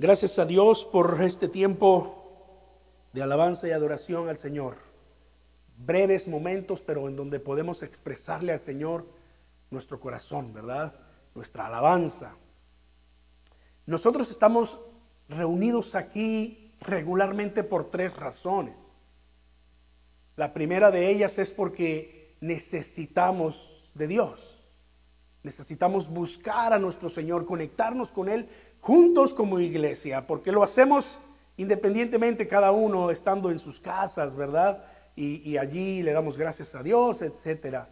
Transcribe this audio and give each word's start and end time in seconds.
Gracias 0.00 0.38
a 0.38 0.46
Dios 0.46 0.84
por 0.84 1.20
este 1.24 1.48
tiempo 1.48 2.70
de 3.12 3.20
alabanza 3.20 3.66
y 3.66 3.72
adoración 3.72 4.28
al 4.28 4.38
Señor. 4.38 4.76
Breves 5.76 6.28
momentos, 6.28 6.82
pero 6.82 7.08
en 7.08 7.16
donde 7.16 7.40
podemos 7.40 7.82
expresarle 7.82 8.52
al 8.52 8.60
Señor 8.60 9.08
nuestro 9.72 9.98
corazón, 9.98 10.54
¿verdad? 10.54 10.94
Nuestra 11.34 11.66
alabanza. 11.66 12.36
Nosotros 13.86 14.30
estamos 14.30 14.78
reunidos 15.28 15.96
aquí 15.96 16.76
regularmente 16.80 17.64
por 17.64 17.90
tres 17.90 18.14
razones. 18.14 18.76
La 20.36 20.54
primera 20.54 20.92
de 20.92 21.10
ellas 21.10 21.38
es 21.38 21.50
porque 21.50 22.36
necesitamos 22.40 23.90
de 23.96 24.06
Dios. 24.06 24.58
Necesitamos 25.42 26.08
buscar 26.08 26.72
a 26.72 26.78
nuestro 26.78 27.08
Señor, 27.08 27.46
conectarnos 27.46 28.12
con 28.12 28.28
Él 28.28 28.48
juntos 28.80 29.34
como 29.34 29.60
iglesia, 29.60 30.26
porque 30.26 30.52
lo 30.52 30.62
hacemos 30.62 31.20
independientemente 31.58 32.46
cada 32.46 32.72
uno 32.72 33.10
estando 33.10 33.50
en 33.50 33.58
sus 33.58 33.80
casas, 33.80 34.34
¿verdad? 34.34 34.84
Y, 35.16 35.56
allí 35.56 36.04
le 36.04 36.12
damos 36.12 36.38
gracias 36.38 36.76
a 36.76 36.82
Dios, 36.84 37.22
etcétera. 37.22 37.88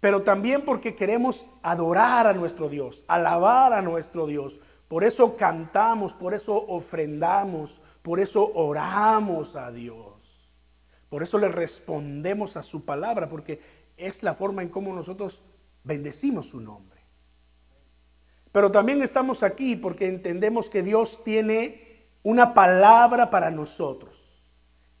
Pero 0.00 0.22
también 0.22 0.66
porque 0.66 0.94
queremos 0.94 1.46
adorar 1.62 2.26
a 2.26 2.34
nuestro 2.34 2.68
Dios, 2.68 3.04
alabar 3.08 3.72
a 3.72 3.80
nuestro 3.80 4.26
Dios. 4.26 4.60
Por 4.86 5.02
eso 5.02 5.38
cantamos, 5.38 6.12
por 6.12 6.34
eso 6.34 6.54
ofrendamos, 6.68 7.80
por 8.02 8.20
eso 8.20 8.52
oramos 8.54 9.56
a 9.56 9.72
Dios. 9.72 10.50
Por 11.08 11.22
eso 11.22 11.38
le 11.38 11.48
respondemos 11.48 12.58
a 12.58 12.62
su 12.62 12.84
palabra, 12.84 13.30
porque 13.30 13.58
es 13.96 14.22
la 14.22 14.34
forma 14.34 14.60
en 14.60 14.68
cómo 14.68 14.92
nosotros 14.92 15.42
bendecimos 15.84 16.50
su 16.50 16.60
nombre. 16.60 16.91
Pero 18.52 18.70
también 18.70 19.02
estamos 19.02 19.42
aquí 19.42 19.76
porque 19.76 20.06
entendemos 20.06 20.68
que 20.68 20.82
Dios 20.82 21.24
tiene 21.24 22.06
una 22.22 22.52
palabra 22.54 23.30
para 23.30 23.50
nosotros. 23.50 24.38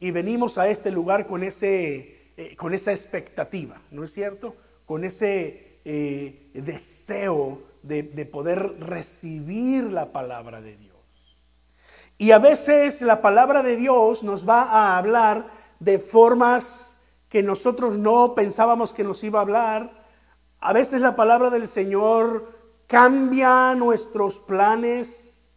Y 0.00 0.10
venimos 0.10 0.58
a 0.58 0.68
este 0.68 0.90
lugar 0.90 1.26
con, 1.26 1.44
ese, 1.44 2.32
eh, 2.36 2.56
con 2.56 2.74
esa 2.74 2.90
expectativa, 2.90 3.80
¿no 3.90 4.02
es 4.02 4.12
cierto? 4.12 4.56
Con 4.86 5.04
ese 5.04 5.78
eh, 5.84 6.50
deseo 6.54 7.62
de, 7.82 8.02
de 8.02 8.26
poder 8.26 8.80
recibir 8.80 9.92
la 9.92 10.12
palabra 10.12 10.60
de 10.60 10.76
Dios. 10.76 10.92
Y 12.18 12.32
a 12.32 12.38
veces 12.38 13.02
la 13.02 13.20
palabra 13.20 13.62
de 13.62 13.76
Dios 13.76 14.22
nos 14.22 14.48
va 14.48 14.62
a 14.62 14.96
hablar 14.96 15.46
de 15.78 15.98
formas 15.98 17.18
que 17.28 17.42
nosotros 17.42 17.98
no 17.98 18.34
pensábamos 18.34 18.94
que 18.94 19.04
nos 19.04 19.22
iba 19.24 19.40
a 19.40 19.42
hablar. 19.42 19.90
A 20.60 20.72
veces 20.72 21.00
la 21.00 21.16
palabra 21.16 21.50
del 21.50 21.66
Señor 21.66 22.61
cambia 22.92 23.74
nuestros 23.74 24.38
planes, 24.38 25.48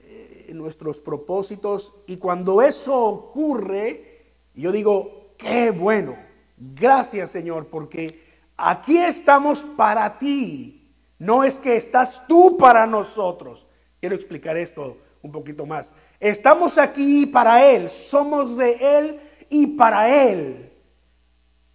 eh, 0.00 0.50
nuestros 0.52 1.00
propósitos. 1.00 1.94
Y 2.06 2.18
cuando 2.18 2.60
eso 2.60 2.94
ocurre, 2.94 4.34
yo 4.54 4.70
digo, 4.70 5.32
qué 5.38 5.70
bueno. 5.70 6.14
Gracias 6.58 7.30
Señor, 7.30 7.68
porque 7.68 8.22
aquí 8.58 8.98
estamos 8.98 9.62
para 9.62 10.18
ti. 10.18 10.94
No 11.18 11.42
es 11.42 11.58
que 11.58 11.74
estás 11.74 12.26
tú 12.28 12.58
para 12.58 12.86
nosotros. 12.86 13.66
Quiero 13.98 14.14
explicar 14.14 14.58
esto 14.58 14.98
un 15.22 15.32
poquito 15.32 15.64
más. 15.64 15.94
Estamos 16.20 16.76
aquí 16.76 17.24
para 17.24 17.64
Él, 17.64 17.88
somos 17.88 18.58
de 18.58 18.98
Él 18.98 19.20
y 19.48 19.68
para 19.68 20.14
Él. 20.28 20.70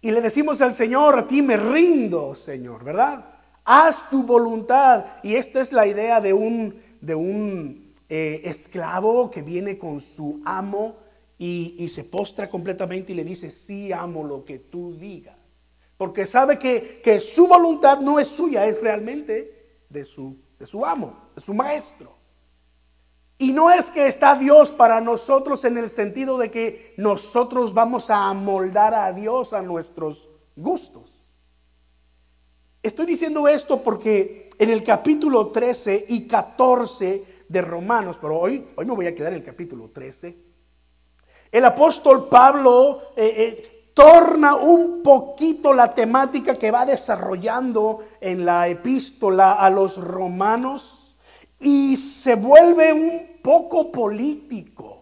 Y 0.00 0.12
le 0.12 0.20
decimos 0.20 0.60
al 0.60 0.72
Señor, 0.72 1.18
a 1.18 1.26
ti 1.26 1.42
me 1.42 1.56
rindo, 1.56 2.36
Señor, 2.36 2.84
¿verdad? 2.84 3.29
Haz 3.64 4.08
tu 4.10 4.22
voluntad. 4.22 5.04
Y 5.22 5.34
esta 5.34 5.60
es 5.60 5.72
la 5.72 5.86
idea 5.86 6.20
de 6.20 6.32
un, 6.32 6.82
de 7.00 7.14
un 7.14 7.92
eh, 8.08 8.42
esclavo 8.44 9.30
que 9.30 9.42
viene 9.42 9.78
con 9.78 10.00
su 10.00 10.42
amo 10.44 10.96
y, 11.38 11.88
se 11.88 12.04
postra 12.04 12.50
completamente 12.50 13.12
y 13.12 13.14
le 13.14 13.24
dice, 13.24 13.50
sí 13.50 13.92
amo 13.92 14.24
lo 14.24 14.44
que 14.44 14.58
tú 14.58 14.94
digas. 14.94 15.36
Porque 15.96 16.26
sabe 16.26 16.58
que, 16.58 17.00
que 17.02 17.18
su 17.18 17.46
voluntad 17.46 18.00
no 18.00 18.18
es 18.18 18.26
suya, 18.26 18.66
es 18.66 18.82
realmente 18.82 19.82
de 19.88 20.04
su, 20.04 20.36
de 20.58 20.66
su 20.66 20.84
amo, 20.84 21.30
de 21.34 21.40
su 21.40 21.54
maestro. 21.54 22.12
Y 23.38 23.52
no 23.52 23.70
es 23.70 23.90
que 23.90 24.06
está 24.06 24.34
Dios 24.34 24.70
para 24.70 25.00
nosotros 25.00 25.64
en 25.64 25.78
el 25.78 25.88
sentido 25.88 26.36
de 26.36 26.50
que 26.50 26.92
nosotros 26.98 27.72
vamos 27.72 28.10
a 28.10 28.28
amoldar 28.28 28.92
a 28.92 29.12
Dios 29.14 29.54
a 29.54 29.62
nuestros 29.62 30.28
gustos. 30.56 31.19
Estoy 32.82 33.04
diciendo 33.04 33.46
esto 33.46 33.82
porque 33.82 34.48
en 34.58 34.70
el 34.70 34.82
capítulo 34.82 35.48
13 35.48 36.06
y 36.08 36.26
14 36.26 37.24
de 37.46 37.60
Romanos, 37.60 38.18
pero 38.18 38.38
hoy, 38.38 38.66
hoy 38.74 38.86
me 38.86 38.94
voy 38.94 39.06
a 39.06 39.14
quedar 39.14 39.32
en 39.32 39.40
el 39.40 39.44
capítulo 39.44 39.90
13, 39.90 40.34
el 41.52 41.64
apóstol 41.66 42.28
Pablo 42.30 43.12
eh, 43.16 43.34
eh, 43.36 43.90
torna 43.92 44.54
un 44.54 45.02
poquito 45.02 45.74
la 45.74 45.94
temática 45.94 46.58
que 46.58 46.70
va 46.70 46.86
desarrollando 46.86 47.98
en 48.18 48.46
la 48.46 48.66
epístola 48.68 49.52
a 49.52 49.68
los 49.68 49.98
romanos 49.98 51.16
y 51.58 51.96
se 51.96 52.34
vuelve 52.34 52.94
un 52.94 53.40
poco 53.42 53.92
político. 53.92 54.99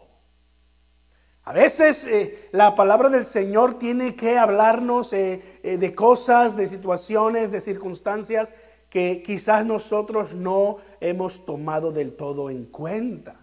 A 1.49 1.53
veces 1.55 2.05
eh, 2.05 2.51
la 2.53 2.75
palabra 2.75 3.09
del 3.09 3.25
Señor 3.25 3.79
tiene 3.79 4.15
que 4.15 4.37
hablarnos 4.37 5.15
eh, 5.15 5.41
eh, 5.63 5.79
de 5.79 5.95
cosas, 5.95 6.59
de 6.59 6.67
situaciones, 6.67 7.51
de 7.51 7.63
circunstancias 7.63 8.53
que 8.91 9.23
quizás 9.25 9.65
nosotros 9.65 10.35
no 10.35 10.77
hemos 11.01 11.47
tomado 11.47 11.91
del 11.91 12.13
todo 12.13 12.51
en 12.51 12.67
cuenta. 12.67 13.41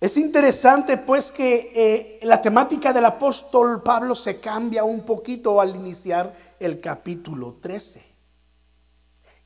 Es 0.00 0.16
interesante 0.16 0.96
pues 0.96 1.30
que 1.30 2.18
la 2.22 2.42
temática 2.42 2.92
del 2.92 3.04
apóstol 3.04 3.84
Pablo 3.84 4.16
se 4.16 4.40
cambia 4.40 4.82
un 4.82 5.02
poquito 5.02 5.60
al 5.60 5.76
iniciar 5.76 6.34
el 6.58 6.80
capítulo 6.80 7.58
13. 7.62 8.02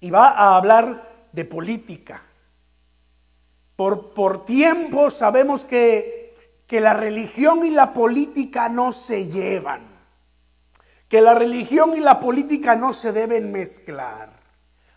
Y 0.01 0.11
va 0.11 0.29
a 0.29 0.57
hablar 0.57 1.29
de 1.33 1.45
política. 1.45 2.23
Por, 3.77 4.15
por 4.15 4.47
tiempo 4.47 5.11
sabemos 5.11 5.67
que 5.67 6.24
que 6.67 6.81
la 6.81 6.95
religión 6.95 7.65
y 7.65 7.71
la 7.71 7.93
política 7.93 8.69
no 8.69 8.93
se 8.93 9.27
llevan, 9.27 9.83
que 11.09 11.21
la 11.21 11.35
religión 11.35 11.97
y 11.97 12.01
la 12.01 12.21
política 12.21 12.77
no 12.77 12.93
se 12.93 13.13
deben 13.13 13.53
mezclar. 13.53 14.33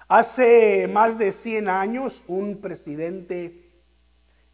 Hace 0.07 0.87
más 0.87 1.17
de 1.17 1.31
100 1.31 1.67
años 1.67 2.23
un 2.27 2.61
presidente 2.61 3.69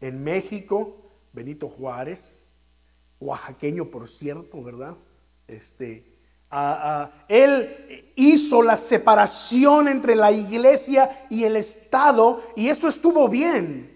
en 0.00 0.24
México, 0.24 0.96
Benito 1.32 1.68
Juárez, 1.68 2.44
oaxaqueño 3.20 3.86
por 3.86 4.08
cierto, 4.08 4.62
¿verdad? 4.62 4.96
Este, 5.46 6.14
él 7.28 8.12
hizo 8.16 8.62
la 8.62 8.76
separación 8.76 9.88
entre 9.88 10.14
la 10.14 10.30
iglesia 10.30 11.26
y 11.30 11.44
el 11.44 11.56
Estado 11.56 12.40
y 12.56 12.68
eso 12.68 12.88
estuvo 12.88 13.28
bien. 13.28 13.93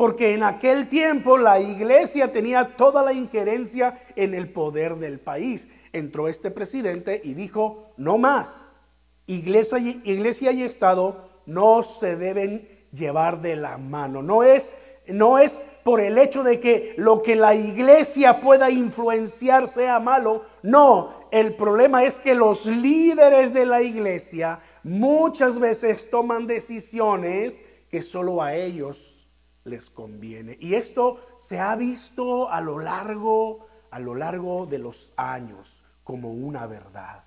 Porque 0.00 0.32
en 0.32 0.42
aquel 0.44 0.88
tiempo 0.88 1.36
la 1.36 1.60
iglesia 1.60 2.32
tenía 2.32 2.74
toda 2.78 3.02
la 3.02 3.12
injerencia 3.12 4.00
en 4.16 4.32
el 4.32 4.48
poder 4.48 4.96
del 4.96 5.20
país. 5.20 5.68
Entró 5.92 6.26
este 6.26 6.50
presidente 6.50 7.20
y 7.22 7.34
dijo, 7.34 7.92
no 7.98 8.16
más. 8.16 8.94
Iglesia 9.26 10.52
y, 10.52 10.62
Estado 10.62 11.42
no 11.44 11.82
se 11.82 12.16
deben 12.16 12.66
llevar 12.94 13.42
de 13.42 13.56
la 13.56 13.76
mano. 13.76 14.22
No 14.22 14.42
es, 14.42 14.74
no 15.06 15.38
es 15.38 15.68
por 15.84 16.00
el 16.00 16.16
hecho 16.16 16.44
de 16.44 16.60
que 16.60 16.94
lo 16.96 17.20
que 17.22 17.36
la 17.36 17.54
iglesia 17.54 18.40
pueda 18.40 18.70
influenciar 18.70 19.68
sea 19.68 20.00
malo. 20.00 20.44
No, 20.62 21.10
el 21.30 21.54
problema 21.56 22.04
es 22.04 22.20
que 22.20 22.34
los 22.34 22.64
líderes 22.64 23.52
de 23.52 23.66
la 23.66 23.82
iglesia 23.82 24.60
muchas 24.82 25.58
veces 25.58 26.08
toman 26.08 26.46
decisiones 26.46 27.60
que 27.90 28.00
solo 28.00 28.42
a 28.42 28.54
ellos 28.54 29.19
les 29.64 29.90
conviene. 29.90 30.56
Y 30.60 30.74
esto 30.74 31.20
se 31.38 31.58
ha 31.58 31.74
visto 31.76 32.50
a 32.50 32.60
lo 32.60 32.78
largo, 32.78 33.66
a 33.90 33.98
lo 34.00 34.14
largo 34.14 34.66
de 34.66 34.78
los 34.78 35.12
años 35.16 35.82
como 36.04 36.32
una 36.32 36.66
verdad. 36.66 37.24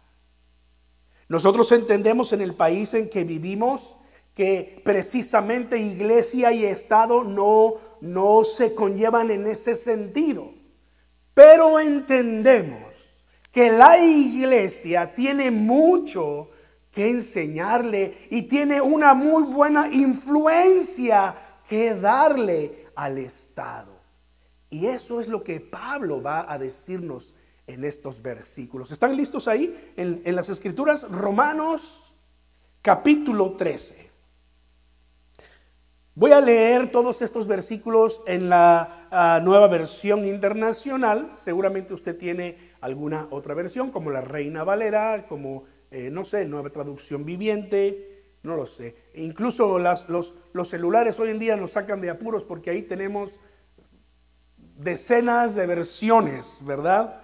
Nosotros 1.29 1.71
entendemos 1.71 2.33
en 2.33 2.41
el 2.41 2.53
país 2.53 2.93
en 2.93 3.09
que 3.09 3.23
vivimos 3.23 3.97
que 4.35 4.81
precisamente 4.83 5.77
iglesia 5.77 6.51
y 6.51 6.65
Estado 6.65 7.23
no, 7.23 7.75
no 8.01 8.43
se 8.43 8.73
conllevan 8.73 9.31
en 9.31 9.47
ese 9.47 9.75
sentido. 9.75 10.51
Pero 11.33 11.79
entendemos 11.79 12.93
que 13.51 13.71
la 13.71 13.97
iglesia 13.99 15.13
tiene 15.13 15.51
mucho 15.51 16.49
que 16.91 17.09
enseñarle 17.09 18.13
y 18.29 18.43
tiene 18.43 18.81
una 18.81 19.13
muy 19.13 19.43
buena 19.43 19.87
influencia 19.91 21.35
que 21.67 21.95
darle 21.95 22.87
al 22.95 23.17
Estado. 23.17 23.93
Y 24.69 24.87
eso 24.87 25.21
es 25.21 25.27
lo 25.27 25.43
que 25.43 25.59
Pablo 25.59 26.21
va 26.21 26.51
a 26.51 26.57
decirnos 26.57 27.35
en 27.67 27.83
estos 27.83 28.21
versículos. 28.21 28.91
¿Están 28.91 29.15
listos 29.15 29.47
ahí? 29.47 29.93
En, 29.95 30.35
las 30.35 30.49
escrituras, 30.49 31.09
Romanos 31.09 32.13
capítulo 32.81 33.51
13. 33.51 34.11
Voy 36.15 36.31
a 36.31 36.41
leer 36.41 36.91
todos 36.91 37.21
estos 37.21 37.47
versículos 37.47 38.21
en 38.27 38.49
la 38.49 39.07
ah, 39.09 39.39
nueva 39.43 39.67
versión 39.67 40.25
internacional. 40.27 41.31
Seguramente 41.33 41.93
usted 41.93 42.17
tiene 42.17 42.57
alguna 42.81 43.27
otra 43.31 43.55
versión, 43.55 43.89
como 43.89 44.11
la 44.11 44.21
Reina 44.21 44.63
Valera, 44.63 45.25
como, 45.27 45.63
eh, 45.89 46.09
no 46.11 46.23
sé, 46.23 46.45
nueva 46.45 46.69
traducción 46.69 47.25
viviente, 47.25 48.12
no 48.43 48.55
lo 48.55 48.65
sé. 48.65 48.95
Incluso 49.15 49.79
los, 49.79 50.33
los 50.53 50.69
celulares 50.69 51.19
hoy 51.19 51.31
en 51.31 51.39
día 51.39 51.55
nos 51.55 51.71
sacan 51.71 52.01
de 52.01 52.09
apuros 52.09 52.43
porque 52.43 52.69
ahí 52.69 52.83
tenemos 52.83 53.39
decenas 54.77 55.55
de 55.55 55.65
versiones, 55.65 56.59
¿verdad? 56.61 57.21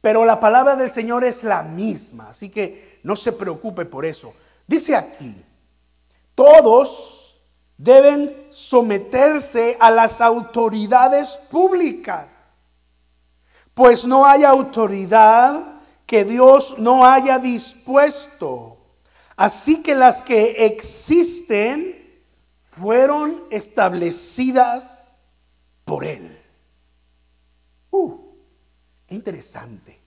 Pero 0.00 0.24
la 0.24 0.40
palabra 0.40 0.76
del 0.76 0.90
Señor 0.90 1.24
es 1.24 1.44
la 1.44 1.62
misma, 1.62 2.30
así 2.30 2.48
que 2.48 3.00
no 3.02 3.16
se 3.16 3.32
preocupe 3.32 3.84
por 3.84 4.04
eso. 4.04 4.34
Dice 4.66 4.96
aquí, 4.96 5.44
todos 6.34 7.40
deben 7.76 8.46
someterse 8.50 9.76
a 9.80 9.90
las 9.90 10.20
autoridades 10.20 11.36
públicas, 11.50 12.66
pues 13.74 14.04
no 14.04 14.26
hay 14.26 14.44
autoridad 14.44 15.80
que 16.06 16.24
Dios 16.24 16.78
no 16.78 17.06
haya 17.06 17.38
dispuesto. 17.38 18.79
Así 19.40 19.82
que 19.82 19.94
las 19.94 20.20
que 20.20 20.66
existen 20.66 22.22
fueron 22.62 23.44
establecidas 23.48 25.12
por 25.86 26.04
Él. 26.04 26.38
Uh, 27.90 28.18
qué 29.06 29.14
interesante. 29.14 29.98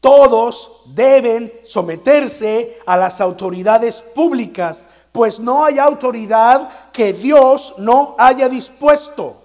Todos 0.00 0.94
deben 0.94 1.52
someterse 1.62 2.78
a 2.86 2.96
las 2.96 3.20
autoridades 3.20 4.00
públicas, 4.00 4.86
pues 5.12 5.38
no 5.38 5.66
hay 5.66 5.78
autoridad 5.78 6.90
que 6.90 7.12
Dios 7.12 7.74
no 7.76 8.16
haya 8.18 8.48
dispuesto. 8.48 9.42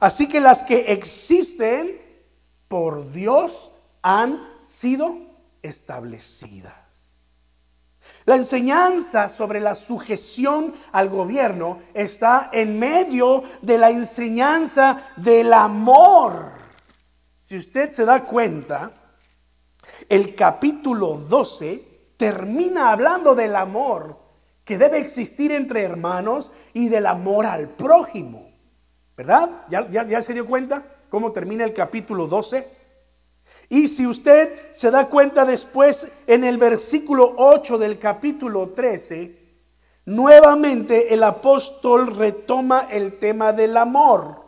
Así 0.00 0.28
que 0.28 0.38
las 0.38 0.64
que 0.64 0.92
existen 0.92 1.98
por 2.68 3.10
Dios 3.10 3.70
han 4.02 4.46
sido 4.60 5.16
establecidas. 5.62 6.79
La 8.30 8.36
enseñanza 8.36 9.28
sobre 9.28 9.58
la 9.58 9.74
sujeción 9.74 10.72
al 10.92 11.08
gobierno 11.08 11.78
está 11.92 12.48
en 12.52 12.78
medio 12.78 13.42
de 13.60 13.76
la 13.76 13.90
enseñanza 13.90 15.02
del 15.16 15.52
amor. 15.52 16.52
Si 17.40 17.56
usted 17.56 17.90
se 17.90 18.04
da 18.04 18.22
cuenta, 18.22 18.92
el 20.08 20.36
capítulo 20.36 21.16
12 21.16 22.12
termina 22.16 22.92
hablando 22.92 23.34
del 23.34 23.56
amor 23.56 24.16
que 24.64 24.78
debe 24.78 24.98
existir 24.98 25.50
entre 25.50 25.82
hermanos 25.82 26.52
y 26.72 26.88
del 26.88 27.06
amor 27.06 27.46
al 27.46 27.66
prójimo. 27.70 28.48
¿Verdad? 29.16 29.66
¿Ya, 29.70 29.88
ya, 29.90 30.22
se 30.22 30.34
dio 30.34 30.46
cuenta 30.46 30.84
cómo 31.08 31.32
termina 31.32 31.64
el 31.64 31.72
capítulo 31.72 32.28
12? 32.28 32.79
Y 33.72 33.86
si 33.86 34.04
usted 34.04 34.72
se 34.72 34.90
da 34.90 35.06
cuenta 35.06 35.44
después 35.44 36.10
en 36.26 36.42
el 36.42 36.58
versículo 36.58 37.34
8 37.36 37.78
del 37.78 38.00
capítulo 38.00 38.70
13, 38.70 39.62
nuevamente 40.06 41.14
el 41.14 41.22
apóstol 41.22 42.16
retoma 42.16 42.88
el 42.90 43.20
tema 43.20 43.52
del 43.52 43.76
amor. 43.76 44.44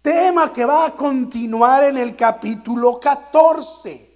Tema 0.00 0.54
que 0.54 0.64
va 0.64 0.86
a 0.86 0.92
continuar 0.92 1.84
en 1.84 1.98
el 1.98 2.16
capítulo 2.16 2.98
14. 2.98 4.13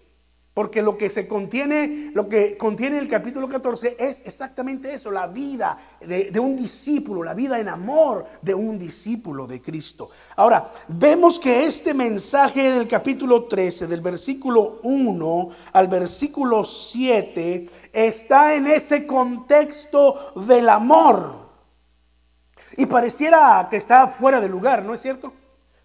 Porque 0.59 0.83
lo 0.83 0.99
que 0.99 1.09
se 1.09 1.29
contiene, 1.29 2.11
lo 2.15 2.29
que 2.29 2.57
contiene 2.57 2.99
el 2.99 3.07
capítulo 3.07 3.47
14 3.47 3.95
es 3.97 4.23
exactamente 4.25 4.93
eso, 4.93 5.09
la 5.13 5.29
vida 5.29 5.79
de, 6.01 6.37
un 6.41 6.57
discípulo, 6.57 7.23
la 7.23 7.33
vida 7.33 7.61
en 7.61 7.69
amor 7.69 8.25
de 8.43 8.57
un 8.57 8.77
discípulo 8.77 9.47
de 9.47 9.63
Cristo. 9.63 10.11
Ahora, 10.35 10.69
vemos 10.89 11.39
que 11.39 11.65
este 11.65 11.95
mensaje 11.95 12.73
del 12.73 12.89
capítulo 12.89 13.45
13, 13.45 13.87
del 13.87 14.01
versículo 14.01 14.81
1 14.83 15.49
al 15.75 15.87
versículo 15.87 16.65
7, 16.65 17.71
está 17.93 18.57
en 18.57 18.67
ese 18.67 19.07
contexto 19.07 20.33
del 20.45 20.71
amor. 20.71 21.37
Y 22.77 22.87
pareciera 22.87 23.69
que 23.71 23.77
está 23.77 24.09
fuera 24.09 24.41
de 24.41 24.49
lugar, 24.49 24.85
¿no 24.85 24.93
es 24.93 25.01
cierto? 25.01 25.33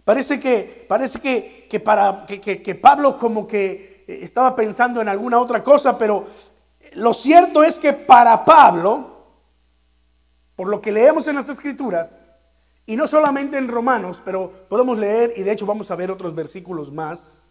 Parece 0.03 0.39
que, 0.39 0.87
parece 0.89 1.21
que, 1.21 1.67
que 1.69 1.79
para, 1.79 2.25
que, 2.25 2.39
que 2.39 2.75
Pablo 2.75 3.19
como 3.19 3.45
que 3.45 3.92
estaba 4.21 4.55
pensando 4.55 5.01
en 5.01 5.07
alguna 5.07 5.39
otra 5.39 5.63
cosa, 5.63 5.97
pero 5.97 6.25
lo 6.93 7.13
cierto 7.13 7.63
es 7.63 7.79
que 7.79 7.93
para 7.93 8.45
Pablo, 8.45 9.09
por 10.55 10.67
lo 10.67 10.81
que 10.81 10.91
leemos 10.91 11.27
en 11.27 11.35
las 11.35 11.49
escrituras, 11.49 12.35
y 12.85 12.95
no 12.95 13.07
solamente 13.07 13.57
en 13.57 13.69
Romanos, 13.69 14.21
pero 14.23 14.51
podemos 14.69 14.97
leer, 14.97 15.33
y 15.37 15.43
de 15.43 15.51
hecho 15.51 15.65
vamos 15.65 15.89
a 15.89 15.95
ver 15.95 16.11
otros 16.11 16.35
versículos 16.35 16.91
más, 16.91 17.43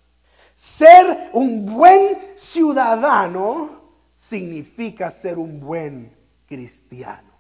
ser 0.55 1.31
un 1.32 1.64
buen 1.64 2.19
ciudadano 2.37 3.82
significa 4.14 5.11
ser 5.11 5.38
un 5.38 5.59
buen 5.59 6.14
cristiano. 6.47 7.32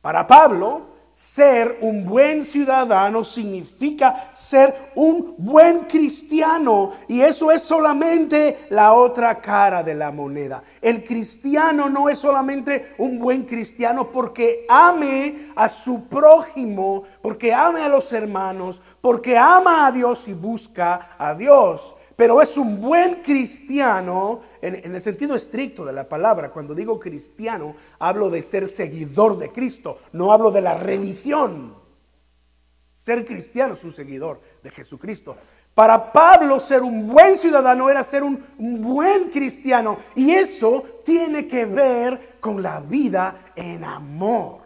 Para 0.00 0.26
Pablo, 0.26 0.91
ser 1.12 1.78
un 1.82 2.06
buen 2.06 2.42
ciudadano 2.42 3.22
significa 3.22 4.30
ser 4.32 4.74
un 4.94 5.34
buen 5.36 5.80
cristiano. 5.80 6.90
Y 7.06 7.20
eso 7.20 7.52
es 7.52 7.62
solamente 7.62 8.66
la 8.70 8.94
otra 8.94 9.40
cara 9.40 9.82
de 9.82 9.94
la 9.94 10.10
moneda. 10.10 10.62
El 10.80 11.04
cristiano 11.04 11.90
no 11.90 12.08
es 12.08 12.18
solamente 12.18 12.94
un 12.98 13.18
buen 13.18 13.42
cristiano 13.42 14.08
porque 14.10 14.64
ame 14.68 15.50
a 15.54 15.68
su 15.68 16.08
prójimo, 16.08 17.02
porque 17.20 17.52
ame 17.52 17.82
a 17.82 17.88
los 17.88 18.10
hermanos, 18.12 18.80
porque 19.02 19.36
ama 19.36 19.86
a 19.86 19.92
Dios 19.92 20.26
y 20.28 20.32
busca 20.32 21.10
a 21.18 21.34
Dios 21.34 21.94
pero 22.22 22.40
es 22.40 22.56
un 22.56 22.80
buen 22.80 23.16
cristiano 23.16 24.38
en, 24.60 24.94
el 24.94 25.00
sentido 25.00 25.34
estricto 25.34 25.84
de 25.84 25.92
la 25.92 26.08
palabra. 26.08 26.52
Cuando 26.52 26.72
digo 26.72 27.00
cristiano, 27.00 27.74
hablo 27.98 28.30
de 28.30 28.40
ser 28.42 28.68
seguidor 28.68 29.36
de 29.38 29.50
Cristo, 29.50 29.98
no 30.12 30.32
hablo 30.32 30.52
de 30.52 30.60
la 30.60 30.76
religión. 30.76 31.74
Ser 32.92 33.24
cristiano 33.24 33.72
es 33.72 33.82
un 33.82 33.90
seguidor 33.90 34.40
de 34.62 34.70
Jesucristo. 34.70 35.34
Para 35.74 36.12
Pablo 36.12 36.60
ser 36.60 36.82
un 36.82 37.08
buen 37.08 37.36
ciudadano 37.36 37.90
era 37.90 38.04
ser 38.04 38.22
un, 38.22 38.40
buen 38.56 39.28
cristiano. 39.28 39.98
Y 40.14 40.30
eso 40.30 40.84
tiene 41.04 41.48
que 41.48 41.64
ver 41.64 42.36
con 42.38 42.62
la 42.62 42.78
vida 42.78 43.52
en 43.56 43.82
amor. 43.82 44.60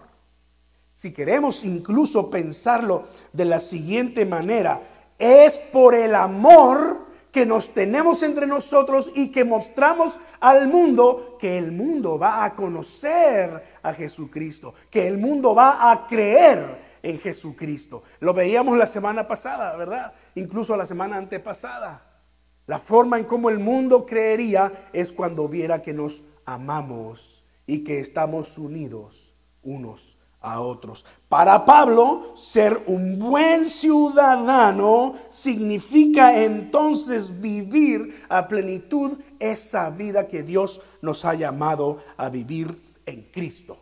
Si 0.93 1.11
queremos 1.11 1.64
incluso 1.64 2.29
pensarlo 2.29 3.05
de 3.32 3.46
la 3.46 3.60
siguiente 3.60 4.27
manera, 4.27 4.79
es 5.19 5.58
por 5.72 5.94
el 5.94 6.15
amor 6.15 7.06
que 7.36 7.44
nos 7.44 7.74
tenemos 7.74 8.22
entre 8.22 8.46
nosotros 8.46 9.10
y 9.14 9.31
que 9.31 9.44
mostramos 9.44 10.19
al 10.40 10.69
mundo 10.69 11.36
que 11.38 11.58
el 11.58 11.70
mundo 11.70 12.19
va 12.19 12.46
a 12.46 12.55
conocer 12.55 13.62
a 13.82 13.93
Jesucristo, 13.93 14.72
que 14.90 15.06
el 15.06 15.19
mundo 15.19 15.55
va 15.55 15.90
a 15.90 16.06
creer 16.06 16.98
en 17.02 17.19
Jesucristo. 17.19 18.02
Lo 18.20 18.32
veíamos 18.32 18.78
la 18.78 18.86
semana 18.86 19.28
pasada, 19.28 19.76
¿verdad? 19.76 20.14
Incluso 20.34 20.78
la 20.78 20.86
semana 20.86 21.19
antepasada. 21.19 22.22
La 22.66 22.78
forma 22.78 23.19
en 23.19 23.26
cómo 23.26 23.50
el 23.50 23.58
mundo 23.58 24.06
creería 24.06 24.72
es 24.94 25.12
cuando 25.12 25.46
viera 25.46 25.82
que 25.82 25.93
nos 25.93 26.24
amamos 26.46 27.44
y 27.66 27.84
que 27.84 28.00
estamos 28.00 28.56
unidos 28.56 29.34
unos 29.62 30.16
a 30.40 30.60
otros. 30.60 31.05
Para 31.28 31.64
Pablo, 31.64 32.34
ser 32.36 32.78
un 32.86 33.19
buen 33.19 33.66
ciudadano 33.66 35.14
significa 35.28 36.43
entonces 36.43 37.40
vivir 37.40 38.24
a 38.28 38.46
plenitud 38.46 39.19
esa 39.38 39.90
vida 39.90 40.26
que 40.26 40.43
Dios 40.43 40.81
nos 41.02 41.24
ha 41.24 41.34
llamado 41.34 41.98
a 42.16 42.28
vivir 42.28 42.81
en 43.06 43.22
Cristo. 43.32 43.78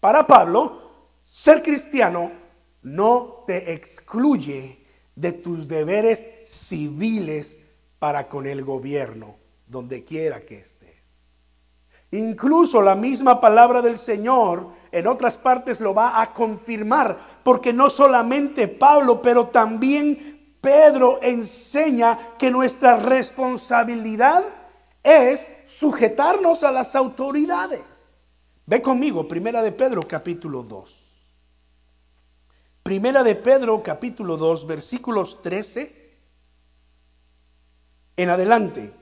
Para 0.00 0.26
Pablo, 0.26 0.80
ser 1.24 1.62
cristiano 1.62 2.30
no 2.82 3.40
te 3.46 3.72
excluye 3.72 4.78
de 5.14 5.32
tus 5.32 5.66
deberes 5.66 6.30
civiles 6.46 7.58
para 7.98 8.28
con 8.28 8.46
el 8.46 8.64
gobierno, 8.64 9.36
donde 9.66 10.04
quiera 10.04 10.40
que 10.46 10.58
estés. 10.58 10.77
Incluso 12.10 12.80
la 12.80 12.94
misma 12.94 13.40
palabra 13.40 13.82
del 13.82 13.98
Señor 13.98 14.68
en 14.90 15.06
otras 15.06 15.36
partes 15.36 15.80
lo 15.80 15.92
va 15.92 16.20
a 16.20 16.32
confirmar, 16.32 17.18
porque 17.42 17.72
no 17.72 17.90
solamente 17.90 18.66
Pablo, 18.66 19.20
pero 19.20 19.48
también 19.48 20.56
Pedro 20.60 21.18
enseña 21.22 22.18
que 22.38 22.50
nuestra 22.50 22.96
responsabilidad 22.96 24.42
es 25.02 25.50
sujetarnos 25.66 26.62
a 26.62 26.72
las 26.72 26.96
autoridades. 26.96 28.24
Ve 28.64 28.80
conmigo, 28.80 29.28
Primera 29.28 29.62
de 29.62 29.72
Pedro 29.72 30.02
capítulo 30.02 30.62
2. 30.62 31.04
Primera 32.82 33.22
de 33.22 33.34
Pedro 33.34 33.82
capítulo 33.82 34.38
2, 34.38 34.66
versículos 34.66 35.42
13 35.42 35.98
en 38.16 38.30
adelante 38.30 38.92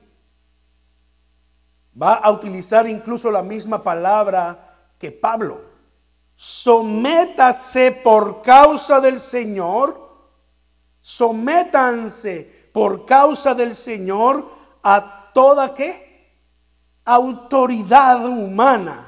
va 2.01 2.15
a 2.15 2.31
utilizar 2.31 2.87
incluso 2.87 3.31
la 3.31 3.41
misma 3.41 3.81
palabra 3.81 4.57
que 4.97 5.11
Pablo. 5.11 5.61
sométase 6.39 7.91
por 8.03 8.43
causa 8.43 8.99
del 8.99 9.19
Señor, 9.19 9.99
sométanse 11.01 12.69
por 12.71 13.05
causa 13.05 13.55
del 13.55 13.73
Señor 13.73 14.47
a 14.83 15.31
toda 15.33 15.73
qué? 15.73 16.35
Autoridad 17.03 18.23
humana, 18.23 19.03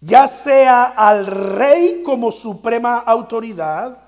ya 0.00 0.26
sea 0.26 0.84
al 0.96 1.26
rey 1.26 2.02
como 2.04 2.32
suprema 2.32 2.98
autoridad, 2.98 4.03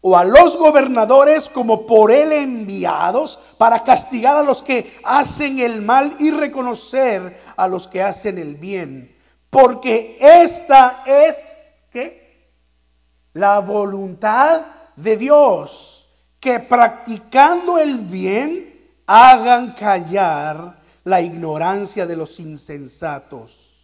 o 0.00 0.16
a 0.16 0.24
los 0.24 0.56
gobernadores 0.56 1.48
como 1.48 1.86
por 1.86 2.10
él 2.10 2.32
enviados 2.32 3.38
para 3.58 3.82
castigar 3.82 4.36
a 4.36 4.42
los 4.42 4.62
que 4.62 4.98
hacen 5.04 5.58
el 5.58 5.82
mal 5.82 6.16
y 6.18 6.30
reconocer 6.30 7.36
a 7.56 7.66
los 7.66 7.88
que 7.88 8.02
hacen 8.02 8.38
el 8.38 8.56
bien. 8.56 9.16
Porque 9.50 10.18
esta 10.20 11.02
es 11.06 11.80
¿qué? 11.92 12.50
la 13.32 13.60
voluntad 13.60 14.62
de 14.96 15.16
Dios, 15.16 16.08
que 16.40 16.60
practicando 16.60 17.78
el 17.78 17.98
bien 17.98 18.74
hagan 19.06 19.72
callar 19.72 20.80
la 21.04 21.20
ignorancia 21.20 22.06
de 22.06 22.16
los 22.16 22.40
insensatos. 22.40 23.76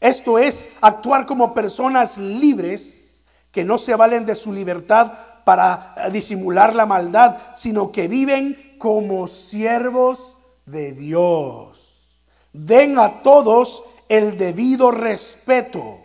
Esto 0.00 0.38
es 0.38 0.70
actuar 0.80 1.26
como 1.26 1.54
personas 1.54 2.18
libres 2.18 3.24
que 3.50 3.64
no 3.64 3.78
se 3.78 3.94
valen 3.94 4.26
de 4.26 4.34
su 4.34 4.52
libertad 4.52 5.12
para 5.44 5.94
disimular 6.12 6.74
la 6.74 6.86
maldad, 6.86 7.36
sino 7.54 7.92
que 7.92 8.08
viven 8.08 8.76
como 8.78 9.26
siervos 9.26 10.36
de 10.66 10.92
Dios. 10.92 12.22
Den 12.52 12.98
a 12.98 13.22
todos 13.22 13.84
el 14.08 14.36
debido 14.36 14.90
respeto. 14.90 16.00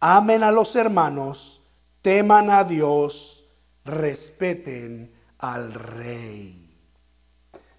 Amen 0.00 0.42
a 0.42 0.52
los 0.52 0.76
hermanos, 0.76 1.62
teman 2.02 2.50
a 2.50 2.64
Dios, 2.64 3.44
respeten 3.84 5.14
al 5.38 5.72
rey. 5.72 6.78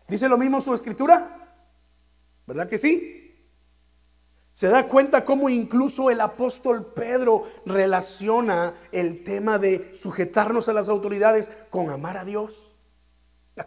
¿Dice 0.07 0.29
lo 0.29 0.37
mismo 0.37 0.61
su 0.61 0.73
escritura? 0.73 1.35
¿Verdad 2.45 2.69
que 2.69 2.77
sí? 2.77 3.24
Se 4.55 4.69
da 4.69 4.87
cuenta 4.87 5.25
cómo 5.25 5.49
incluso 5.49 6.09
el 6.09 6.21
apóstol 6.21 6.85
Pedro 6.95 7.43
relaciona 7.65 8.73
el 8.93 9.21
tema 9.21 9.59
de 9.59 9.93
sujetarnos 9.93 10.69
a 10.69 10.73
las 10.73 10.87
autoridades 10.87 11.51
con 11.69 11.89
amar 11.89 12.15
a 12.15 12.23
Dios. 12.23 12.71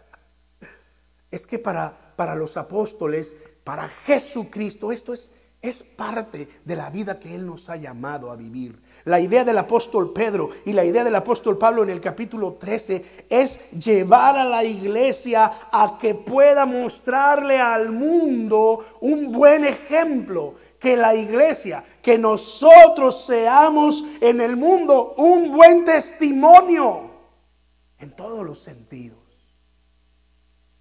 Es 1.29 1.45
que 1.45 1.59
para, 1.59 2.15
para 2.15 2.33
los 2.33 2.57
apóstoles, 2.57 3.35
para 3.63 3.87
Jesucristo, 3.87 4.91
esto 4.91 5.13
es 5.13 5.29
es 5.61 5.83
parte 5.83 6.47
de 6.63 6.75
la 6.77 6.89
vida 6.89 7.19
que 7.19 7.35
Él 7.35 7.45
nos 7.45 7.69
ha 7.69 7.75
llamado 7.75 8.31
a 8.31 8.37
vivir. 8.37 8.79
La 9.03 9.19
idea 9.19 9.43
del 9.43 9.57
apóstol 9.57 10.13
Pedro 10.13 10.49
y 10.65 10.71
la 10.71 10.85
idea 10.85 11.03
del 11.03 11.15
apóstol 11.15 11.57
Pablo 11.57 11.83
en 11.83 11.89
el 11.89 11.99
capítulo 11.99 12.53
13 12.53 13.25
es 13.29 13.71
llevar 13.71 14.37
a 14.37 14.45
la 14.45 14.63
iglesia 14.63 15.51
a 15.71 15.97
que 15.99 16.15
pueda 16.15 16.65
mostrarle 16.65 17.59
al 17.59 17.91
mundo 17.91 18.85
un 19.01 19.33
buen 19.33 19.65
ejemplo. 19.65 20.53
Que 20.79 20.95
la 20.95 21.13
iglesia, 21.13 21.83
que 22.01 22.17
nosotros 22.17 23.25
seamos 23.25 24.03
en 24.21 24.39
el 24.39 24.55
mundo 24.55 25.13
un 25.17 25.51
buen 25.51 25.83
testimonio 25.83 27.09
en 27.99 28.11
todos 28.11 28.45
los 28.45 28.59
sentidos. 28.59 29.17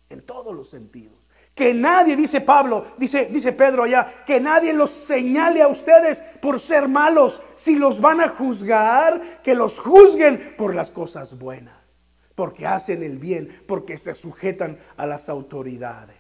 En 0.09 0.23
todos 0.25 0.55
los 0.55 0.71
sentidos. 0.71 1.19
Que 1.55 1.75
nadie, 1.75 2.15
dice 2.15 2.41
Pablo, 2.41 2.87
dice, 2.97 3.27
dice 3.27 3.53
Pedro 3.53 3.83
allá, 3.83 4.07
que 4.25 4.39
nadie 4.39 4.73
los 4.73 4.91
señale 4.91 5.61
a 5.61 5.69
ustedes 5.69 6.23
por 6.41 6.61
ser 6.61 6.87
malos. 6.87 7.43
Si 7.57 7.75
los 7.75 8.01
van 8.01 8.21
a 8.21 8.29
juzgar, 8.29 9.21
que 9.43 9.57
los 9.57 9.81
juzguen 9.81 10.55
por 10.57 10.75
las 10.75 10.93
cosas 10.93 11.37
buenas, 11.37 12.13
porque 12.37 12.65
hacen 12.65 13.03
el 13.03 13.19
bien, 13.19 13.49
porque 13.67 13.99
se 13.99 14.15
sujetan 14.15 14.79
a 14.97 15.07
las 15.07 15.29
autoridades. 15.29 16.18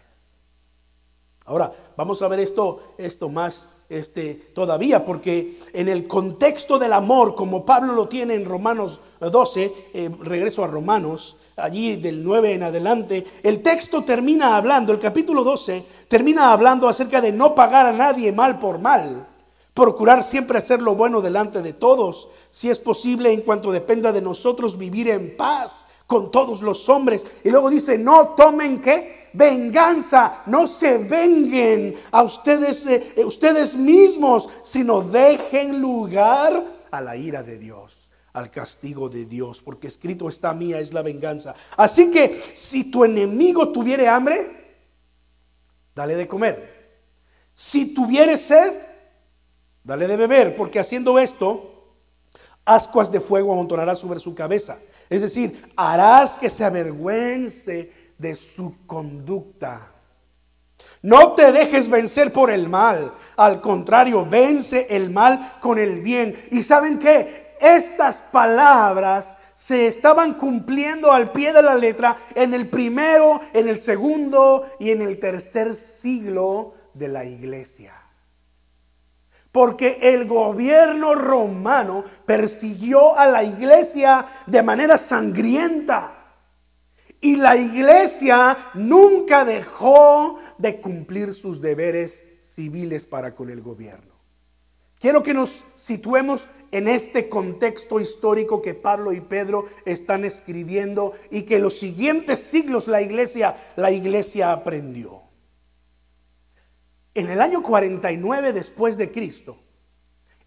Ahora, 1.48 1.72
vamos 1.96 2.20
a 2.20 2.28
ver 2.28 2.40
esto, 2.40 2.92
esto 2.98 3.30
más 3.30 3.70
este, 3.88 4.34
todavía, 4.52 5.06
porque 5.06 5.56
en 5.72 5.88
el 5.88 6.06
contexto 6.06 6.78
del 6.78 6.92
amor, 6.92 7.34
como 7.34 7.64
Pablo 7.64 7.94
lo 7.94 8.06
tiene 8.06 8.34
en 8.34 8.44
Romanos 8.44 9.00
12, 9.18 9.72
eh, 9.94 10.10
regreso 10.20 10.62
a 10.62 10.66
Romanos, 10.66 11.38
allí 11.56 11.96
del 11.96 12.22
9 12.22 12.52
en 12.52 12.64
adelante, 12.64 13.24
el 13.42 13.62
texto 13.62 14.04
termina 14.04 14.58
hablando, 14.58 14.92
el 14.92 14.98
capítulo 14.98 15.42
12 15.42 15.82
termina 16.06 16.52
hablando 16.52 16.86
acerca 16.86 17.22
de 17.22 17.32
no 17.32 17.54
pagar 17.54 17.86
a 17.86 17.92
nadie 17.94 18.30
mal 18.30 18.58
por 18.58 18.78
mal, 18.78 19.26
procurar 19.72 20.24
siempre 20.24 20.58
hacer 20.58 20.82
lo 20.82 20.96
bueno 20.96 21.22
delante 21.22 21.62
de 21.62 21.72
todos, 21.72 22.28
si 22.50 22.68
es 22.68 22.78
posible 22.78 23.32
en 23.32 23.40
cuanto 23.40 23.72
dependa 23.72 24.12
de 24.12 24.20
nosotros 24.20 24.76
vivir 24.76 25.08
en 25.08 25.34
paz 25.34 25.86
con 26.06 26.30
todos 26.30 26.60
los 26.60 26.88
hombres. 26.88 27.24
Y 27.44 27.50
luego 27.50 27.70
dice, 27.70 27.96
no 27.96 28.34
tomen 28.36 28.80
que 28.80 29.17
venganza, 29.32 30.42
no 30.46 30.66
se 30.66 30.98
venguen 30.98 31.94
a 32.10 32.22
ustedes, 32.22 32.86
eh, 32.86 33.14
eh, 33.16 33.24
ustedes 33.24 33.76
mismos, 33.76 34.48
sino 34.62 35.02
dejen 35.02 35.80
lugar 35.80 36.64
a 36.90 37.00
la 37.00 37.16
ira 37.16 37.42
de 37.42 37.58
Dios, 37.58 38.10
al 38.32 38.50
castigo 38.50 39.08
de 39.08 39.24
Dios, 39.24 39.60
porque 39.62 39.88
escrito 39.88 40.28
está 40.28 40.54
mía 40.54 40.80
es 40.80 40.92
la 40.92 41.02
venganza. 41.02 41.54
Así 41.76 42.10
que 42.10 42.42
si 42.54 42.90
tu 42.90 43.04
enemigo 43.04 43.68
tuviere 43.70 44.08
hambre, 44.08 44.76
dale 45.94 46.14
de 46.14 46.28
comer. 46.28 46.78
Si 47.54 47.94
tuviere 47.94 48.36
sed, 48.36 48.72
dale 49.82 50.06
de 50.06 50.16
beber, 50.16 50.54
porque 50.56 50.78
haciendo 50.78 51.18
esto, 51.18 51.96
ascuas 52.64 53.10
de 53.10 53.20
fuego 53.20 53.52
amontonarás 53.52 53.98
sobre 53.98 54.20
su 54.20 54.34
cabeza. 54.34 54.78
Es 55.10 55.22
decir, 55.22 55.72
harás 55.74 56.36
que 56.36 56.50
se 56.50 56.64
avergüence 56.64 57.90
de 58.18 58.34
su 58.34 58.86
conducta. 58.86 59.92
No 61.02 61.32
te 61.32 61.52
dejes 61.52 61.88
vencer 61.88 62.32
por 62.32 62.50
el 62.50 62.68
mal. 62.68 63.12
Al 63.36 63.60
contrario, 63.60 64.26
vence 64.28 64.86
el 64.90 65.10
mal 65.10 65.58
con 65.60 65.78
el 65.78 66.00
bien. 66.00 66.34
¿Y 66.50 66.62
saben 66.62 66.98
qué? 66.98 67.56
Estas 67.60 68.22
palabras 68.22 69.36
se 69.54 69.86
estaban 69.86 70.34
cumpliendo 70.34 71.10
al 71.10 71.32
pie 71.32 71.52
de 71.52 71.62
la 71.62 71.74
letra 71.74 72.16
en 72.34 72.54
el 72.54 72.68
primero, 72.68 73.40
en 73.52 73.68
el 73.68 73.76
segundo 73.76 74.64
y 74.78 74.90
en 74.90 75.02
el 75.02 75.18
tercer 75.18 75.74
siglo 75.74 76.74
de 76.94 77.08
la 77.08 77.24
iglesia. 77.24 77.94
Porque 79.50 79.98
el 80.02 80.26
gobierno 80.26 81.14
romano 81.14 82.04
persiguió 82.26 83.18
a 83.18 83.26
la 83.26 83.42
iglesia 83.42 84.24
de 84.46 84.62
manera 84.62 84.96
sangrienta. 84.96 86.17
Y 87.20 87.36
la 87.36 87.56
iglesia 87.56 88.56
nunca 88.74 89.44
dejó 89.44 90.38
de 90.58 90.80
cumplir 90.80 91.34
sus 91.34 91.60
deberes 91.60 92.24
civiles 92.42 93.06
para 93.06 93.34
con 93.34 93.50
el 93.50 93.60
gobierno. 93.60 94.18
Quiero 95.00 95.22
que 95.22 95.32
nos 95.32 95.50
situemos 95.50 96.48
en 96.72 96.88
este 96.88 97.28
contexto 97.28 98.00
histórico 98.00 98.60
que 98.60 98.74
Pablo 98.74 99.12
y 99.12 99.20
Pedro 99.20 99.66
están 99.84 100.24
escribiendo 100.24 101.12
y 101.30 101.42
que 101.42 101.60
los 101.60 101.78
siguientes 101.78 102.40
siglos 102.40 102.88
la 102.88 103.00
iglesia, 103.00 103.56
la 103.76 103.92
iglesia 103.92 104.52
aprendió. 104.52 105.22
En 107.14 107.30
el 107.30 107.40
año 107.40 107.62
49 107.62 108.52
después 108.52 108.96
de 108.96 109.12
Cristo, 109.12 109.56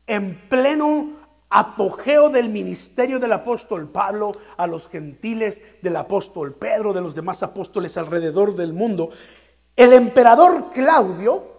en 0.06 0.36
pleno 0.50 1.21
apogeo 1.52 2.30
del 2.30 2.50
ministerio 2.50 3.20
del 3.20 3.34
apóstol 3.34 3.90
Pablo 3.90 4.32
a 4.58 4.66
los 4.66 4.90
gentiles, 4.90 5.62
del 5.82 5.98
apóstol 5.98 6.56
Pedro, 6.56 6.94
de 6.94 7.02
los 7.02 7.14
demás 7.14 7.44
apóstoles 7.44 7.98
alrededor 7.98 8.56
del 8.56 8.74
mundo. 8.74 9.10
El 9.76 9.94
emperador 9.94 10.72
Claudio, 10.72 11.52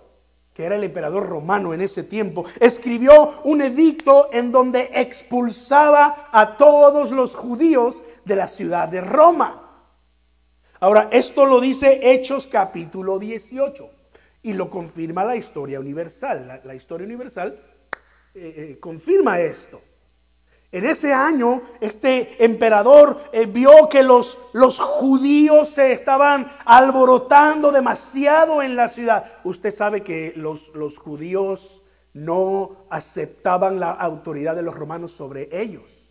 que 0.55 0.65
era 0.65 0.77
el 0.77 0.85
emperador 0.85 1.29
romano 1.29 1.73
en 1.73 1.81
ese 1.81 2.03
tiempo, 2.03 2.45
escribió 2.59 3.35
un 3.45 3.63
edicto 3.63 4.29
en 4.33 4.51
donde 4.51 4.91
expulsaba 4.95 6.29
a 6.33 6.57
todos 6.57 7.13
los 7.13 7.35
judíos 7.35 8.03
de 8.25 8.37
la 8.37 8.49
ciudad 8.49 8.89
de 8.89 9.01
Roma. 9.01 9.63
Ahora, 10.81 11.09
esto 11.13 11.47
lo 11.47 11.61
dice 11.61 12.13
Hechos 12.13 12.49
capítulo 12.49 13.19
18 13.19 13.89
y 14.43 14.55
lo 14.55 14.69
confirma 14.69 15.25
la 15.25 15.37
historia 15.37 15.79
universal. 15.79 16.61
La, 16.65 16.75
historia 16.75 17.07
universal 17.07 17.57
eh, 18.35 18.55
eh, 18.57 18.79
confirma 18.81 19.41
esto. 19.41 19.81
En 20.71 20.87
ese 20.87 21.13
año, 21.13 21.61
este 21.83 22.43
emperador 22.43 23.21
eh, 23.33 23.45
vio 23.45 23.91
que 23.91 24.03
los, 24.03 24.39
los 24.55 24.81
judíos 24.81 25.69
se 25.69 25.93
estaban 25.93 26.51
alborotando 26.65 27.71
demasiado 27.71 28.63
en 28.63 28.75
la 28.75 28.89
ciudad. 28.89 29.31
Usted 29.45 29.71
sabe 29.71 30.03
que 30.03 30.33
los, 30.35 30.75
los 30.75 30.97
judíos 30.97 31.83
no 32.15 32.87
aceptaban 32.89 33.81
la 33.81 33.91
autoridad 33.91 34.57
de 34.57 34.63
los 34.63 34.75
romanos 34.75 35.13
sobre 35.13 35.51
ellos. 35.53 36.02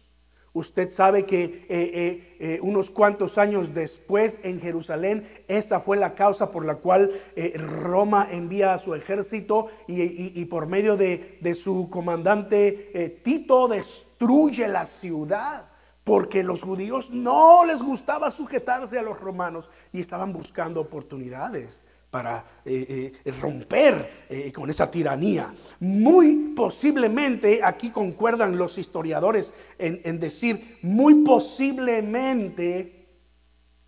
Usted 0.53 0.89
sabe 0.89 1.25
que 1.25 1.43
eh, 1.43 1.65
eh, 1.69 2.37
eh, 2.39 2.59
unos 2.61 2.89
cuantos 2.89 3.37
años 3.37 3.73
después 3.73 4.39
en 4.43 4.59
Jerusalén, 4.59 5.23
esa 5.47 5.79
fue 5.79 5.95
la 5.95 6.13
causa 6.13 6.51
por 6.51 6.65
la 6.65 6.75
cual 6.75 7.11
Roma 7.55 8.27
envía 8.29 8.73
a 8.73 8.77
su 8.77 8.93
ejército 8.93 9.67
y, 9.87 10.43
por 10.45 10.67
medio 10.67 10.97
de, 10.97 11.37
de 11.39 11.53
su 11.53 11.89
comandante 11.89 13.21
Tito 13.23 13.69
destruye 13.69 14.67
la 14.67 14.85
ciudad. 14.85 15.67
Porque 16.03 16.41
los 16.41 16.63
judíos 16.63 17.11
no 17.11 17.63
les 17.63 17.83
gustaba 17.83 18.31
sujetarse 18.31 18.97
a 18.97 19.03
los 19.03 19.21
romanos 19.21 19.69
y 19.93 19.99
estaban 19.99 20.33
buscando 20.33 20.81
oportunidades 20.81 21.85
para 22.11 22.45
eh, 22.65 23.13
eh, 23.23 23.31
romper 23.39 24.25
eh, 24.29 24.51
con 24.51 24.69
esa 24.69 24.91
tiranía. 24.91 25.51
Muy 25.79 26.53
posiblemente, 26.53 27.61
aquí 27.63 27.89
concuerdan 27.89 28.57
los 28.57 28.77
historiadores 28.77 29.53
en, 29.79 30.19
decir, 30.19 30.79
muy 30.81 31.23
posiblemente 31.23 33.07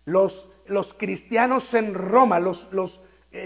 los, 0.06 0.64
los, 0.68 0.94
cristianos 0.94 1.74
en 1.74 1.92
Roma, 1.92 2.40
los, 2.40 2.72
los 2.72 3.02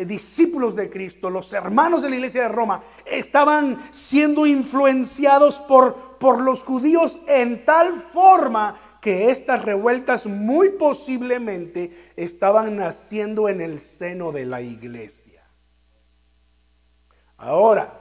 discípulos 0.06 0.76
de 0.76 0.90
Cristo, 0.90 1.30
los 1.30 1.52
hermanos 1.54 2.02
de 2.02 2.10
la 2.10 2.16
iglesia 2.16 2.42
de 2.42 2.48
Roma, 2.48 2.82
estaban 3.06 3.78
siendo 3.90 4.46
influenciados 4.46 5.60
por, 5.60 6.18
por 6.18 6.42
los 6.42 6.62
judíos 6.62 7.18
en 7.26 7.64
tal 7.64 7.96
forma 7.96 8.76
que 9.00 9.30
estas 9.30 9.64
revueltas 9.64 10.26
muy 10.26 10.70
posiblemente 10.70 12.12
estaban 12.16 12.76
naciendo 12.76 13.48
en 13.48 13.60
el 13.60 13.78
seno 13.78 14.32
de 14.32 14.46
la 14.46 14.60
iglesia. 14.60 15.44
Ahora, 17.36 17.98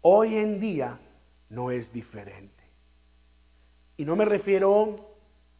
hoy 0.00 0.36
en 0.36 0.58
día 0.58 1.00
no 1.48 1.70
es 1.70 1.92
diferente. 1.92 2.64
Y 3.96 4.04
no 4.04 4.16
me 4.16 4.24
refiero 4.24 5.12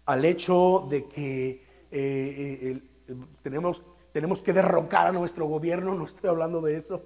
al 0.06 0.24
hecho 0.24 0.86
de 0.90 1.06
que 1.06 1.50
eh, 1.50 1.60
eh, 1.92 2.80
tenemos, 3.42 3.82
tenemos 4.12 4.40
que 4.40 4.52
derrocar 4.52 5.06
a 5.06 5.12
nuestro 5.12 5.46
gobierno, 5.46 5.94
no 5.94 6.04
estoy 6.04 6.30
hablando 6.30 6.60
de 6.60 6.76
eso, 6.76 7.04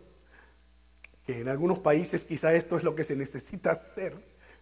que 1.27 1.41
en 1.41 1.49
algunos 1.49 1.81
países 1.81 2.25
quizá 2.25 2.55
esto 2.55 2.77
es 2.77 2.85
lo 2.85 2.95
que 2.95 3.05
se 3.05 3.17
necesita 3.17 3.73
hacer, 3.73 4.15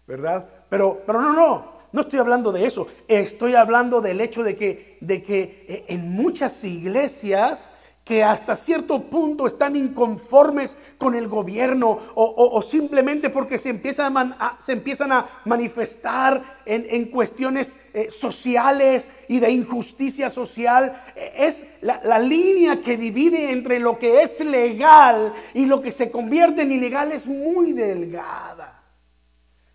¿verdad? 0.07 0.49
Pero, 0.69 1.03
pero 1.07 1.21
no, 1.21 1.33
no, 1.33 1.73
no 1.93 2.01
estoy 2.01 2.19
hablando 2.19 2.53
de 2.53 2.67
eso, 2.67 2.87
estoy 3.09 3.55
hablando 3.55 4.01
del 4.01 4.21
hecho 4.21 4.43
de 4.43 4.57
que, 4.57 4.99
de 5.01 5.23
que 5.23 5.65
eh, 5.69 5.85
en 5.89 6.13
muchas 6.13 6.65
iglesias 6.65 7.73
que 8.05 8.23
hasta 8.23 8.55
cierto 8.55 9.05
punto 9.05 9.47
están 9.47 9.77
inconformes 9.77 10.77
con 10.99 11.15
el 11.15 11.27
gobierno 11.27 11.99
o, 12.15 12.61
simplemente 12.61 13.31
porque 13.31 13.59
se 13.59 13.71
empiezan 13.71 14.15
a, 14.17 14.59
se 14.61 14.73
empiezan 14.73 15.11
a 15.11 15.25
manifestar 15.47 16.61
en, 16.67 17.07
cuestiones 17.07 17.79
eh, 17.95 18.11
sociales 18.11 19.09
y 19.29 19.41
de 19.41 19.51
injusticia 19.51 20.29
social. 20.29 20.93
Es 21.35 21.79
la, 21.81 22.03
la, 22.05 22.19
línea 22.19 22.83
que 22.83 22.99
divide 22.99 23.53
entre 23.53 23.79
lo 23.79 23.99
que 23.99 24.23
es 24.23 24.39
legal 24.41 25.33
y 25.55 25.65
lo 25.65 25.81
que 25.81 25.91
se 25.91 26.11
convierte 26.11 26.61
en 26.61 26.73
ilegal 26.73 27.11
es 27.11 27.27
muy 27.27 27.73
delgada. 27.73 28.74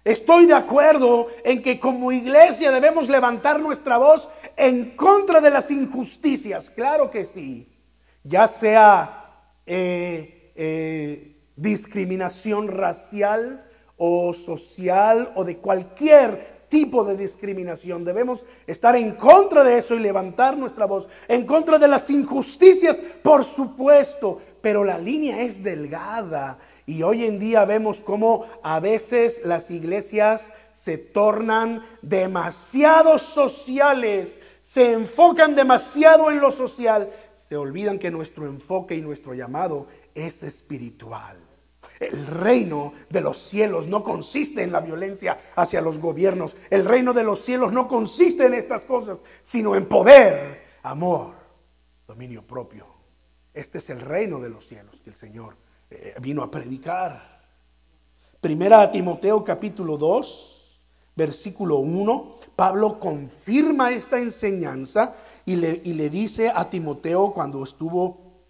Estoy 0.04 0.46
de 0.46 0.54
acuerdo 0.54 1.28
en 1.44 1.62
que 1.62 1.80
como 1.80 2.12
iglesia 2.12 2.72
debemos 2.72 3.10
levantar 3.10 3.60
nuestra 3.60 3.98
voz 3.98 4.30
en 4.56 4.92
contra 4.96 5.42
de 5.42 5.52
las 5.52 5.72
injusticias, 5.72 6.70
claro 6.70 7.10
que 7.10 7.26
sí, 7.26 7.68
ya 8.24 8.48
sea 8.48 9.26
eh, 9.66 10.52
eh, 10.56 11.36
discriminación 11.56 12.70
racial 12.70 13.66
o 13.98 14.34
social 14.34 15.34
o 15.36 15.44
de 15.44 15.58
cualquier 15.58 16.60
tipo 16.70 17.04
de 17.04 17.18
discriminación. 17.18 18.06
Debemos 18.06 18.46
estar 18.68 18.96
en 18.96 19.12
contra 19.12 19.64
de 19.64 19.78
eso 19.78 19.96
y 19.96 20.00
levantar 20.00 20.58
nuestra 20.58 20.86
voz. 20.86 21.10
En 21.28 21.46
contra 21.46 21.78
de 21.78 21.88
las 21.88 22.10
injusticias, 22.10 23.02
por 23.22 23.44
supuesto, 23.44 24.40
pero 24.62 24.84
la 24.84 24.98
línea 24.98 25.42
es 25.42 25.64
delgada 25.64 26.60
y 26.86 27.04
hoy 27.04 27.26
en 27.26 27.40
día 27.40 27.66
vemos 27.66 28.02
cómo 28.02 28.46
a 28.64 28.80
veces 28.80 29.42
las 29.46 29.72
iglesias 29.72 30.52
se 30.72 30.98
tornan 30.98 31.84
demasiado 32.02 33.18
sociales, 33.18 34.40
se 34.62 34.94
enfocan 34.94 35.56
demasiado 35.56 36.32
en 36.32 36.40
lo 36.40 36.52
social, 36.52 37.10
se 37.36 37.58
olvidan 37.58 38.00
que 38.00 38.12
nuestro 38.12 38.46
enfoque 38.46 38.96
y 38.96 39.02
nuestro 39.02 39.34
llamado 39.34 39.88
es 40.14 40.44
espiritual. 40.44 41.38
El 42.00 42.28
reino 42.28 42.94
de 43.10 43.22
los 43.22 43.38
cielos 43.38 43.88
no 43.88 44.04
consiste 44.04 44.64
en 44.64 44.72
la 44.72 44.82
violencia 44.82 45.38
hacia 45.56 45.82
los 45.82 46.00
gobiernos. 46.00 46.56
El 46.70 46.86
reino 46.86 47.14
de 47.14 47.24
los 47.24 47.40
cielos 47.40 47.74
no 47.74 47.88
consiste 47.88 48.46
en 48.46 48.54
estas 48.54 48.86
cosas, 48.86 49.24
sino 49.42 49.76
en 49.76 49.86
poder, 49.86 50.64
amor, 50.84 51.34
dominio 52.08 52.46
propio. 52.46 52.99
Este 53.54 53.80
es 53.80 53.90
el 53.90 54.02
reino 54.02 54.40
de 54.40 54.50
los 54.50 54.68
cielos 54.68 55.02
que 55.02 55.10
el 55.10 55.16
Señor 55.16 55.56
eh, 55.90 56.16
vino 56.22 56.44
a 56.44 56.52
predicar. 56.52 57.40
Primera 58.40 58.82
a 58.82 58.92
Timoteo 58.92 59.44
capítulo 59.44 59.98
2, 59.98 60.82
versículo 61.16 61.78
1, 61.78 62.36
Pablo 62.56 63.00
confirma 63.00 63.92
esta 63.92 64.20
enseñanza 64.20 65.14
y 65.46 65.56
le, 65.56 65.82
y 65.84 65.94
le 65.94 66.10
dice 66.10 66.52
a 66.54 66.70
Timoteo 66.70 67.34
cuando 67.34 67.64
estuvo 67.64 68.44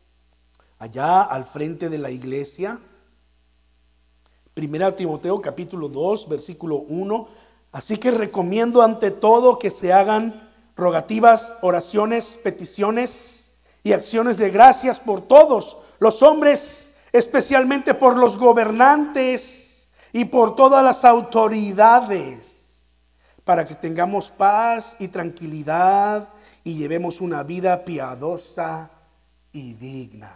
allá 0.78 1.24
al 1.24 1.46
frente 1.46 1.90
de 1.90 1.98
la 1.98 2.12
iglesia, 2.12 2.80
Primera 4.60 4.94
Timoteo 4.94 5.42
capítulo 5.42 5.88
2, 5.88 6.28
versículo 6.28 6.80
1. 6.80 7.28
Así 7.72 7.96
que 7.96 8.12
recomiendo 8.12 8.82
ante 8.82 9.10
todo 9.10 9.58
que 9.58 9.72
se 9.72 9.94
hagan 9.94 10.52
rogativas, 10.76 11.56
oraciones, 11.62 12.38
peticiones 12.44 13.39
y 13.84 13.94
acciones 13.94 14.38
de 14.38 14.50
gracias 14.50 15.00
por 15.00 15.22
todos 15.22 15.78
los 16.00 16.22
hombres 16.22 16.90
especialmente 17.12 17.94
por 17.94 18.18
los 18.18 18.38
gobernantes 18.38 19.92
y 20.14 20.26
por 20.26 20.56
todas 20.56 20.84
las 20.84 21.06
autoridades, 21.06 22.94
para 23.44 23.66
que 23.66 23.76
tengamos 23.76 24.30
paz 24.30 24.96
y 25.00 25.08
tranquilidad 25.08 26.30
y 26.64 26.76
llevemos 26.76 27.22
una 27.22 27.44
vida 27.44 27.84
piadosa 27.84 28.92
y 29.52 29.74
digna. 29.74 30.36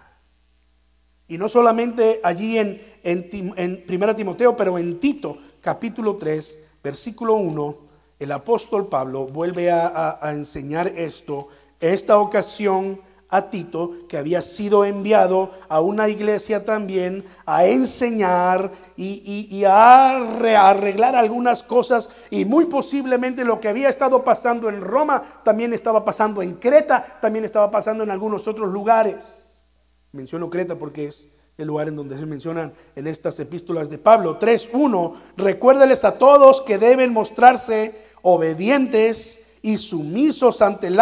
Y 1.27 1.37
no 1.37 1.47
solamente 1.47 2.19
allí 2.23 2.57
en, 2.57 2.81
en, 3.03 3.85
1 3.87 4.15
Timoteo, 4.15 4.55
pero 4.55 4.77
en 4.77 4.99
Tito 4.99 5.37
capítulo 5.61 6.17
3, 6.17 6.59
versículo 6.83 7.35
1, 7.35 7.77
el 8.19 8.31
apóstol 8.31 8.87
Pablo 8.87 9.25
vuelve 9.25 9.71
a, 9.71 10.19
a 10.21 10.31
enseñar 10.31 10.87
esto. 10.87 11.47
Esta 11.79 12.17
ocasión 12.17 12.99
a 13.33 13.49
Tito, 13.49 13.91
que 14.07 14.19
había 14.19 14.43
sido 14.43 14.85
enviado 14.85 15.49
a 15.67 15.81
una 15.81 16.07
iglesia 16.07 16.65
también 16.65 17.25
a 17.47 17.65
enseñar 17.65 18.71
y, 18.95 19.63
a 19.65 20.69
arreglar 20.69 21.15
algunas 21.15 21.63
cosas. 21.63 22.11
Y 22.29 22.45
muy 22.45 22.65
posiblemente 22.65 23.43
lo 23.43 23.59
que 23.59 23.69
había 23.69 23.89
estado 23.89 24.23
pasando 24.23 24.69
en 24.69 24.81
Roma 24.81 25.23
también 25.43 25.73
estaba 25.73 26.05
pasando 26.05 26.43
en 26.43 26.53
Creta, 26.53 27.03
también 27.21 27.43
estaba 27.43 27.71
pasando 27.71 28.03
en 28.03 28.11
algunos 28.11 28.47
otros 28.47 28.71
lugares. 28.71 29.65
Menciono 30.11 30.51
Creta 30.51 30.77
porque 30.77 31.07
es 31.07 31.29
el 31.57 31.65
lugar 31.65 31.87
en 31.87 31.95
donde 31.95 32.19
se 32.19 32.27
mencionan 32.27 32.71
en 32.95 33.07
estas 33.07 33.39
epístolas 33.39 33.89
de 33.89 33.97
Pablo. 33.97 34.37
3.1. 34.37 35.13
Recuérdales 35.37 36.05
a 36.05 36.19
todos 36.19 36.61
que 36.61 36.77
deben 36.77 37.11
mostrarse 37.11 37.95
obedientes 38.21 39.57
y 39.63 39.77
sumisos 39.77 40.61
ante, 40.61 40.95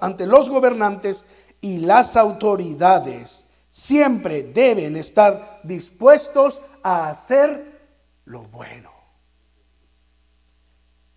ante 0.00 0.26
los 0.26 0.48
gobernantes 0.48 1.24
y 1.62 1.78
las 1.78 2.16
autoridades 2.16 3.46
siempre 3.70 4.42
deben 4.42 4.96
estar 4.96 5.60
dispuestos 5.62 6.60
a 6.82 7.08
hacer 7.08 7.80
lo 8.26 8.42
bueno. 8.42 8.90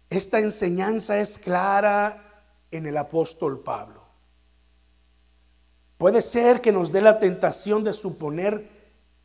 Esta 0.10 0.40
enseñanza 0.40 1.20
es 1.20 1.38
clara 1.40 2.46
en 2.72 2.86
el 2.86 2.96
apóstol 2.96 3.62
Pablo. 3.64 4.06
Puede 5.98 6.22
ser 6.22 6.62
que 6.62 6.72
nos 6.72 6.92
dé 6.92 7.02
la 7.02 7.20
tentación 7.20 7.84
de 7.84 7.92
suponer 7.92 8.70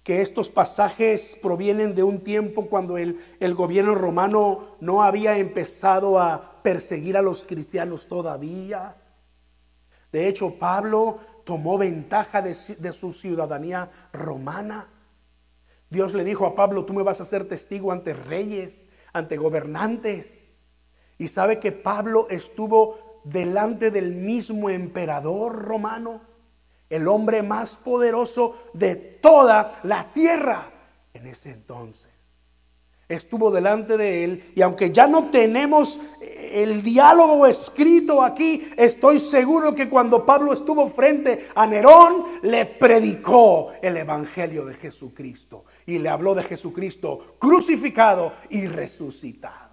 que 0.02 0.22
estos 0.22 0.48
pasajes 0.48 1.38
provienen 1.42 1.94
de 1.94 2.02
un 2.02 2.20
tiempo 2.20 2.66
cuando 2.66 2.96
el, 2.96 3.18
el, 3.38 3.54
gobierno 3.54 3.94
romano 3.94 4.76
no 4.80 5.02
había 5.02 5.36
empezado 5.36 6.18
a 6.18 6.62
perseguir 6.62 7.18
a 7.18 7.22
los 7.22 7.44
cristianos 7.44 8.06
todavía. 8.08 8.96
De 10.12 10.28
hecho, 10.28 10.54
Pablo 10.58 11.18
tomó 11.44 11.78
ventaja 11.78 12.42
de, 12.42 12.54
su 12.54 13.12
ciudadanía 13.12 13.90
romana. 14.12 14.88
Dios 15.88 16.14
le 16.14 16.24
dijo 16.24 16.46
a 16.46 16.54
Pablo, 16.54 16.84
tú 16.84 16.92
me 16.92 17.02
vas 17.02 17.20
a 17.20 17.24
ser 17.24 17.48
testigo 17.48 17.92
ante 17.92 18.14
reyes, 18.14 18.88
ante 19.12 19.36
gobernantes. 19.36 20.72
Y 21.18 21.28
sabe 21.28 21.58
que 21.58 21.72
Pablo 21.72 22.26
estuvo 22.30 23.20
delante 23.24 23.90
del 23.90 24.14
mismo 24.14 24.70
emperador 24.70 25.64
romano, 25.64 26.20
el 26.88 27.06
hombre 27.08 27.42
más 27.42 27.76
poderoso 27.76 28.56
de 28.72 28.96
toda 28.96 29.80
la 29.84 30.12
tierra 30.12 30.70
en 31.14 31.26
ese 31.26 31.52
entonces. 31.52 32.19
Estuvo 33.10 33.50
delante 33.50 33.96
de 33.96 34.24
él 34.24 34.52
y 34.54 34.62
aunque 34.62 34.90
ya 34.90 35.06
no 35.06 35.30
tenemos 35.30 35.98
el 36.20 36.82
diálogo 36.82 37.46
escrito 37.46 38.22
aquí, 38.22 38.68
estoy 38.76 39.18
seguro 39.18 39.74
que 39.74 39.88
cuando 39.88 40.24
Pablo 40.24 40.52
estuvo 40.52 40.86
frente 40.86 41.46
a 41.54 41.66
Nerón, 41.66 42.24
le 42.42 42.66
predicó 42.66 43.72
el 43.82 43.96
Evangelio 43.96 44.64
de 44.64 44.74
Jesucristo 44.74 45.64
y 45.86 45.98
le 45.98 46.08
habló 46.08 46.34
de 46.34 46.44
Jesucristo 46.44 47.36
crucificado 47.38 48.32
y 48.48 48.66
resucitado. 48.66 49.70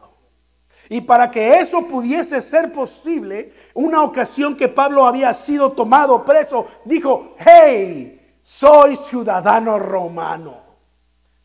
Y 0.89 1.01
para 1.01 1.29
que 1.29 1.59
eso 1.59 1.85
pudiese 1.87 2.41
ser 2.41 2.71
posible, 2.71 3.51
una 3.73 4.03
ocasión 4.03 4.55
que 4.55 4.69
Pablo 4.69 5.05
había 5.05 5.33
sido 5.33 5.71
tomado 5.71 6.23
preso, 6.23 6.65
dijo, 6.85 7.35
hey, 7.39 8.39
soy 8.41 8.95
ciudadano 8.95 9.77
romano. 9.79 10.66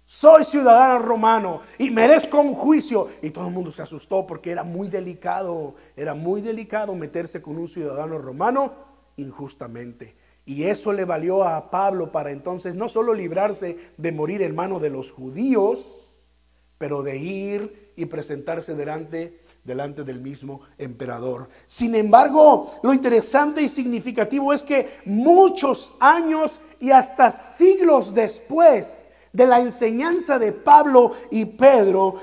Soy 0.05 0.45
ciudadano 0.45 0.99
romano 0.99 1.61
y 1.79 1.91
merezco 1.91 2.41
un 2.41 2.55
juicio. 2.55 3.09
Y 3.23 3.31
todo 3.31 3.47
el 3.47 3.55
mundo 3.55 3.71
se 3.71 3.83
asustó 3.83 4.27
porque 4.27 4.51
era 4.51 4.65
muy 4.65 4.89
delicado, 4.89 5.75
era 5.97 6.15
muy 6.15 6.41
delicado 6.41 6.95
meterse 6.95 7.41
con 7.41 7.57
un 7.59 7.69
ciudadano 7.69 8.19
romano 8.19 8.73
injustamente. 9.17 10.17
Y 10.45 10.65
eso 10.65 10.93
le 10.93 11.05
valió 11.05 11.45
a 11.45 11.71
Pablo 11.71 12.11
para 12.11 12.33
entonces 12.33 12.75
no 12.75 12.89
solo 12.89 13.15
librarse 13.15 13.79
de 13.97 14.13
morir 14.13 14.43
en 14.43 14.57
mano 14.57 14.81
de 14.81 14.91
los 14.91 15.13
judíos, 15.13 16.31
pero 16.79 17.03
de 17.03 17.17
ir 17.17 17.93
y 17.97 18.07
presentarse 18.07 18.75
delante 18.75 19.41
delante 19.65 20.03
del 20.03 20.21
mismo 20.21 20.63
emperador. 20.79 21.49
Sin 21.67 21.95
embargo, 21.95 22.69
lo 22.83 22.93
interesante 22.93 23.63
y 23.63 23.69
significativo 23.69 24.53
es 24.53 24.63
que 24.63 24.89
muchos 25.05 25.95
años 26.01 26.61
y 26.81 26.91
hasta 26.91 27.31
siglos 27.31 28.15
después 28.15 29.05
de 29.33 29.47
la 29.47 29.61
enseñanza 29.61 30.39
de 30.39 30.53
Pablo 30.53 31.13
y 31.31 31.45
Pedro, 31.47 32.17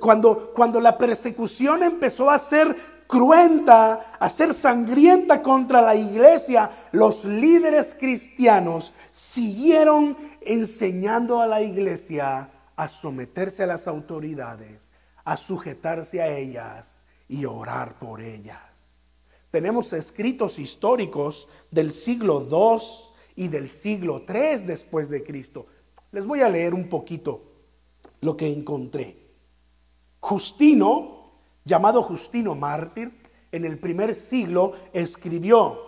cuando, 0.00 0.52
cuando 0.52 0.80
la 0.80 0.98
persecución 0.98 1.82
empezó 1.82 2.30
a 2.30 2.38
ser 2.38 2.76
cruenta, 3.06 4.16
a 4.18 4.28
ser 4.28 4.52
sangrienta 4.52 5.42
contra 5.42 5.80
la 5.80 5.94
iglesia, 5.94 6.70
los 6.92 7.24
líderes 7.24 7.96
cristianos 7.98 8.92
siguieron 9.12 10.16
enseñando 10.40 11.40
a 11.40 11.46
la 11.46 11.62
iglesia 11.62 12.50
a 12.74 12.88
someterse 12.88 13.62
a 13.62 13.66
las 13.66 13.86
autoridades, 13.86 14.90
a 15.24 15.36
sujetarse 15.36 16.20
a 16.20 16.36
ellas 16.36 17.04
y 17.28 17.44
orar 17.44 17.94
por 17.94 18.20
ellas. 18.20 18.58
Tenemos 19.52 19.92
escritos 19.92 20.58
históricos 20.58 21.48
del 21.70 21.92
siglo 21.92 22.46
II 22.50 23.44
y 23.44 23.48
del 23.48 23.68
siglo 23.68 24.24
III 24.28 24.64
después 24.66 25.08
de 25.08 25.22
Cristo 25.22 25.66
les 26.16 26.26
voy 26.26 26.40
a 26.40 26.48
leer 26.48 26.72
un 26.72 26.88
poquito 26.88 27.42
lo 28.22 28.38
que 28.38 28.50
encontré. 28.50 29.18
Justino, 30.18 31.30
llamado 31.62 32.02
Justino 32.02 32.54
mártir, 32.54 33.12
en 33.52 33.66
el 33.66 33.78
primer 33.78 34.14
siglo 34.14 34.72
escribió, 34.94 35.78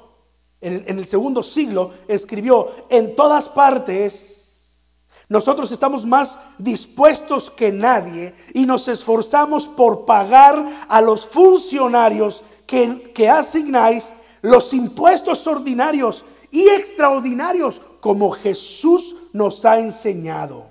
en 0.61 0.85
el, 0.87 1.07
segundo 1.07 1.43
siglo 1.43 1.93
escribió, 2.09 2.69
en 2.91 3.17
todas 3.17 3.49
partes 3.49 5.07
nosotros 5.31 5.73
estamos 5.73 6.05
más 6.05 6.39
dispuestos 6.59 7.51
que 7.51 7.73
nadie 7.73 8.35
y 8.53 8.67
nos 8.67 8.87
esforzamos 8.87 9.67
por 9.67 10.05
pagar 10.05 10.63
a 10.91 11.01
los 11.01 11.25
funcionarios 11.25 12.45
que, 12.67 13.13
que 13.15 13.31
asignáis 13.31 14.13
los 14.43 14.75
impuestos 14.75 15.47
ordinarios 15.47 16.27
y 16.51 16.69
extraordinarios 16.69 17.81
como 18.01 18.31
Jesús 18.31 19.17
nos 19.33 19.65
ha 19.65 19.79
enseñado. 19.79 20.67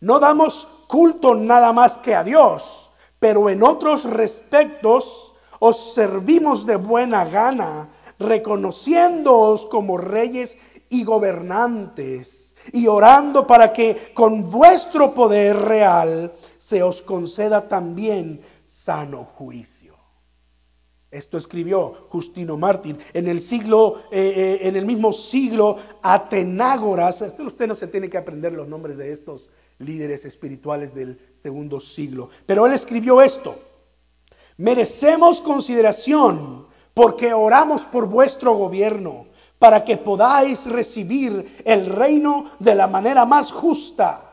No 0.00 0.18
damos 0.18 0.66
culto 0.88 1.34
nada 1.34 1.72
más 1.72 1.98
que 1.98 2.14
a 2.14 2.22
Dios, 2.22 2.90
pero 3.18 3.48
en 3.48 3.62
otros 3.62 4.04
respectos 4.04 5.34
os 5.58 5.94
servimos 5.94 6.66
de 6.66 6.76
buena 6.76 7.24
gana, 7.24 7.88
reconociéndoos 8.18 9.66
como 9.66 9.96
reyes 9.96 10.56
y 10.90 11.04
gobernantes, 11.04 12.54
y 12.72 12.86
orando 12.86 13.46
para 13.46 13.72
que 13.72 14.12
con 14.14 14.50
vuestro 14.50 15.14
poder 15.14 15.56
real 15.56 16.32
se 16.58 16.82
os 16.82 17.02
conceda 17.02 17.68
también 17.68 18.40
sano 18.64 19.24
juicio. 19.24 19.95
Esto 21.16 21.38
escribió 21.38 21.94
Justino 22.10 22.58
Mártir. 22.58 22.98
En 23.14 23.26
el 23.26 23.40
siglo, 23.40 24.02
eh, 24.10 24.58
eh, 24.62 24.68
en 24.68 24.76
el 24.76 24.84
mismo 24.84 25.12
siglo, 25.14 25.76
Atenágoras, 26.02 27.22
usted 27.22 27.66
no 27.66 27.74
se 27.74 27.86
tiene 27.86 28.10
que 28.10 28.18
aprender 28.18 28.52
los 28.52 28.68
nombres 28.68 28.98
de 28.98 29.12
estos 29.12 29.48
líderes 29.78 30.26
espirituales 30.26 30.94
del 30.94 31.18
segundo 31.34 31.80
siglo, 31.80 32.28
pero 32.44 32.66
él 32.66 32.72
escribió 32.74 33.22
esto. 33.22 33.54
Merecemos 34.58 35.40
consideración 35.40 36.66
porque 36.92 37.32
oramos 37.32 37.84
por 37.84 38.06
vuestro 38.06 38.54
gobierno, 38.54 39.26
para 39.58 39.84
que 39.84 39.96
podáis 39.96 40.66
recibir 40.66 41.62
el 41.64 41.86
reino 41.86 42.44
de 42.58 42.74
la 42.74 42.88
manera 42.88 43.24
más 43.24 43.52
justa 43.52 44.25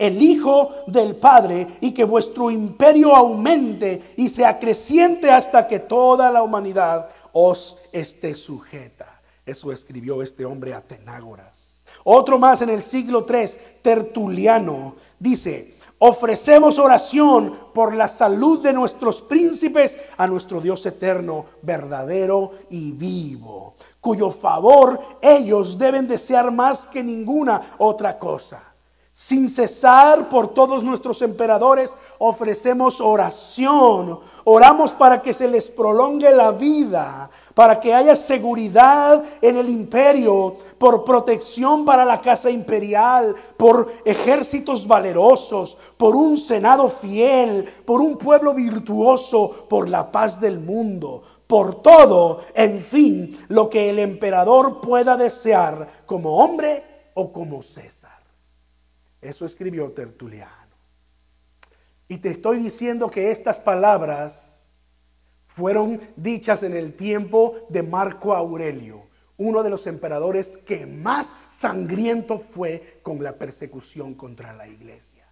el 0.00 0.20
Hijo 0.22 0.70
del 0.86 1.14
Padre, 1.14 1.66
y 1.80 1.92
que 1.92 2.04
vuestro 2.04 2.50
imperio 2.50 3.14
aumente 3.14 4.14
y 4.16 4.30
se 4.30 4.46
acreciente 4.46 5.30
hasta 5.30 5.68
que 5.68 5.78
toda 5.78 6.32
la 6.32 6.42
humanidad 6.42 7.08
os 7.32 7.76
esté 7.92 8.34
sujeta. 8.34 9.20
Eso 9.44 9.70
escribió 9.70 10.22
este 10.22 10.46
hombre 10.46 10.72
Atenágoras. 10.72 11.84
Otro 12.04 12.38
más 12.38 12.62
en 12.62 12.70
el 12.70 12.80
siglo 12.80 13.26
III, 13.28 13.50
Tertuliano, 13.82 14.94
dice, 15.18 15.74
ofrecemos 15.98 16.78
oración 16.78 17.54
por 17.74 17.94
la 17.94 18.08
salud 18.08 18.62
de 18.62 18.72
nuestros 18.72 19.20
príncipes 19.20 19.98
a 20.16 20.26
nuestro 20.26 20.62
Dios 20.62 20.86
eterno, 20.86 21.44
verdadero 21.60 22.52
y 22.70 22.92
vivo, 22.92 23.74
cuyo 24.00 24.30
favor 24.30 24.98
ellos 25.20 25.76
deben 25.76 26.08
desear 26.08 26.50
más 26.50 26.86
que 26.86 27.02
ninguna 27.02 27.60
otra 27.76 28.18
cosa 28.18 28.69
sin 29.12 29.48
cesar 29.48 30.28
por 30.28 30.54
todos 30.54 30.82
nuestros 30.82 31.20
emperadores 31.20 31.94
ofrecemos 32.18 33.00
oración. 33.00 34.20
Oramos 34.44 34.92
para 34.92 35.20
que 35.20 35.32
se 35.32 35.48
les 35.48 35.68
prolongue 35.68 36.30
la 36.30 36.52
vida, 36.52 37.28
para 37.54 37.80
que 37.80 37.92
haya 37.92 38.16
seguridad 38.16 39.22
en 39.42 39.56
el 39.56 39.68
imperio, 39.68 40.54
por 40.78 41.04
protección 41.04 41.84
para 41.84 42.04
la 42.04 42.20
casa 42.20 42.50
imperial, 42.50 43.34
por 43.56 43.92
ejércitos 44.04 44.86
valerosos, 44.86 45.76
por 45.96 46.16
un 46.16 46.38
senado 46.38 46.88
fiel, 46.88 47.64
por 47.84 48.00
un 48.00 48.16
pueblo 48.16 48.54
virtuoso, 48.54 49.66
por 49.68 49.88
la 49.88 50.10
paz 50.10 50.40
del 50.40 50.60
mundo, 50.60 51.22
por 51.46 51.82
todo, 51.82 52.38
en 52.54 52.80
fin, 52.80 53.38
lo 53.48 53.68
que 53.68 53.90
el 53.90 53.98
emperador 53.98 54.80
pueda 54.80 55.16
desear 55.16 55.86
como 56.06 56.36
hombre 56.36 56.84
o 57.14 57.30
como 57.32 57.60
César. 57.60 58.19
Eso 59.20 59.44
escribió 59.44 59.92
Tertuliano. 59.92 60.54
Y 62.08 62.18
te 62.18 62.30
estoy 62.30 62.58
diciendo 62.58 63.08
que 63.08 63.30
estas 63.30 63.58
palabras 63.58 64.72
fueron 65.46 66.00
dichas 66.16 66.62
en 66.62 66.74
el 66.74 66.94
tiempo 66.94 67.54
de 67.68 67.82
Marco 67.82 68.34
Aurelio, 68.34 69.08
uno 69.36 69.62
de 69.62 69.70
los 69.70 69.86
emperadores 69.86 70.56
que 70.56 70.86
más 70.86 71.36
sangriento 71.48 72.38
fue 72.38 73.00
con 73.02 73.22
la 73.22 73.36
persecución 73.36 74.14
contra 74.14 74.52
la 74.52 74.66
iglesia. 74.66 75.26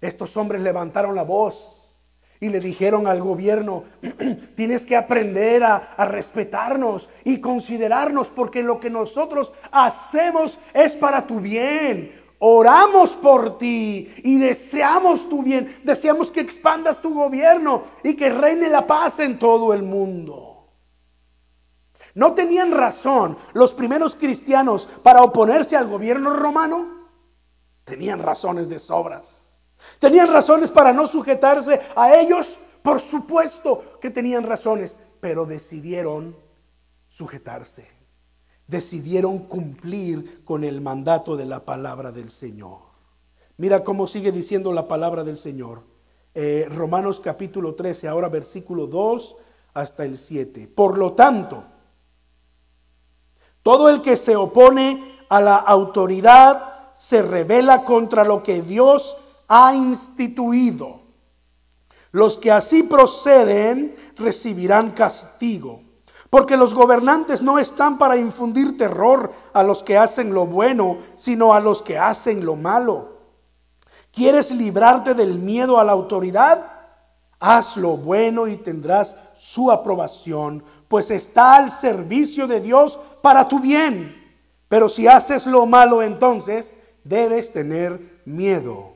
Estos 0.00 0.36
hombres 0.36 0.60
levantaron 0.62 1.14
la 1.14 1.22
voz 1.22 1.94
y 2.40 2.48
le 2.50 2.60
dijeron 2.60 3.06
al 3.06 3.22
gobierno, 3.22 3.84
tienes 4.56 4.84
que 4.84 4.96
aprender 4.96 5.64
a, 5.64 6.06
respetarnos 6.06 7.08
y 7.24 7.40
considerarnos 7.40 8.28
porque 8.28 8.62
lo 8.62 8.78
que 8.78 8.90
nosotros 8.90 9.52
hacemos 9.72 10.58
es 10.74 10.94
para 10.94 11.26
tu 11.26 11.40
bien 11.40 12.25
oramos 12.38 13.12
por 13.12 13.58
ti 13.58 14.12
y 14.24 14.38
deseamos 14.38 15.28
tu 15.28 15.42
bien, 15.42 15.80
deseamos 15.84 16.30
que 16.30 16.40
expandas 16.40 17.00
tu 17.00 17.14
gobierno 17.14 17.82
y 18.02 18.14
que 18.14 18.30
reine 18.30 18.68
la 18.68 18.86
paz 18.86 19.20
en 19.20 19.38
todo 19.38 19.72
el 19.72 19.82
mundo. 19.82 20.68
¿No 22.14 22.34
tenían 22.34 22.70
razón 22.70 23.36
los 23.52 23.72
primeros 23.72 24.14
cristianos 24.14 24.88
para 25.02 25.22
oponerse 25.22 25.76
al 25.76 25.86
gobierno 25.86 26.32
romano? 26.32 27.08
Tenían 27.84 28.20
razones 28.20 28.68
de 28.68 28.78
sobras. 28.78 29.74
¿Tenían 29.98 30.28
razones 30.28 30.70
para 30.70 30.92
no 30.92 31.06
sujetarse 31.06 31.80
a 31.94 32.16
ellos? 32.16 32.58
Por 32.82 33.00
supuesto 33.00 33.98
que 34.00 34.10
tenían 34.10 34.44
razones, 34.44 34.98
pero 35.20 35.44
decidieron 35.44 36.36
sujetarse 37.08 37.95
decidieron 38.66 39.38
cumplir 39.40 40.44
con 40.44 40.64
el 40.64 40.80
mandato 40.80 41.36
de 41.36 41.46
la 41.46 41.64
palabra 41.64 42.12
del 42.12 42.30
Señor. 42.30 42.78
Mira 43.56 43.84
cómo 43.84 44.06
sigue 44.06 44.32
diciendo 44.32 44.72
la 44.72 44.88
palabra 44.88 45.24
del 45.24 45.36
Señor. 45.36 45.82
Eh, 46.34 46.68
Romanos 46.70 47.20
capítulo 47.20 47.74
13, 47.74 48.08
ahora 48.08 48.28
versículo 48.28 48.86
2 48.86 49.36
hasta 49.74 50.04
el 50.04 50.18
7. 50.18 50.68
Por 50.68 50.98
lo 50.98 51.14
tanto, 51.14 51.64
todo 53.62 53.88
el 53.88 54.02
que 54.02 54.16
se 54.16 54.36
opone 54.36 55.02
a 55.28 55.40
la 55.40 55.56
autoridad 55.56 56.92
se 56.94 57.22
revela 57.22 57.84
contra 57.84 58.24
lo 58.24 58.42
que 58.42 58.62
Dios 58.62 59.16
ha 59.48 59.74
instituido. 59.74 61.00
Los 62.12 62.38
que 62.38 62.50
así 62.50 62.82
proceden 62.82 63.94
recibirán 64.16 64.90
castigo. 64.92 65.85
Porque 66.36 66.58
los 66.58 66.74
gobernantes 66.74 67.40
no 67.40 67.58
están 67.58 67.96
para 67.96 68.18
infundir 68.18 68.76
terror 68.76 69.32
a 69.54 69.62
los 69.62 69.82
que 69.82 69.96
hacen 69.96 70.34
lo 70.34 70.44
bueno, 70.44 70.98
sino 71.16 71.54
a 71.54 71.60
los 71.60 71.80
que 71.80 71.96
hacen 71.96 72.44
lo 72.44 72.56
malo. 72.56 73.16
¿Quieres 74.12 74.50
librarte 74.50 75.14
del 75.14 75.38
miedo 75.38 75.80
a 75.80 75.84
la 75.84 75.92
autoridad? 75.92 76.62
Haz 77.40 77.78
lo 77.78 77.96
bueno 77.96 78.48
y 78.48 78.58
tendrás 78.58 79.16
su 79.34 79.72
aprobación, 79.72 80.62
pues 80.88 81.10
está 81.10 81.56
al 81.56 81.70
servicio 81.70 82.46
de 82.46 82.60
Dios 82.60 82.98
para 83.22 83.48
tu 83.48 83.58
bien. 83.58 84.14
Pero 84.68 84.90
si 84.90 85.08
haces 85.08 85.46
lo 85.46 85.64
malo, 85.64 86.02
entonces 86.02 86.76
debes 87.02 87.50
tener 87.50 88.20
miedo. 88.26 88.95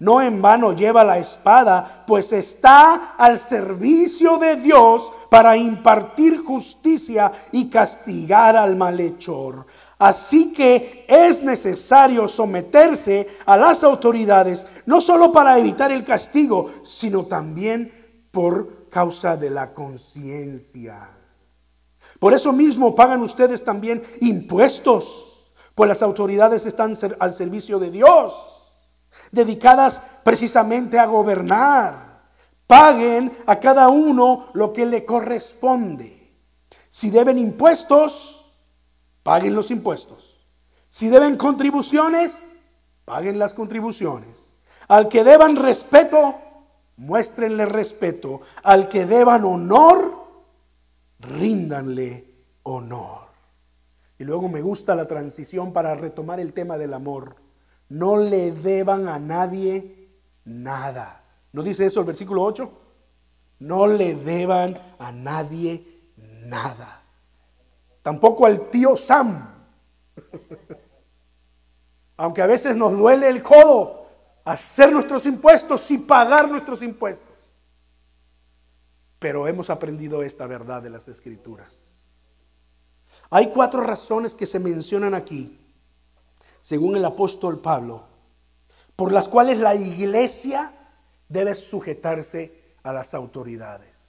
No 0.00 0.22
en 0.22 0.40
vano 0.40 0.72
lleva 0.72 1.04
la 1.04 1.18
espada, 1.18 2.04
pues 2.06 2.32
está 2.32 3.16
al 3.18 3.36
servicio 3.36 4.38
de 4.38 4.56
Dios 4.56 5.12
para 5.28 5.58
impartir 5.58 6.38
justicia 6.38 7.30
y 7.52 7.68
castigar 7.68 8.56
al 8.56 8.76
malhechor. 8.76 9.66
Así 9.98 10.54
que 10.54 11.04
es 11.06 11.42
necesario 11.42 12.28
someterse 12.28 13.28
a 13.44 13.58
las 13.58 13.84
autoridades, 13.84 14.66
no 14.86 15.02
solo 15.02 15.32
para 15.32 15.58
evitar 15.58 15.92
el 15.92 16.02
castigo, 16.02 16.70
sino 16.82 17.26
también 17.26 17.92
por 18.30 18.88
causa 18.88 19.36
de 19.36 19.50
la 19.50 19.74
conciencia. 19.74 21.10
Por 22.18 22.32
eso 22.32 22.54
mismo 22.54 22.94
pagan 22.94 23.20
ustedes 23.20 23.62
también 23.62 24.02
impuestos, 24.22 25.52
pues 25.74 25.88
las 25.88 26.00
autoridades 26.00 26.64
están 26.64 26.96
al 27.18 27.34
servicio 27.34 27.78
de 27.78 27.90
Dios 27.90 28.49
dedicadas 29.30 30.02
precisamente 30.24 30.98
a 30.98 31.06
gobernar. 31.06 32.10
Paguen 32.66 33.32
a 33.46 33.58
cada 33.58 33.88
uno 33.88 34.48
lo 34.52 34.72
que 34.72 34.86
le 34.86 35.04
corresponde. 35.04 36.36
Si 36.88 37.10
deben 37.10 37.38
impuestos, 37.38 38.60
paguen 39.22 39.54
los 39.54 39.70
impuestos. 39.70 40.46
Si 40.88 41.08
deben 41.08 41.36
contribuciones, 41.36 42.44
paguen 43.04 43.38
las 43.38 43.54
contribuciones. 43.54 44.56
Al 44.88 45.08
que 45.08 45.24
deban 45.24 45.56
respeto, 45.56 46.34
muéstrenle 46.96 47.66
respeto. 47.66 48.40
Al 48.62 48.88
que 48.88 49.06
deban 49.06 49.44
honor, 49.44 50.26
ríndanle 51.20 52.24
honor. 52.64 53.30
Y 54.18 54.24
luego 54.24 54.48
me 54.48 54.62
gusta 54.62 54.94
la 54.94 55.06
transición 55.06 55.72
para 55.72 55.94
retomar 55.94 56.40
el 56.40 56.52
tema 56.52 56.76
del 56.76 56.94
amor 56.94 57.36
no 57.90 58.16
le 58.16 58.52
deban 58.52 59.08
a 59.08 59.18
nadie 59.18 60.08
nada. 60.44 61.22
¿No 61.52 61.62
dice 61.62 61.84
eso 61.86 62.00
el 62.00 62.06
versículo 62.06 62.42
8? 62.44 62.72
No 63.60 63.86
le 63.86 64.14
deban 64.14 64.78
a 64.98 65.12
nadie 65.12 66.12
nada. 66.16 67.02
Tampoco 68.02 68.46
al 68.46 68.70
tío 68.70 68.96
Sam. 68.96 69.54
Aunque 72.16 72.42
a 72.42 72.46
veces 72.46 72.76
nos 72.76 72.96
duele 72.96 73.28
el 73.28 73.42
codo 73.42 74.06
hacer 74.44 74.92
nuestros 74.92 75.26
impuestos 75.26 75.90
y 75.90 75.98
pagar 75.98 76.48
nuestros 76.48 76.82
impuestos. 76.82 77.38
Pero 79.18 79.48
hemos 79.48 79.68
aprendido 79.68 80.22
esta 80.22 80.46
verdad 80.46 80.80
de 80.82 80.90
las 80.90 81.08
escrituras. 81.08 81.90
Hay 83.30 83.48
cuatro 83.48 83.80
razones 83.80 84.34
que 84.34 84.46
se 84.46 84.60
mencionan 84.60 85.14
aquí 85.14 85.59
según 86.60 86.96
el 86.96 87.04
apóstol 87.04 87.60
Pablo, 87.60 88.04
por 88.96 89.12
las 89.12 89.28
cuales 89.28 89.58
la 89.58 89.74
iglesia 89.74 90.72
debe 91.28 91.54
sujetarse 91.54 92.76
a 92.82 92.92
las 92.92 93.14
autoridades. 93.14 94.00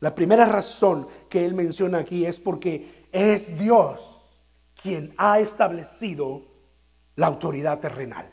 La 0.00 0.14
primera 0.14 0.46
razón 0.46 1.06
que 1.28 1.44
él 1.44 1.54
menciona 1.54 1.98
aquí 1.98 2.26
es 2.26 2.40
porque 2.40 3.06
es 3.12 3.58
Dios 3.58 4.40
quien 4.82 5.14
ha 5.16 5.38
establecido 5.38 6.42
la 7.14 7.28
autoridad 7.28 7.78
terrenal. 7.78 8.28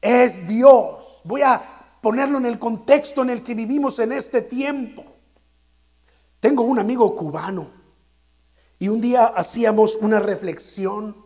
Es 0.00 0.46
Dios. 0.46 1.22
Voy 1.24 1.42
a 1.42 1.62
ponerlo 2.02 2.38
en 2.38 2.46
el 2.46 2.58
contexto 2.58 3.22
en 3.22 3.30
el 3.30 3.42
que 3.42 3.54
vivimos 3.54 3.98
en 3.98 4.12
este 4.12 4.42
tiempo. 4.42 5.04
Tengo 6.40 6.62
un 6.62 6.78
amigo 6.78 7.14
cubano 7.16 7.68
y 8.78 8.88
un 8.88 9.00
día 9.00 9.26
hacíamos 9.26 9.96
una 9.96 10.20
reflexión 10.20 11.16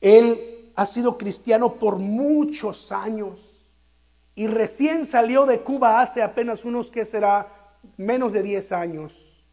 él 0.00 0.72
ha 0.76 0.86
sido 0.86 1.18
cristiano 1.18 1.74
por 1.74 1.98
muchos 1.98 2.92
años 2.92 3.60
y 4.34 4.46
recién 4.46 5.04
salió 5.04 5.44
de 5.44 5.60
Cuba 5.60 6.00
hace 6.00 6.22
apenas 6.22 6.64
unos 6.64 6.90
que 6.90 7.04
será 7.04 7.76
menos 7.96 8.32
de 8.32 8.42
10 8.42 8.72
años. 8.72 9.44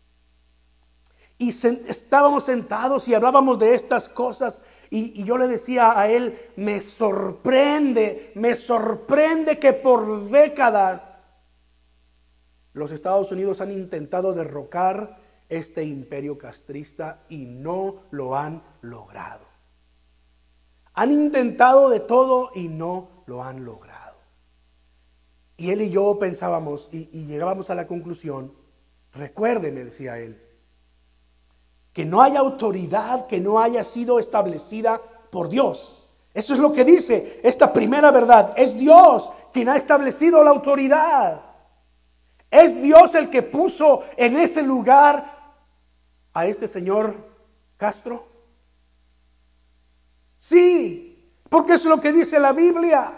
Y 1.40 1.50
estábamos 1.50 2.46
sentados 2.46 3.08
y 3.08 3.14
hablábamos 3.14 3.60
de 3.60 3.76
estas 3.76 4.10
cosas 4.10 4.62
y, 4.90 5.22
y 5.22 5.24
yo 5.24 5.38
le 5.38 5.48
decía 5.48 6.00
a 6.00 6.10
él, 6.10 6.40
me 6.56 6.82
sorprende, 6.82 8.32
me 8.36 8.56
sorprende 8.56 9.60
que 9.60 9.74
por 9.74 10.30
décadas 10.30 11.18
los 12.74 12.92
Estados 12.92 13.32
Unidos 13.32 13.62
han 13.62 13.72
intentado 13.72 14.34
derrocar 14.34 15.20
este 15.50 15.84
imperio 15.84 16.38
castrista 16.38 17.24
y 17.30 17.46
no 17.46 18.04
lo 18.12 18.36
han 18.36 18.64
logrado. 18.82 19.57
Han 20.98 21.12
intentado 21.12 21.90
de 21.90 22.00
todo 22.00 22.50
y 22.56 22.70
no 22.70 23.08
lo 23.28 23.44
han 23.44 23.64
logrado. 23.64 24.18
Y 25.56 25.70
él 25.70 25.82
y 25.82 25.92
yo 25.92 26.18
pensábamos 26.18 26.90
y, 26.92 27.06
llegábamos 27.26 27.70
a 27.70 27.76
la 27.76 27.86
conclusión, 27.86 28.52
recuerde, 29.14 29.72
me 29.72 29.84
decía 29.84 30.18
él, 30.18 30.42
que 31.94 32.04
no 32.04 32.20
hay 32.20 32.36
autoridad 32.36 33.28
que 33.28 33.40
no 33.40 33.60
haya 33.60 33.84
sido 33.84 34.18
establecida 34.18 35.00
por 35.30 35.50
Dios. 35.50 36.08
Eso 36.34 36.56
es 36.56 36.60
lo 36.60 36.74
que 36.74 36.84
dice 36.84 37.42
esta 37.44 37.72
primera 37.72 38.10
verdad. 38.10 38.56
Es 38.58 38.76
Dios 38.76 39.30
quien 39.54 39.70
ha 39.70 39.78
establecido 39.78 40.44
la 40.44 40.50
autoridad. 40.50 41.44
Es 42.50 42.82
Dios 42.82 43.14
el 43.14 43.30
que 43.30 43.44
puso 43.44 44.04
en 44.16 44.36
ese 44.36 44.64
lugar 44.64 45.24
a 46.34 46.48
este 46.48 46.68
señor 46.68 47.14
Castro. 47.78 48.37
Sí, 50.38 51.34
porque 51.50 51.74
es 51.74 51.86
lo 51.86 52.00
que 52.00 52.14
dice 52.14 52.40
la 52.40 52.54
Biblia. 52.54 53.12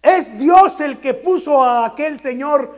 Es 0.00 0.38
Dios 0.38 0.80
el 0.80 0.98
que 0.98 1.12
puso 1.12 1.62
a 1.62 1.84
aquel 1.84 2.18
señor 2.18 2.74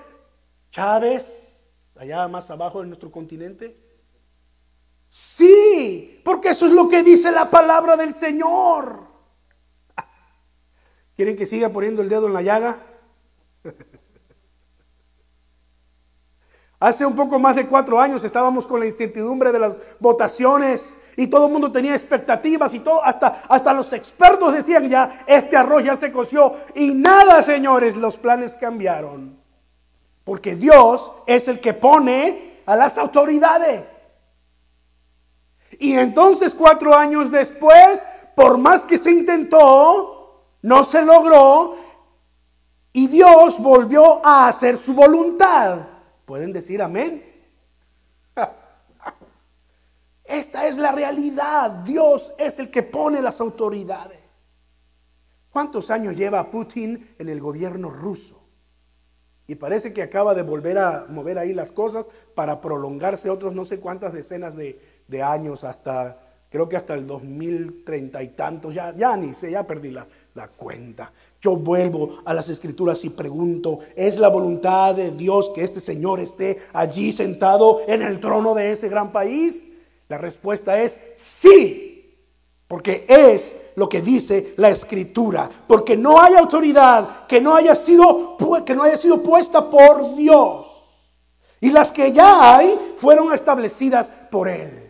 Chávez, 0.70 1.70
allá 1.94 2.26
más 2.26 2.50
abajo 2.50 2.82
en 2.82 2.88
nuestro 2.88 3.12
continente. 3.12 3.76
Sí, 5.08 6.22
porque 6.24 6.48
eso 6.48 6.64
es 6.64 6.72
lo 6.72 6.88
que 6.88 7.02
dice 7.02 7.30
la 7.30 7.50
palabra 7.50 7.98
del 7.98 8.12
Señor. 8.12 9.06
¿Quieren 11.16 11.36
que 11.36 11.44
siga 11.44 11.68
poniendo 11.68 12.00
el 12.00 12.08
dedo 12.08 12.28
en 12.28 12.32
la 12.32 12.40
llaga? 12.40 12.78
Hace 16.83 17.07
un 17.07 17.14
poco 17.14 17.38
más 17.38 17.55
de 17.55 17.68
cuatro 17.68 18.01
años 18.01 18.25
estábamos 18.25 18.66
con 18.66 18.81
la 18.81 18.87
incertidumbre 18.87 19.53
de 19.53 19.61
las 19.61 19.79
votaciones 20.01 20.99
y 21.16 21.29
todo 21.29 21.47
el 21.47 21.53
mundo 21.53 21.71
tenía 21.71 21.92
expectativas 21.92 22.75
y 22.75 22.81
todo, 22.81 23.05
hasta, 23.05 23.40
hasta 23.49 23.73
los 23.73 23.92
expertos 23.92 24.53
decían 24.53 24.88
ya, 24.88 25.09
este 25.29 25.57
arroz 25.57 25.85
ya 25.85 25.95
se 25.95 26.11
coció 26.11 26.53
y 26.75 26.92
nada, 26.92 27.40
señores, 27.40 27.95
los 27.95 28.16
planes 28.16 28.57
cambiaron. 28.57 29.38
Porque 30.25 30.57
Dios 30.57 31.12
es 31.29 31.47
el 31.47 31.61
que 31.61 31.73
pone 31.73 32.62
a 32.66 32.75
las 32.75 32.99
autoridades. 32.99 34.33
Y 35.79 35.92
entonces 35.92 36.53
cuatro 36.53 36.97
años 36.97 37.31
después, 37.31 38.09
por 38.35 38.59
más 38.59 38.83
que 38.83 38.99
se 38.99 39.12
intentó, 39.12 40.49
no 40.62 40.83
se 40.83 41.03
logró 41.03 41.77
y 42.92 43.07
Dios 43.07 43.61
volvió 43.61 44.21
a 44.27 44.49
hacer 44.49 44.77
su 44.77 44.95
voluntad. 44.95 45.91
¿Pueden 46.24 46.52
decir 46.52 46.82
amén? 46.82 47.24
Esta 50.24 50.66
es 50.66 50.78
la 50.78 50.92
realidad. 50.92 51.70
Dios 51.85 52.32
es 52.38 52.58
el 52.58 52.70
que 52.70 52.82
pone 52.82 53.20
las 53.20 53.40
autoridades. 53.40 54.18
¿Cuántos 55.50 55.90
años 55.90 56.16
lleva 56.16 56.50
Putin 56.50 57.14
en 57.18 57.28
el 57.28 57.40
gobierno 57.40 57.90
ruso? 57.90 58.40
Y 59.46 59.56
parece 59.56 59.92
que 59.92 60.02
acaba 60.02 60.35
de 60.35 60.42
volver 60.42 60.78
a 60.78 61.06
mover 61.08 61.38
ahí 61.38 61.52
las 61.52 61.72
cosas 61.72 62.08
para 62.35 62.61
prolongarse 62.61 63.28
otros 63.28 63.54
no 63.54 63.66
sé 63.66 63.80
cuántas 63.80 64.14
decenas 64.14 64.54
de, 64.56 65.22
años 65.22 65.64
hasta, 65.64 66.18
creo 66.48 66.70
que 66.70 66.76
hasta 66.76 66.94
el 66.94 67.06
2030 67.06 68.22
y 68.22 68.28
tantos, 68.28 68.72
ya, 68.72 68.96
ya 68.96 69.14
ni 69.16 69.35
sé, 69.35 69.50
ya 69.50 69.66
perdí 69.66 69.90
la, 69.90 70.06
la 70.35 70.48
cuenta. 70.48 71.12
Yo 71.42 71.57
vuelvo 71.57 72.20
a 72.24 72.33
las 72.35 72.48
escrituras 72.48 73.05
y 73.05 73.11
pregunto, 73.11 73.81
¿es 73.96 74.18
la 74.18 74.28
voluntad 74.28 74.94
de 74.94 75.11
Dios 75.11 75.50
que 75.52 75.64
este 75.64 75.81
Señor 75.81 76.20
esté 76.20 76.57
allí 76.72 77.11
sentado 77.11 77.81
en 77.88 78.00
el 78.00 78.20
trono 78.20 78.55
de 78.55 78.70
ese 78.70 78.88
gran 78.88 79.11
país? 79.11 79.66
La 80.09 80.18
respuesta 80.18 80.81
es 80.81 81.00
sí, 81.16 81.88
Porque 82.68 83.05
es 83.09 83.57
lo 83.74 83.88
que 83.88 84.00
dice 84.00 84.55
la 84.57 84.70
escritura. 84.70 85.50
Porque 85.66 85.96
no 85.96 86.20
hay 86.20 86.35
autoridad 86.35 87.26
que 87.26 87.40
no 87.40 87.57
haya 87.57 87.74
sido, 87.74 88.37
que 88.64 88.74
no 88.76 88.85
haya 88.85 88.96
sido 88.96 89.20
puesta 89.20 89.68
por 89.68 90.14
Dios. 90.14 90.68
Y 91.61 91.70
las 91.70 91.90
que 91.90 92.12
ya 92.12 92.57
hay 92.57 92.78
fueron 92.96 93.33
establecidas 93.35 94.11
por 94.31 94.48
Él. 94.48 94.82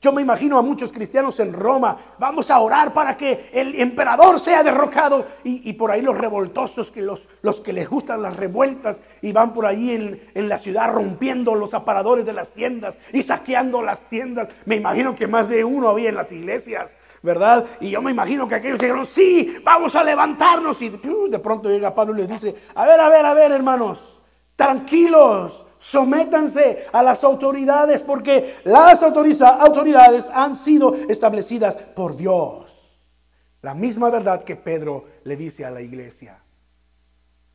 Yo 0.00 0.12
me 0.12 0.22
imagino 0.22 0.56
a 0.56 0.62
muchos 0.62 0.94
cristianos 0.94 1.40
en 1.40 1.52
Roma, 1.52 1.94
vamos 2.18 2.50
a 2.50 2.58
orar 2.58 2.94
para 2.94 3.18
que 3.18 3.50
el 3.52 3.78
emperador 3.78 4.40
sea 4.40 4.62
derrocado 4.62 5.26
y, 5.44 5.74
por 5.74 5.90
ahí 5.90 6.00
los 6.00 6.16
revoltosos, 6.16 6.90
que 6.90 7.02
los, 7.02 7.28
los, 7.42 7.60
que 7.60 7.74
les 7.74 7.86
gustan 7.86 8.22
las 8.22 8.36
revueltas 8.36 9.02
y 9.20 9.32
van 9.32 9.52
por 9.52 9.66
ahí 9.66 9.90
en, 9.90 10.18
en, 10.32 10.48
la 10.48 10.56
ciudad 10.56 10.90
rompiendo 10.90 11.54
los 11.54 11.74
aparadores 11.74 12.24
de 12.24 12.32
las 12.32 12.52
tiendas 12.52 12.96
y 13.12 13.20
saqueando 13.20 13.82
las 13.82 14.08
tiendas. 14.08 14.48
Me 14.64 14.76
imagino 14.76 15.14
que 15.14 15.26
más 15.26 15.50
de 15.50 15.64
uno 15.64 15.90
había 15.90 16.08
en 16.08 16.16
las 16.16 16.32
iglesias, 16.32 16.98
¿verdad? 17.22 17.66
Y 17.82 17.90
yo 17.90 18.00
me 18.00 18.10
imagino 18.10 18.48
que 18.48 18.54
aquellos 18.54 18.78
dijeron, 18.78 19.04
sí, 19.04 19.58
vamos 19.62 19.96
a 19.96 20.02
levantarnos 20.02 20.80
y 20.80 20.88
de 20.88 21.38
pronto 21.38 21.68
llega 21.68 21.94
Pablo 21.94 22.14
y 22.14 22.26
les 22.26 22.28
dice, 22.28 22.54
a 22.74 22.86
ver, 22.86 23.00
a 23.00 23.10
ver, 23.10 23.26
a 23.26 23.34
ver, 23.34 23.52
hermanos, 23.52 24.19
tranquilos 24.60 25.64
sométanse 25.78 26.86
a 26.92 27.02
las 27.02 27.24
autoridades 27.24 28.02
porque 28.02 28.56
las 28.64 29.02
autoridades 29.02 30.28
han 30.34 30.54
sido 30.54 30.94
establecidas 30.94 31.76
por 31.76 32.14
Dios. 32.14 33.16
La 33.62 33.72
misma 33.72 34.10
verdad 34.10 34.44
que 34.44 34.56
Pedro 34.56 35.04
le 35.24 35.36
dice 35.36 35.64
a 35.64 35.70
la 35.70 35.80
iglesia. 35.80 36.42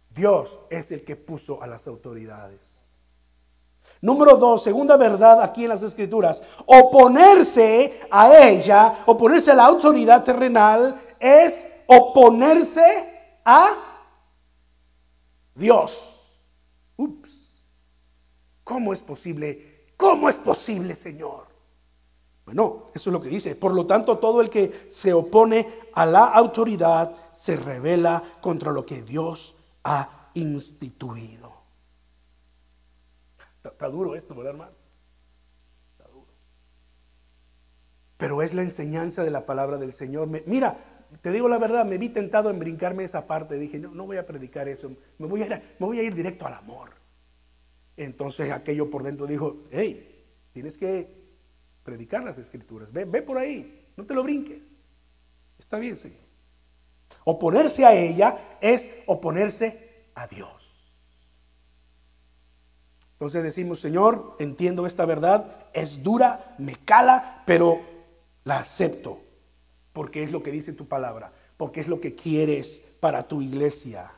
Dios 0.10 0.62
es 0.72 0.89
el 0.89 1.04
que 1.04 1.15
puso 1.15 1.62
a 1.62 1.68
las 1.68 1.86
autoridades. 1.86 2.60
Número 4.02 4.38
dos, 4.38 4.63
segunda 4.63 4.98
verdad 4.98 5.44
aquí 5.44 5.65
en 5.65 5.70
las 5.70 5.84
escrituras, 5.84 6.41
oponerse 6.65 8.00
a 8.10 8.36
ella, 8.48 8.94
oponerse 9.06 9.52
a 9.52 9.56
la 9.56 9.65
autoridad 9.65 10.24
terrenal, 10.24 10.96
es 11.20 11.84
oponerse 11.86 13.39
a 13.46 13.68
Dios. 15.54 16.14
Ups. 16.98 17.62
¿Cómo 18.64 18.94
es 18.94 19.02
posible? 19.02 19.86
¿Cómo 19.98 20.28
es 20.30 20.38
posible, 20.38 20.96
Señor? 20.96 21.48
Bueno, 22.46 22.86
eso 22.94 23.10
es 23.10 23.14
lo 23.14 23.22
que 23.22 23.30
dice. 23.30 23.56
Por 23.56 23.74
lo 23.74 23.86
tanto, 23.86 24.20
todo 24.20 24.42
el 24.42 24.50
que 24.50 24.88
se 24.90 25.14
opone 25.14 25.68
a 25.94 26.06
la 26.06 26.26
autoridad 26.26 27.12
se 27.34 27.56
revela 27.56 28.22
contra 28.42 28.72
lo 28.72 28.86
que 28.86 29.02
Dios 29.02 29.56
ha 29.84 30.30
instituido. 30.36 31.54
Está, 33.64 33.90
duro 33.90 34.16
esto, 34.16 34.36
¿verdad, 34.36 34.54
hermano? 34.54 34.76
Está 35.94 36.08
duro. 36.12 36.32
Pero 38.18 38.42
es 38.44 38.54
la 38.54 38.62
enseñanza 38.62 39.24
de 39.24 39.32
la 39.32 39.46
palabra 39.46 39.78
del 39.78 39.92
Señor. 39.92 40.28
mira, 40.46 40.78
te 41.22 41.32
digo 41.32 41.48
la 41.48 41.58
verdad, 41.58 41.86
me 41.86 41.98
vi 41.98 42.10
tentado 42.10 42.50
en 42.50 42.60
brincarme 42.60 43.04
esa 43.04 43.28
parte. 43.28 43.58
Dije, 43.58 43.80
no, 43.80 43.91
no 43.91 44.06
voy 44.06 44.18
a 44.18 44.26
predicar 44.26 44.68
eso. 44.68 44.91
Me 45.18 45.28
voy 45.28 46.00
a 46.00 46.04
ir 46.04 46.15
directo 46.15 46.46
al 46.46 46.54
amor. 46.54 46.91
Entonces 47.98 48.52
aquello 48.52 48.89
por 48.89 49.04
dentro 49.04 49.26
dijo, 49.26 49.63
hey, 49.72 50.26
tienes 50.52 50.78
que 50.78 51.26
predicar 51.84 52.24
las 52.24 52.38
escrituras, 52.38 52.91
ve, 52.91 53.06
ve 53.06 53.22
por 53.22 53.38
ahí, 53.38 53.88
no 53.96 54.06
te 54.06 54.13
lo 54.13 54.24
brinques. 54.24 54.86
Está 55.58 55.78
bien, 55.78 55.96
Señor. 55.96 56.26
Oponerse 57.24 57.86
a 57.86 57.94
ella 57.94 58.36
es 58.60 58.91
oponerse 59.06 60.08
a 60.15 60.28
Dios. 60.28 60.76
Entonces 63.13 63.44
decimos, 63.44 63.80
Señor, 63.80 64.36
entiendo 64.39 64.86
esta 64.86 65.06
verdad, 65.06 65.70
es 65.74 66.04
dura, 66.04 66.56
me 66.58 66.76
cala, 66.76 67.44
pero 67.46 67.80
la 68.44 68.58
acepto, 68.58 69.22
porque 69.96 70.24
es 70.24 70.32
lo 70.34 70.44
que 70.44 70.52
dice 70.52 70.74
tu 70.74 70.90
palabra, 70.90 71.32
porque 71.56 71.80
es 71.80 71.88
lo 71.88 72.02
que 72.02 72.16
quieres 72.16 72.84
para 73.00 73.24
tu 73.24 73.42
iglesia. 73.42 74.12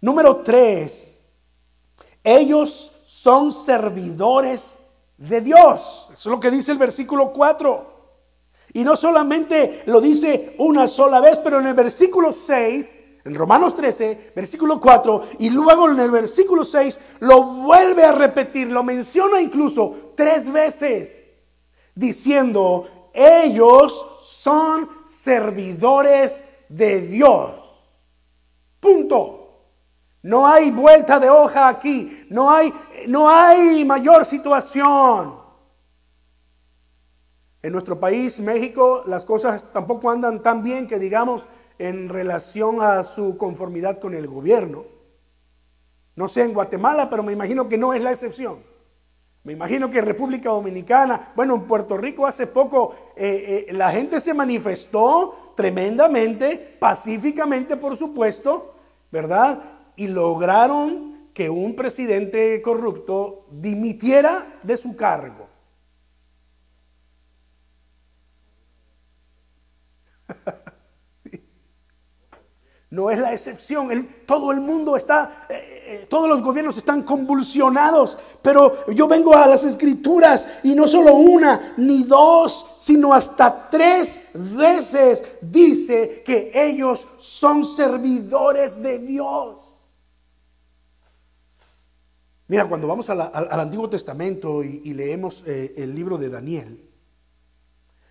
Número 0.00 0.38
tres, 0.38 1.22
ellos 2.24 2.92
son 3.06 3.52
servidores 3.52 4.76
de 5.16 5.40
Dios. 5.40 6.08
Eso 6.12 6.14
es 6.14 6.26
lo 6.26 6.40
que 6.40 6.50
dice 6.50 6.72
el 6.72 6.78
versículo 6.78 7.32
4. 7.32 7.94
Y 8.72 8.82
no 8.82 8.96
solamente 8.96 9.84
lo 9.86 10.00
dice 10.00 10.56
una 10.58 10.88
sola 10.88 11.20
vez, 11.20 11.38
pero 11.38 11.60
en 11.60 11.68
el 11.68 11.74
versículo 11.74 12.32
6, 12.32 12.94
en 13.24 13.36
Romanos 13.36 13.76
13, 13.76 14.32
versículo 14.34 14.80
4, 14.80 15.22
y 15.38 15.50
luego 15.50 15.88
en 15.92 16.00
el 16.00 16.10
versículo 16.10 16.64
6 16.64 17.00
lo 17.20 17.44
vuelve 17.44 18.02
a 18.02 18.10
repetir, 18.10 18.66
lo 18.66 18.82
menciona 18.82 19.40
incluso 19.40 20.12
tres 20.16 20.50
veces, 20.50 21.60
diciendo, 21.94 23.03
ellos 23.14 24.04
son 24.20 24.88
servidores 25.04 26.66
de 26.68 27.00
Dios. 27.02 28.00
Punto. 28.80 29.40
No 30.22 30.46
hay 30.46 30.70
vuelta 30.70 31.20
de 31.20 31.30
hoja 31.30 31.68
aquí. 31.68 32.26
No 32.30 32.50
hay, 32.50 32.72
no 33.06 33.28
hay 33.28 33.84
mayor 33.84 34.24
situación. 34.24 35.38
En 37.62 37.72
nuestro 37.72 37.98
país, 38.00 38.40
México, 38.40 39.04
las 39.06 39.24
cosas 39.24 39.72
tampoco 39.72 40.10
andan 40.10 40.42
tan 40.42 40.62
bien 40.62 40.86
que 40.86 40.98
digamos 40.98 41.46
en 41.78 42.08
relación 42.08 42.82
a 42.82 43.02
su 43.02 43.38
conformidad 43.38 43.98
con 43.98 44.14
el 44.14 44.26
gobierno. 44.26 44.84
No 46.16 46.28
sé 46.28 46.42
en 46.42 46.54
Guatemala, 46.54 47.08
pero 47.08 47.22
me 47.22 47.32
imagino 47.32 47.68
que 47.68 47.78
no 47.78 47.94
es 47.94 48.02
la 48.02 48.10
excepción. 48.10 48.73
Me 49.44 49.52
imagino 49.52 49.90
que 49.90 49.98
en 49.98 50.06
República 50.06 50.48
Dominicana, 50.48 51.32
bueno, 51.36 51.54
en 51.54 51.66
Puerto 51.66 51.96
Rico 51.96 52.26
hace 52.26 52.46
poco 52.46 52.94
eh, 53.14 53.66
eh, 53.68 53.72
la 53.74 53.90
gente 53.90 54.18
se 54.18 54.34
manifestó 54.34 55.52
tremendamente, 55.54 56.76
pacíficamente, 56.78 57.76
por 57.76 57.96
supuesto, 57.96 58.74
¿verdad? 59.12 59.62
y 59.96 60.08
lograron 60.08 61.28
que 61.32 61.50
un 61.50 61.74
presidente 61.74 62.60
corrupto 62.62 63.46
dimitiera 63.50 64.58
de 64.62 64.76
su 64.76 64.96
cargo. 64.96 65.48
No 72.94 73.10
es 73.10 73.18
la 73.18 73.32
excepción. 73.32 74.06
todo 74.24 74.52
el 74.52 74.60
mundo 74.60 74.94
está, 74.94 75.46
eh, 75.48 75.82
eh, 75.84 76.06
todos 76.08 76.28
los 76.28 76.40
gobiernos 76.40 76.76
están 76.76 77.02
convulsionados. 77.02 78.16
Pero 78.40 78.86
yo 78.92 79.08
vengo 79.08 79.34
a 79.34 79.48
las 79.48 79.64
escrituras 79.64 80.46
y 80.62 80.76
no 80.76 80.86
solo 80.86 81.16
una 81.16 81.74
ni 81.76 82.04
dos, 82.04 82.76
sino 82.78 83.12
hasta 83.12 83.68
tres 83.68 84.20
veces 84.32 85.38
dice 85.40 86.22
que 86.24 86.52
ellos 86.54 87.04
son 87.18 87.64
servidores 87.64 88.80
de 88.80 89.00
Dios. 89.00 89.90
Mira, 92.46 92.68
cuando 92.68 92.86
vamos 92.86 93.10
al 93.10 93.60
Antiguo 93.60 93.90
Testamento 93.90 94.62
y, 94.62 94.94
leemos 94.94 95.42
eh, 95.48 95.74
el 95.78 95.96
libro 95.96 96.16
de 96.16 96.28
Daniel, 96.28 96.78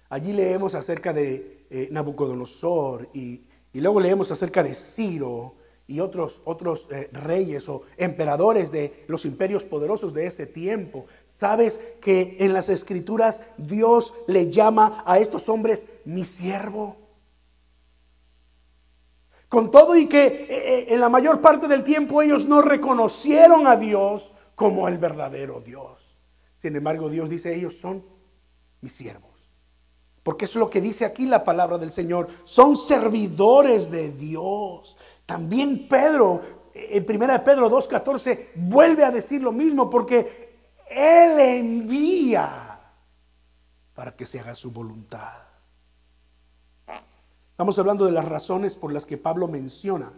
allí 0.09 0.33
leemos 0.33 0.75
acerca 0.75 1.13
de 1.13 1.87
Nabucodonosor 1.89 3.07
y, 3.13 3.45
luego 3.81 3.99
leemos 3.99 4.31
acerca 4.31 4.61
de 4.63 4.75
Ciro 4.75 5.55
y 5.87 5.99
otros, 5.99 6.41
otros 6.45 6.89
eh, 6.91 7.09
reyes 7.11 7.67
o 7.67 7.83
emperadores 7.97 8.71
de 8.71 9.05
los 9.07 9.25
imperios 9.25 9.63
poderosos 9.63 10.13
de 10.13 10.27
ese 10.27 10.45
tiempo. 10.45 11.05
Sabes 11.25 11.81
que 12.01 12.37
en 12.39 12.53
las 12.53 12.69
escrituras 12.69 13.43
Dios 13.57 14.13
le 14.27 14.49
llama 14.51 15.03
a 15.05 15.19
estos 15.19 15.49
hombres 15.49 15.87
mi 16.05 16.23
siervo. 16.23 16.97
Con 19.49 19.69
todo 19.69 19.95
y 19.95 20.07
que 20.07 20.25
eh, 20.25 20.47
eh, 20.49 20.85
en 20.89 20.99
la 20.99 21.09
mayor 21.09 21.41
parte 21.41 21.67
del 21.67 21.83
tiempo 21.83 22.21
ellos 22.21 22.47
no 22.47 22.61
reconocieron 22.61 23.67
a 23.67 23.75
Dios 23.75 24.33
como 24.55 24.87
el 24.87 24.97
verdadero 24.97 25.61
Dios. 25.61 26.17
Sin 26.55 26.75
embargo, 26.75 27.09
Dios 27.09 27.29
dice, 27.29 27.53
ellos 27.53 27.77
son 27.77 28.05
mis 28.81 28.93
siervos. 28.93 29.32
Porque 30.23 30.45
es 30.45 30.55
lo 30.55 30.69
que 30.69 30.81
dice 30.81 31.05
aquí 31.05 31.25
la 31.25 31.43
palabra 31.43 31.77
del 31.77 31.91
Señor. 31.91 32.27
Son 32.45 32.77
servidores 32.77 33.91
de 33.91 34.09
Dios. 34.09 34.95
También 35.25 35.87
Pedro, 35.87 36.39
en 36.73 37.05
1 37.07 37.43
Pedro 37.43 37.69
2.14, 37.69 38.47
vuelve 38.55 39.03
a 39.03 39.11
decir 39.11 39.41
lo 39.41 39.51
mismo 39.51 39.89
porque 39.89 40.55
Él 40.89 41.39
envía 41.39 42.79
para 43.93 44.15
que 44.15 44.25
se 44.25 44.39
haga 44.39 44.55
su 44.55 44.71
voluntad. 44.71 45.43
Estamos 47.51 47.77
hablando 47.77 48.05
de 48.05 48.11
las 48.11 48.25
razones 48.25 48.75
por 48.75 48.91
las 48.91 49.05
que 49.05 49.17
Pablo 49.17 49.47
menciona 49.47 50.13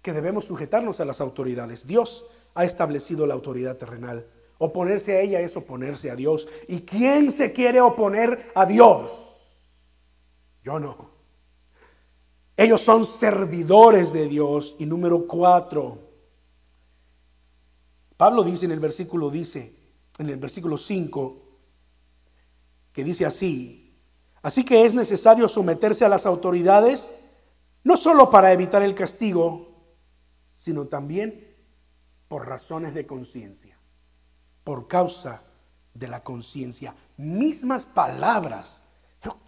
que 0.00 0.12
debemos 0.12 0.46
sujetarnos 0.46 1.00
a 1.00 1.04
las 1.04 1.20
autoridades. 1.20 1.86
Dios 1.86 2.26
ha 2.54 2.64
establecido 2.64 3.26
la 3.26 3.34
autoridad 3.34 3.76
terrenal. 3.76 4.26
Oponerse 4.64 5.16
a 5.16 5.20
ella 5.20 5.40
es 5.40 5.56
oponerse 5.56 6.08
a 6.08 6.14
Dios. 6.14 6.46
¿Y 6.68 6.82
quién 6.82 7.32
se 7.32 7.52
quiere 7.52 7.80
oponer 7.80 8.52
a 8.54 8.64
Dios? 8.64 9.88
Yo 10.62 10.78
no. 10.78 11.10
Ellos 12.56 12.80
son 12.80 13.04
servidores 13.04 14.12
de 14.12 14.28
Dios. 14.28 14.76
Y 14.78 14.86
número 14.86 15.26
cuatro, 15.26 15.98
Pablo 18.16 18.44
dice 18.44 18.66
en 18.66 18.70
el 18.70 18.78
versículo, 18.78 19.30
dice, 19.30 19.72
en 20.18 20.28
el 20.28 20.36
versículo 20.36 20.78
5, 20.78 21.42
que 22.92 23.02
dice 23.02 23.26
así, 23.26 23.82
Así 24.42 24.64
que 24.64 24.84
es 24.84 24.94
necesario 24.94 25.48
someterse 25.48 26.04
a 26.04 26.08
las 26.08 26.24
autoridades, 26.24 27.12
no 27.82 27.96
solo 27.96 28.30
para 28.30 28.52
evitar 28.52 28.82
el 28.82 28.94
castigo, 28.94 29.96
sino 30.54 30.86
también 30.86 31.56
por 32.28 32.46
razones 32.46 32.94
de 32.94 33.06
conciencia, 33.06 33.76
por 34.64 34.88
causa 34.88 35.42
de 35.94 36.08
la 36.08 36.22
conciencia. 36.22 36.94
Mismas 37.16 37.86
palabras. 37.86 38.82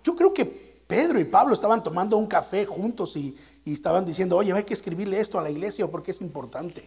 Yo, 0.02 0.14
creo 0.14 0.32
que 0.32 0.82
Pedro 0.86 1.18
y 1.18 1.24
Pablo 1.24 1.54
estaban 1.54 1.82
tomando 1.82 2.16
un 2.16 2.26
café 2.26 2.66
juntos 2.66 3.16
y, 3.16 3.36
estaban 3.64 4.04
diciendo, 4.04 4.36
oye, 4.36 4.52
hay 4.52 4.64
que 4.64 4.74
escribirle 4.74 5.20
esto 5.20 5.38
a 5.38 5.42
la 5.42 5.50
iglesia 5.50 5.86
porque 5.86 6.10
es 6.10 6.20
importante 6.20 6.86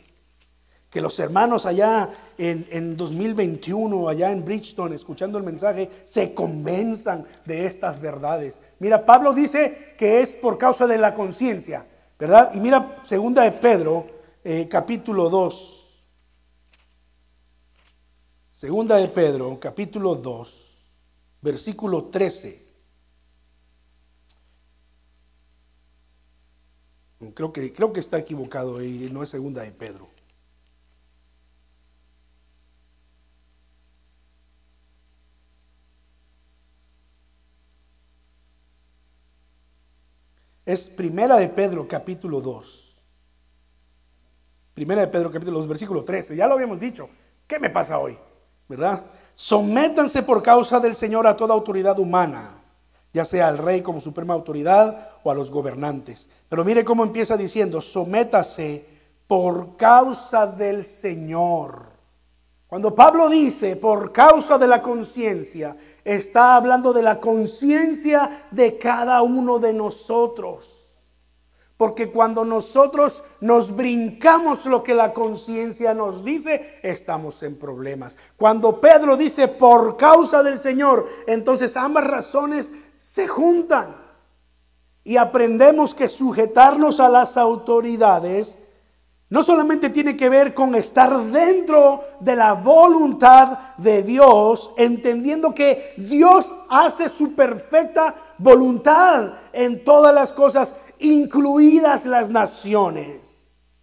que 0.90 1.02
los 1.02 1.20
hermanos 1.20 1.66
allá 1.66 2.10
en, 2.38 2.96
2021, 2.96 4.08
allá 4.08 4.32
en 4.32 4.46
Bridgestone, 4.46 4.96
escuchando 4.96 5.38
el 5.38 5.44
mensaje, 5.44 5.90
se 6.06 6.34
convenzan 6.34 7.26
de 7.46 7.66
estas 7.66 8.00
verdades. 8.00 8.62
Mira, 8.80 9.06
Pablo 9.06 9.34
dice 9.34 9.96
que 9.98 10.22
es 10.22 10.36
por 10.36 10.58
causa 10.58 10.88
de 10.88 10.98
la 10.98 11.14
conciencia, 11.14 11.86
¿verdad? 12.18 12.52
Y 12.54 12.60
mira, 12.60 12.96
segunda 13.06 13.44
de 13.44 13.52
Pedro, 13.52 14.08
eh, 14.44 14.68
capítulo 14.70 15.30
2. 15.30 15.77
Segunda 18.58 18.96
de 18.96 19.08
Pedro, 19.08 19.60
capítulo 19.60 20.16
2, 20.16 20.78
versículo 21.44 22.06
13. 22.06 22.60
Creo 27.36 27.54
que, 27.54 27.72
creo 27.72 27.94
que 27.94 28.00
está 28.00 28.18
equivocado 28.18 28.82
y 28.82 29.12
no 29.12 29.22
es 29.22 29.30
segunda 29.30 29.62
de 29.62 29.72
Pedro. 29.72 30.10
Es 40.66 40.88
Primera 40.88 41.38
de 41.38 41.50
Pedro 41.50 41.88
capítulo 41.88 42.42
2. 42.42 43.04
Primera 44.74 45.02
de 45.02 45.10
Pedro 45.10 45.32
capítulo 45.32 45.60
2, 45.60 45.68
versículo 45.68 46.04
13. 46.04 46.36
Ya 46.36 46.48
lo 46.48 46.56
habíamos 46.56 46.80
dicho. 46.80 47.08
¿Qué 47.46 47.60
me 47.60 47.70
pasa 47.70 48.00
hoy? 48.00 48.18
¿Verdad? 48.68 49.04
Sométanse 49.36 50.24
por 50.24 50.42
causa 50.42 50.80
del 50.80 50.96
Señor 50.96 51.28
a 51.28 51.38
toda 51.38 51.54
autoridad 51.54 52.00
humana, 52.00 52.62
ya 53.14 53.24
sea 53.24 53.48
al 53.48 53.58
rey 53.58 53.82
como 53.82 54.02
suprema 54.02 54.34
autoridad 54.34 55.12
o 55.24 55.32
a 55.32 55.36
los 55.36 55.52
gobernantes. 55.52 56.30
Pero 56.50 56.66
mire 56.66 56.84
cómo 56.84 57.04
empieza 57.04 57.38
diciendo, 57.38 57.82
sométase 57.82 58.86
por 59.28 59.76
causa 59.76 60.48
del 60.48 60.84
Señor. 60.84 61.88
Cuando 62.68 62.94
Pablo 62.94 63.30
dice 63.30 63.78
por 63.78 64.12
causa 64.12 64.58
de 64.58 64.68
la 64.68 64.82
conciencia, 64.82 65.76
está 66.04 66.56
hablando 66.56 66.92
de 66.92 67.04
la 67.04 67.20
conciencia 67.20 68.30
de 68.52 68.78
cada 68.78 69.22
uno 69.22 69.60
de 69.60 69.74
nosotros. 69.74 70.87
Porque 71.78 72.10
cuando 72.12 72.44
nosotros 72.44 73.24
nos 73.40 73.76
brincamos 73.76 74.66
lo 74.66 74.84
que 74.84 74.96
la 74.96 75.14
conciencia 75.14 75.94
nos 75.94 76.26
dice, 76.26 76.80
estamos 76.82 77.44
en 77.44 77.58
problemas. 77.58 78.18
Cuando 78.36 78.82
Pedro 78.82 79.16
dice 79.16 79.48
por 79.48 79.96
causa 79.96 80.42
del 80.42 80.58
Señor, 80.58 81.08
entonces 81.28 81.78
ambas 81.78 82.08
razones 82.08 82.74
se 82.98 83.28
juntan. 83.28 83.96
Y 85.04 85.18
aprendemos 85.18 85.94
que 85.94 86.10
sujetarnos 86.10 87.00
a 87.00 87.10
las 87.10 87.38
autoridades 87.38 88.58
no 89.30 89.44
solamente 89.44 89.90
tiene 89.90 90.16
que 90.16 90.30
ver 90.30 90.54
con 90.54 90.74
estar 90.76 91.22
dentro 91.26 92.02
de 92.22 92.36
la 92.36 92.54
voluntad 92.54 93.76
de 93.78 94.02
Dios, 94.02 94.72
entendiendo 94.78 95.54
que 95.54 95.94
Dios 95.98 96.54
hace 96.70 97.10
su 97.10 97.36
perfecta 97.36 98.16
voluntad 98.38 99.34
en 99.52 99.84
todas 99.84 100.16
las 100.16 100.32
cosas, 100.32 100.76
incluidas 101.00 102.06
las 102.06 102.30
naciones. 102.30 103.74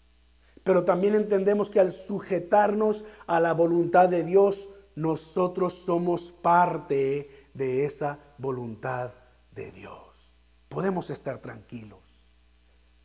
Pero 0.62 0.84
también 0.84 1.14
entendemos 1.14 1.68
que 1.68 1.80
al 1.80 1.92
sujetarnos 1.92 3.04
a 3.26 3.38
la 3.38 3.52
voluntad 3.52 4.08
de 4.08 4.24
Dios, 4.24 4.70
nosotros 4.96 5.74
somos 5.74 6.32
parte 6.32 7.48
de 7.52 7.84
esa 7.84 8.18
voluntad 8.38 9.12
de 9.52 9.70
Dios. 9.72 10.38
Podemos 10.70 11.10
estar 11.10 11.38
tranquilos. 11.38 12.00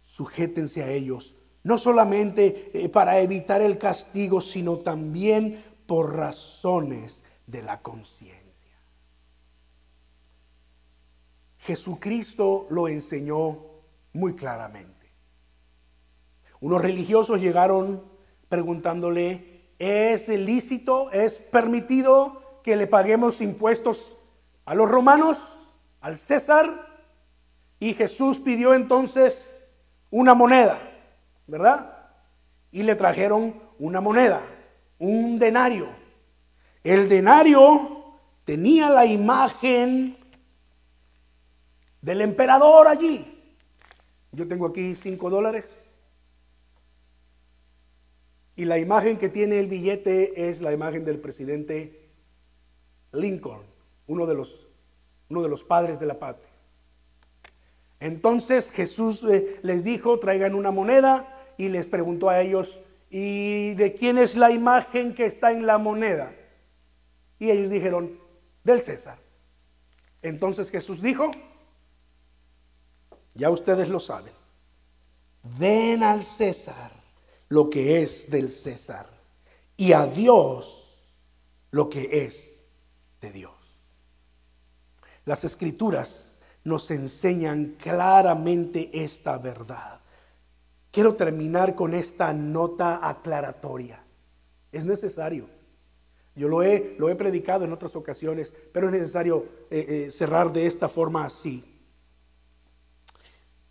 Sujétense 0.01 0.83
a 0.83 0.89
ellos 0.89 1.35
no 1.63 1.77
solamente 1.77 2.71
eh, 2.73 2.89
para 2.89 3.19
evitar 3.19 3.61
el 3.61 3.77
castigo, 3.77 4.41
sino 4.41 4.77
también 4.77 5.61
por 5.85 6.15
razones 6.15 7.23
de 7.47 7.63
la 7.63 7.81
conciencia. 7.81 8.39
Jesucristo 11.59 12.67
lo 12.69 12.87
enseñó 12.87 13.59
muy 14.13 14.35
claramente. 14.35 15.11
Unos 16.61 16.81
religiosos 16.81 17.39
llegaron 17.39 18.03
preguntándole, 18.49 19.73
¿es 19.79 20.27
lícito, 20.27 21.11
es 21.11 21.39
permitido 21.39 22.61
que 22.63 22.75
le 22.75 22.87
paguemos 22.87 23.41
impuestos 23.41 24.17
a 24.65 24.75
los 24.75 24.89
romanos, 24.89 25.75
al 26.01 26.17
César? 26.17 26.87
Y 27.79 27.93
Jesús 27.93 28.39
pidió 28.39 28.73
entonces 28.73 29.83
una 30.09 30.33
moneda. 30.33 30.77
¿Verdad? 31.49 31.97
Y 32.71 32.83
le 32.83 32.95
trajeron 32.95 33.55
una 33.79 34.01
moneda, 34.01 34.41
un 34.99 35.39
denario. 35.39 35.89
El 36.83 37.09
denario 37.09 38.15
tenía 38.45 38.89
la 38.89 39.05
imagen 39.05 40.15
del 42.01 42.21
emperador 42.21 42.87
allí. 42.87 43.25
Yo 44.31 44.47
tengo 44.47 44.67
aquí 44.67 44.93
cinco 44.93 45.29
dólares. 45.29 45.87
Y 48.55 48.65
la 48.65 48.77
imagen 48.77 49.17
que 49.17 49.29
tiene 49.29 49.59
el 49.59 49.67
billete 49.67 50.49
es 50.49 50.61
la 50.61 50.71
imagen 50.71 51.05
del 51.05 51.19
presidente 51.19 52.09
Lincoln, 53.11 53.63
uno 54.05 54.25
de 54.27 54.35
los, 54.35 54.67
uno 55.29 55.41
de 55.41 55.49
los 55.49 55.63
padres 55.63 55.99
de 55.99 56.05
la 56.05 56.19
patria. 56.19 56.49
Entonces 57.99 58.71
Jesús 58.71 59.23
eh, 59.23 59.59
les 59.63 59.83
dijo, 59.83 60.19
traigan 60.19 60.55
una 60.55 60.71
moneda 60.71 61.38
y 61.59 61.67
les 61.67 61.89
preguntó 61.89 62.29
a 62.29 62.39
ellos, 62.39 62.79
¿y 63.09 63.73
de 63.73 63.93
quién 63.93 64.17
es 64.17 64.37
la 64.37 64.49
imagen 64.49 65.13
que 65.13 65.25
está 65.25 65.51
en 65.51 65.65
la 65.65 65.77
moneda? 65.77 66.33
Y 67.37 67.51
ellos 67.51 67.69
dijeron, 67.69 68.17
del 68.63 68.79
César. 68.79 69.17
Entonces 70.21 70.71
Jesús 70.71 71.01
dijo, 71.01 71.29
ya 73.33 73.49
ustedes 73.49 73.89
lo 73.89 73.99
saben, 73.99 74.31
den 75.59 76.01
al 76.01 76.23
César 76.23 76.93
lo 77.49 77.69
que 77.69 78.01
es 78.03 78.31
del 78.31 78.49
César 78.49 79.05
y 79.75 79.91
a 79.91 80.05
Dios 80.05 81.17
lo 81.71 81.89
que 81.89 82.23
es 82.23 82.63
de 83.19 83.33
Dios. 83.33 83.51
Las 85.25 85.43
escrituras 85.43 86.37
nos 86.63 86.89
enseñan 86.89 87.75
claramente 87.77 88.89
esta 88.93 89.37
verdad. 89.37 89.99
Quiero 90.91 91.13
terminar 91.13 91.75
con 91.75 91.93
esta 91.93 92.33
nota 92.33 93.07
aclaratoria. 93.07 94.03
Es 94.71 94.85
necesario. 94.85 95.47
Yo 96.35 96.47
lo 96.47 96.63
he, 96.63 96.95
lo 96.97 97.09
he 97.09 97.15
predicado 97.15 97.65
en 97.65 97.73
otras 97.73 97.95
ocasiones, 97.95 98.53
pero 98.71 98.87
es 98.87 98.93
necesario 98.93 99.45
eh, 99.69 100.05
eh, 100.07 100.11
cerrar 100.11 100.51
de 100.51 100.65
esta 100.65 100.87
forma 100.87 101.25
así. 101.25 101.63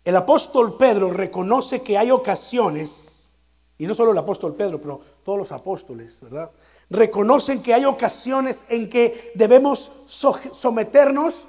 El 0.03 0.15
apóstol 0.15 0.77
Pedro 0.77 1.11
reconoce 1.11 1.81
que 1.81 1.97
hay 1.97 2.11
ocasiones, 2.11 3.35
y 3.77 3.85
no 3.85 3.93
solo 3.93 4.11
el 4.11 4.17
apóstol 4.17 4.55
Pedro, 4.55 4.79
pero 4.79 5.01
todos 5.23 5.37
los 5.37 5.51
apóstoles, 5.51 6.21
¿verdad? 6.21 6.51
Reconocen 6.89 7.61
que 7.61 7.73
hay 7.73 7.85
ocasiones 7.85 8.65
en 8.69 8.89
que 8.89 9.31
debemos 9.35 9.91
someternos 10.07 11.47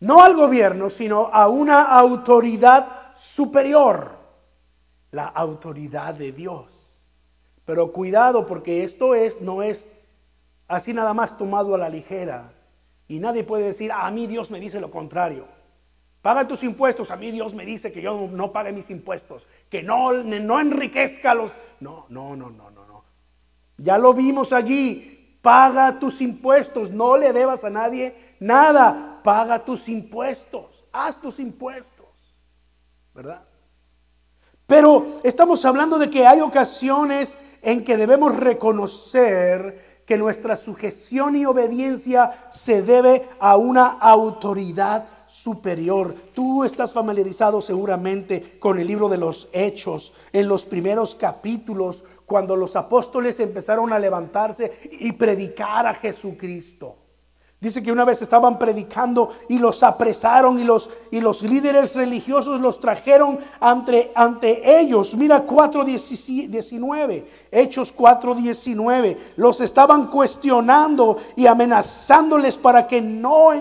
no 0.00 0.22
al 0.22 0.36
gobierno, 0.36 0.90
sino 0.90 1.30
a 1.32 1.48
una 1.48 1.84
autoridad 1.84 3.14
superior 3.14 4.15
la 5.16 5.24
autoridad 5.24 6.14
de 6.14 6.30
Dios. 6.30 6.90
Pero 7.64 7.90
cuidado 7.90 8.46
porque 8.46 8.84
esto 8.84 9.14
es 9.14 9.40
no 9.40 9.62
es 9.62 9.88
así 10.68 10.92
nada 10.92 11.14
más 11.14 11.38
tomado 11.38 11.74
a 11.74 11.78
la 11.78 11.88
ligera. 11.88 12.52
Y 13.08 13.18
nadie 13.18 13.42
puede 13.42 13.64
decir, 13.64 13.90
a 13.92 14.10
mí 14.10 14.26
Dios 14.26 14.50
me 14.50 14.60
dice 14.60 14.78
lo 14.78 14.90
contrario. 14.90 15.46
Paga 16.20 16.46
tus 16.46 16.62
impuestos, 16.64 17.10
a 17.10 17.16
mí 17.16 17.30
Dios 17.30 17.54
me 17.54 17.64
dice 17.64 17.92
que 17.92 18.02
yo 18.02 18.28
no 18.30 18.52
pague 18.52 18.72
mis 18.72 18.90
impuestos, 18.90 19.46
que 19.70 19.82
no, 19.82 20.12
no 20.12 20.60
enriquezca 20.60 21.32
los... 21.32 21.52
No, 21.80 22.04
no, 22.10 22.36
no, 22.36 22.50
no, 22.50 22.70
no, 22.70 22.84
no. 22.84 23.04
Ya 23.78 23.96
lo 23.96 24.12
vimos 24.12 24.52
allí, 24.52 25.38
paga 25.40 25.98
tus 25.98 26.20
impuestos, 26.20 26.90
no 26.90 27.16
le 27.16 27.32
debas 27.32 27.64
a 27.64 27.70
nadie 27.70 28.14
nada, 28.38 29.20
paga 29.22 29.64
tus 29.64 29.88
impuestos, 29.88 30.84
haz 30.92 31.20
tus 31.20 31.38
impuestos, 31.38 32.36
¿verdad? 33.14 33.45
Pero 34.66 35.06
estamos 35.22 35.64
hablando 35.64 35.98
de 35.98 36.10
que 36.10 36.26
hay 36.26 36.40
ocasiones 36.40 37.38
en 37.62 37.84
que 37.84 37.96
debemos 37.96 38.36
reconocer 38.36 39.96
que 40.04 40.16
nuestra 40.16 40.56
sujeción 40.56 41.36
y 41.36 41.46
obediencia 41.46 42.32
se 42.50 42.82
debe 42.82 43.24
a 43.38 43.56
una 43.56 43.86
autoridad 43.86 45.06
superior. 45.26 46.14
Tú 46.32 46.64
estás 46.64 46.92
familiarizado 46.92 47.60
seguramente 47.60 48.58
con 48.58 48.78
el 48.78 48.86
libro 48.86 49.08
de 49.08 49.18
los 49.18 49.48
Hechos, 49.52 50.12
en 50.32 50.48
los 50.48 50.64
primeros 50.64 51.14
capítulos, 51.14 52.04
cuando 52.24 52.56
los 52.56 52.76
apóstoles 52.76 53.38
empezaron 53.40 53.92
a 53.92 53.98
levantarse 53.98 54.72
y 54.92 55.12
predicar 55.12 55.86
a 55.86 55.94
Jesucristo. 55.94 57.05
Dice 57.58 57.82
que 57.82 57.90
una 57.90 58.04
vez 58.04 58.20
estaban 58.20 58.58
predicando 58.58 59.30
y 59.48 59.58
los 59.58 59.82
apresaron 59.82 60.60
y 60.60 60.64
los, 60.64 60.90
y 61.10 61.20
los 61.20 61.40
líderes 61.40 61.94
religiosos 61.94 62.60
los 62.60 62.80
trajeron 62.80 63.38
ante, 63.60 64.12
ante 64.14 64.78
ellos. 64.78 65.14
Mira 65.16 65.46
4.19, 65.46 67.24
Hechos 67.50 67.96
4.19. 67.96 69.16
Los 69.36 69.62
estaban 69.62 70.08
cuestionando 70.08 71.16
y 71.34 71.46
amenazándoles 71.46 72.58
para 72.58 72.86
que 72.86 73.00
no, 73.00 73.52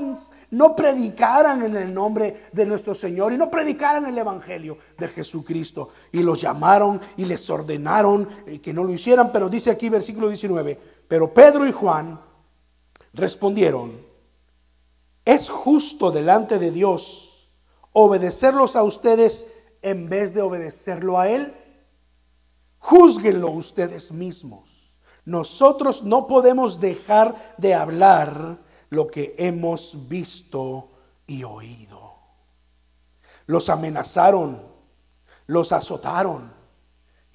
no 0.52 0.76
predicaran 0.76 1.64
en 1.64 1.78
el 1.78 1.94
nombre 1.94 2.36
de 2.52 2.66
nuestro 2.66 2.94
Señor 2.94 3.32
y 3.32 3.38
no 3.38 3.50
predicaran 3.50 4.06
el 4.08 4.18
Evangelio 4.18 4.78
de 4.98 5.08
Jesucristo. 5.08 5.88
Y 6.12 6.22
los 6.22 6.42
llamaron 6.42 7.00
y 7.16 7.24
les 7.24 7.50
ordenaron 7.50 8.28
eh, 8.46 8.60
que 8.60 8.74
no 8.74 8.84
lo 8.84 8.92
hicieran. 8.92 9.32
Pero 9.32 9.48
dice 9.48 9.72
aquí 9.72 9.88
versículo 9.88 10.28
19, 10.28 10.78
pero 11.08 11.34
Pedro 11.34 11.66
y 11.66 11.72
Juan 11.72 12.20
respondieron, 13.16 14.06
es 15.24 15.50
justo 15.50 16.12
delante 16.12 16.60
de 16.60 16.72
Dios 16.72 17.50
obedecerlos 17.94 18.76
a 18.76 18.84
ustedes 18.84 19.48
en 19.82 20.10
vez 20.10 20.34
de 20.34 20.42
obedecerlo 20.42 21.20
a 21.20 21.30
Él. 21.30 21.54
Júzguenlo 22.80 23.50
ustedes 23.50 24.12
mismos. 24.12 24.98
Nosotros 25.24 26.04
no 26.04 26.28
podemos 26.28 26.80
dejar 26.80 27.36
de 27.58 27.74
hablar 27.74 28.60
lo 28.90 29.08
que 29.08 29.34
hemos 29.40 30.08
visto 30.08 30.92
y 31.26 31.44
oído. 31.44 32.14
Los 33.48 33.70
amenazaron, 33.70 34.62
los 35.48 35.72
azotaron, 35.72 36.54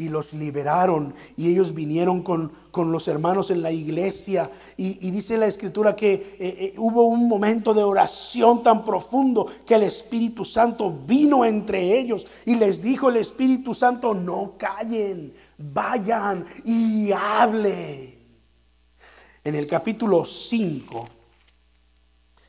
y 0.01 0.09
los 0.09 0.33
liberaron. 0.33 1.15
Y 1.37 1.51
ellos 1.51 1.75
vinieron 1.75 2.23
con, 2.23 2.51
los 2.75 3.07
hermanos 3.07 3.51
en 3.51 3.61
la 3.61 3.71
iglesia. 3.71 4.51
Y, 4.79 5.11
dice 5.11 5.37
la 5.37 5.47
escritura 5.47 5.95
que 5.95 6.15
eh, 6.15 6.39
eh, 6.39 6.75
hubo 6.79 7.05
un 7.05 7.29
momento 7.29 7.75
de 7.75 7.83
oración 7.83 8.63
tan 8.63 8.83
profundo 8.83 9.47
que 9.67 9.75
el 9.75 9.83
Espíritu 9.83 10.47
Santo 10.47 10.91
vino 11.07 11.45
entre 11.45 11.99
ellos 11.99 12.27
y 12.47 12.55
les 12.55 12.81
dijo 12.81 13.11
el 13.11 13.19
Espíritu 13.19 13.75
Santo 13.75 14.15
no 14.15 14.55
callen, 14.57 15.35
vayan 15.59 16.47
y 16.65 17.13
hablen. 17.13 18.19
En 19.45 19.55
el 19.55 19.67
capítulo 19.67 20.25
5 20.25 21.09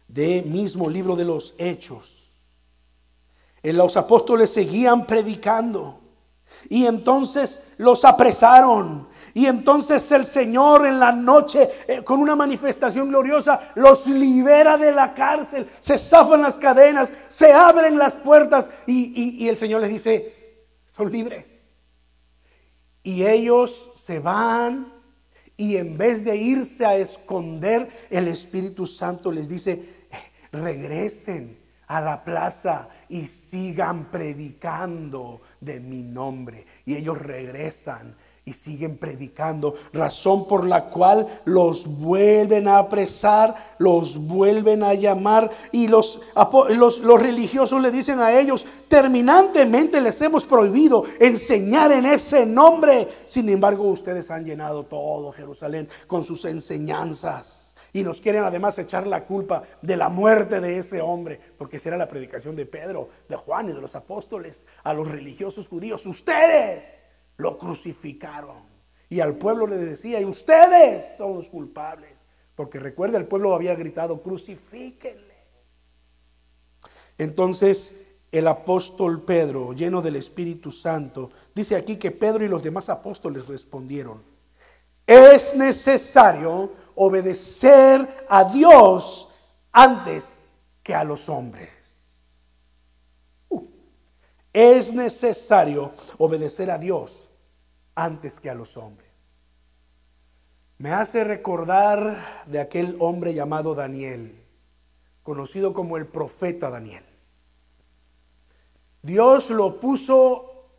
de 0.07 0.41
mismo 0.43 0.89
libro 0.89 1.17
de 1.17 1.25
los 1.25 1.53
Hechos, 1.57 2.29
en 3.61 3.75
los 3.75 3.97
apóstoles 3.97 4.49
seguían 4.49 5.05
predicando 5.05 6.00
y 6.69 6.85
entonces 6.85 7.61
los 7.77 8.05
apresaron. 8.05 9.07
Y 9.33 9.45
entonces 9.45 10.11
el 10.11 10.25
Señor 10.25 10.85
en 10.85 10.99
la 10.99 11.11
noche, 11.11 11.69
eh, 11.87 12.03
con 12.03 12.19
una 12.19 12.35
manifestación 12.35 13.09
gloriosa, 13.09 13.59
los 13.75 14.07
libera 14.07 14.77
de 14.77 14.91
la 14.91 15.13
cárcel. 15.13 15.65
Se 15.79 15.97
zafan 15.97 16.41
las 16.41 16.57
cadenas, 16.57 17.13
se 17.29 17.53
abren 17.53 17.97
las 17.97 18.15
puertas. 18.15 18.71
Y, 18.87 19.43
y 19.43 19.47
el 19.47 19.55
Señor 19.55 19.81
les 19.81 19.89
dice, 19.89 20.65
son 20.93 21.11
libres. 21.11 21.77
Y 23.03 23.25
ellos 23.25 23.91
se 23.95 24.19
van. 24.19 24.91
Y 25.55 25.77
en 25.77 25.97
vez 25.97 26.25
de 26.25 26.35
irse 26.35 26.85
a 26.85 26.97
esconder, 26.97 27.87
el 28.09 28.27
Espíritu 28.27 28.85
Santo 28.85 29.31
les 29.31 29.47
dice, 29.47 29.71
eh, 29.71 30.31
regresen 30.51 31.61
a 31.91 31.99
la 31.99 32.23
plaza 32.23 32.87
y 33.09 33.27
sigan 33.27 34.05
predicando 34.05 35.41
de 35.59 35.81
mi 35.81 36.03
nombre. 36.03 36.65
Y 36.85 36.95
ellos 36.95 37.19
regresan 37.19 38.15
y 38.45 38.53
siguen 38.53 38.97
predicando, 38.97 39.75
razón 39.91 40.47
por 40.47 40.65
la 40.65 40.85
cual 40.85 41.27
los 41.43 41.85
vuelven 41.85 42.69
a 42.69 42.77
apresar, 42.77 43.53
los 43.77 44.17
vuelven 44.17 44.83
a 44.83 44.93
llamar 44.93 45.51
y 45.73 45.89
los, 45.89 46.21
los, 46.69 46.99
los, 46.99 47.21
religiosos 47.21 47.81
le 47.81 47.91
dicen 47.91 48.19
a 48.19 48.39
ellos, 48.39 48.65
terminantemente 48.87 49.99
les 49.99 50.21
hemos 50.21 50.45
prohibido 50.45 51.03
enseñar 51.19 51.91
en 51.91 52.05
ese 52.05 52.45
nombre. 52.45 53.05
Sin 53.25 53.49
embargo, 53.49 53.83
ustedes 53.83 54.31
han 54.31 54.45
llenado 54.45 54.85
todo 54.85 55.33
Jerusalén 55.33 55.89
con 56.07 56.23
sus 56.23 56.45
enseñanzas. 56.45 57.70
Y 57.93 58.03
nos 58.03 58.21
quieren 58.21 58.43
además 58.43 58.77
echar 58.79 59.05
la 59.05 59.25
culpa 59.25 59.63
de 59.81 59.97
la 59.97 60.09
muerte 60.09 60.61
de 60.61 60.77
ese 60.77 61.01
hombre, 61.01 61.39
porque 61.57 61.77
esa 61.77 61.89
era 61.89 61.97
la 61.97 62.07
predicación 62.07 62.55
de 62.55 62.65
Pedro, 62.65 63.09
de 63.27 63.35
Juan 63.35 63.69
y 63.69 63.73
de 63.73 63.81
los 63.81 63.95
apóstoles 63.95 64.65
a 64.83 64.93
los 64.93 65.07
religiosos 65.07 65.67
judíos. 65.67 66.05
Ustedes 66.05 67.09
lo 67.37 67.57
crucificaron. 67.57 68.69
Y 69.09 69.19
al 69.19 69.35
pueblo 69.35 69.67
le 69.67 69.77
decía, 69.77 70.21
y 70.21 70.25
ustedes 70.25 71.17
son 71.17 71.35
los 71.35 71.49
culpables. 71.49 72.25
Porque 72.55 72.79
recuerda, 72.79 73.17
el 73.17 73.27
pueblo 73.27 73.53
había 73.53 73.75
gritado, 73.75 74.21
crucifíquenle. 74.21 75.31
Entonces 77.17 78.11
el 78.31 78.47
apóstol 78.47 79.23
Pedro, 79.23 79.73
lleno 79.73 80.01
del 80.01 80.15
Espíritu 80.15 80.71
Santo, 80.71 81.31
dice 81.53 81.75
aquí 81.75 81.97
que 81.97 82.11
Pedro 82.11 82.45
y 82.45 82.47
los 82.47 82.63
demás 82.63 82.89
apóstoles 82.89 83.45
respondieron, 83.47 84.23
es 85.05 85.55
necesario 85.55 86.71
obedecer 86.95 88.07
a 88.29 88.43
Dios 88.45 89.29
antes 89.71 90.51
que 90.83 90.93
a 90.93 91.03
los 91.03 91.29
hombres. 91.29 91.69
Uh, 93.49 93.65
es 94.53 94.93
necesario 94.93 95.91
obedecer 96.17 96.71
a 96.71 96.77
Dios 96.77 97.29
antes 97.95 98.39
que 98.39 98.49
a 98.49 98.55
los 98.55 98.77
hombres. 98.77 99.09
Me 100.77 100.91
hace 100.91 101.23
recordar 101.23 102.45
de 102.47 102.59
aquel 102.59 102.97
hombre 102.99 103.33
llamado 103.33 103.75
Daniel, 103.75 104.43
conocido 105.21 105.73
como 105.73 105.97
el 105.97 106.07
profeta 106.07 106.69
Daniel. 106.69 107.03
Dios 109.03 109.49
lo 109.49 109.79
puso 109.79 110.69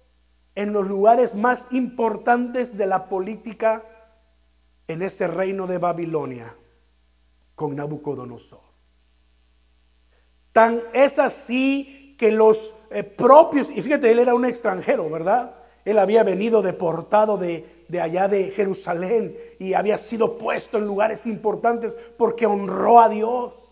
en 0.55 0.73
los 0.73 0.87
lugares 0.87 1.35
más 1.35 1.69
importantes 1.71 2.77
de 2.77 2.87
la 2.87 3.09
política 3.09 3.83
en 4.93 5.03
ese 5.03 5.27
reino 5.27 5.67
de 5.67 5.79
Babilonia 5.79 6.55
con 7.55 7.77
Nabucodonosor. 7.77 8.61
Tan 10.53 10.83
es 10.93 11.19
así 11.19 12.15
que 12.19 12.31
los 12.31 12.75
eh, 12.91 13.03
propios, 13.03 13.71
y 13.71 13.83
fíjate, 13.83 14.11
él 14.11 14.19
era 14.19 14.35
un 14.35 14.45
extranjero, 14.45 15.09
¿verdad? 15.11 15.57
Él 15.85 15.99
había 15.99 16.23
venido 16.23 16.63
deportado 16.63 17.37
de, 17.39 17.85
de 17.89 18.01
allá 18.01 18.29
de 18.29 18.51
Jerusalén 18.51 19.37
y 19.59 19.75
había 19.75 19.99
sido 19.99 20.39
puesto 20.39 20.79
en 20.79 20.87
lugares 20.87 21.27
importantes 21.27 21.97
porque 22.17 22.47
honró 22.47 23.01
a 23.01 23.09
Dios. 23.09 23.72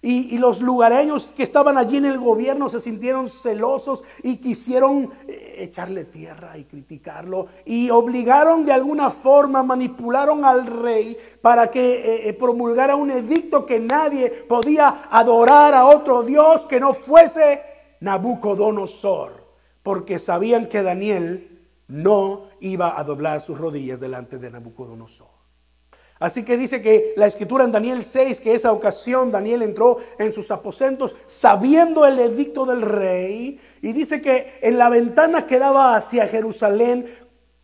Y, 0.00 0.38
los 0.38 0.60
lugareños 0.60 1.32
que 1.36 1.42
estaban 1.42 1.76
allí 1.76 1.96
en 1.96 2.04
el 2.04 2.18
gobierno 2.18 2.68
se 2.68 2.78
sintieron 2.78 3.28
celosos 3.28 4.04
y 4.22 4.36
quisieron 4.36 5.10
eh, 5.26 5.56
echarle 5.58 6.04
tierra 6.04 6.56
y 6.56 6.64
criticarlo. 6.64 7.46
Y 7.64 7.90
obligaron 7.90 8.64
de 8.64 8.72
alguna 8.72 9.10
forma, 9.10 9.62
manipularon 9.62 10.44
al 10.44 10.66
rey 10.66 11.16
para 11.42 11.70
que 11.70 11.94
eh, 11.94 12.28
eh, 12.28 12.32
promulgara 12.34 12.94
un 12.94 13.10
edicto 13.10 13.66
que 13.66 13.80
nadie 13.80 14.30
podía 14.30 15.08
adorar 15.10 15.74
a 15.74 15.86
otro 15.86 16.22
Dios 16.22 16.64
que 16.66 16.78
no 16.78 16.94
fuese 16.94 17.60
Nabucodonosor. 18.00 19.48
Porque 19.82 20.18
sabían 20.18 20.68
que 20.68 20.82
Daniel 20.82 21.68
no 21.88 22.44
iba 22.60 22.98
a 22.98 23.02
doblar 23.02 23.40
sus 23.40 23.58
rodillas 23.58 23.98
delante 23.98 24.38
de 24.38 24.50
Nabucodonosor. 24.50 25.37
Así 26.20 26.44
que 26.44 26.56
dice 26.56 26.82
que 26.82 27.12
la 27.16 27.26
escritura 27.26 27.64
en 27.64 27.70
Daniel 27.70 28.02
6, 28.02 28.40
que 28.40 28.54
esa 28.54 28.72
ocasión 28.72 29.30
Daniel 29.30 29.62
entró 29.62 29.98
en 30.18 30.32
sus 30.32 30.50
aposentos 30.50 31.14
sabiendo 31.26 32.04
el 32.04 32.18
edicto 32.18 32.66
del 32.66 32.82
rey 32.82 33.60
y 33.82 33.92
dice 33.92 34.20
que 34.20 34.58
en 34.62 34.78
la 34.78 34.88
ventana 34.88 35.46
que 35.46 35.60
daba 35.60 35.94
hacia 35.94 36.26
Jerusalén 36.26 37.06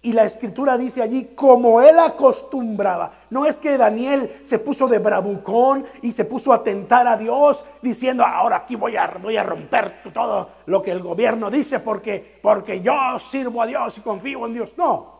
y 0.02 0.12
la 0.12 0.24
escritura 0.24 0.76
dice 0.76 1.02
allí, 1.02 1.30
como 1.34 1.80
él 1.80 1.98
acostumbraba. 1.98 3.10
No 3.30 3.46
es 3.46 3.58
que 3.58 3.78
Daniel 3.78 4.30
se 4.42 4.58
puso 4.58 4.86
de 4.86 4.98
bravucón 4.98 5.84
y 6.02 6.12
se 6.12 6.26
puso 6.26 6.52
a 6.52 6.62
tentar 6.62 7.08
a 7.08 7.16
Dios 7.16 7.64
diciendo, 7.80 8.22
ahora 8.22 8.56
aquí 8.56 8.76
voy 8.76 8.96
a, 8.96 9.06
voy 9.20 9.38
a 9.38 9.42
romper 9.42 10.02
todo 10.12 10.50
lo 10.66 10.82
que 10.82 10.90
el 10.90 11.00
gobierno 11.00 11.50
dice 11.50 11.80
porque, 11.80 12.38
porque 12.42 12.82
yo 12.82 13.18
sirvo 13.18 13.62
a 13.62 13.66
Dios 13.66 13.96
y 13.96 14.02
confío 14.02 14.44
en 14.46 14.52
Dios. 14.52 14.74
No, 14.76 15.14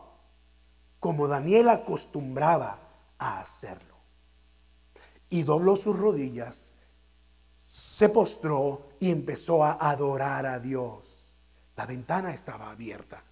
como 0.99 1.27
Daniel 1.27 1.69
acostumbraba 1.69 2.84
a 3.17 3.39
hacerlo. 3.39 3.95
Y 5.29 5.43
dobló 5.43 5.75
sus 5.75 5.97
rodillas, 5.97 6.71
se 7.55 8.09
postró 8.09 8.89
y 8.99 9.11
empezó 9.11 9.63
a 9.63 9.73
adorar 9.89 10.45
a 10.45 10.59
Dios. 10.59 11.39
La 11.75 11.85
ventana 11.85 12.33
estaba 12.33 12.71
abierta. 12.71 13.23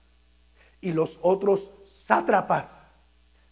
Y 0.82 0.92
los 0.92 1.20
otros 1.22 1.72
sátrapas, 1.86 3.04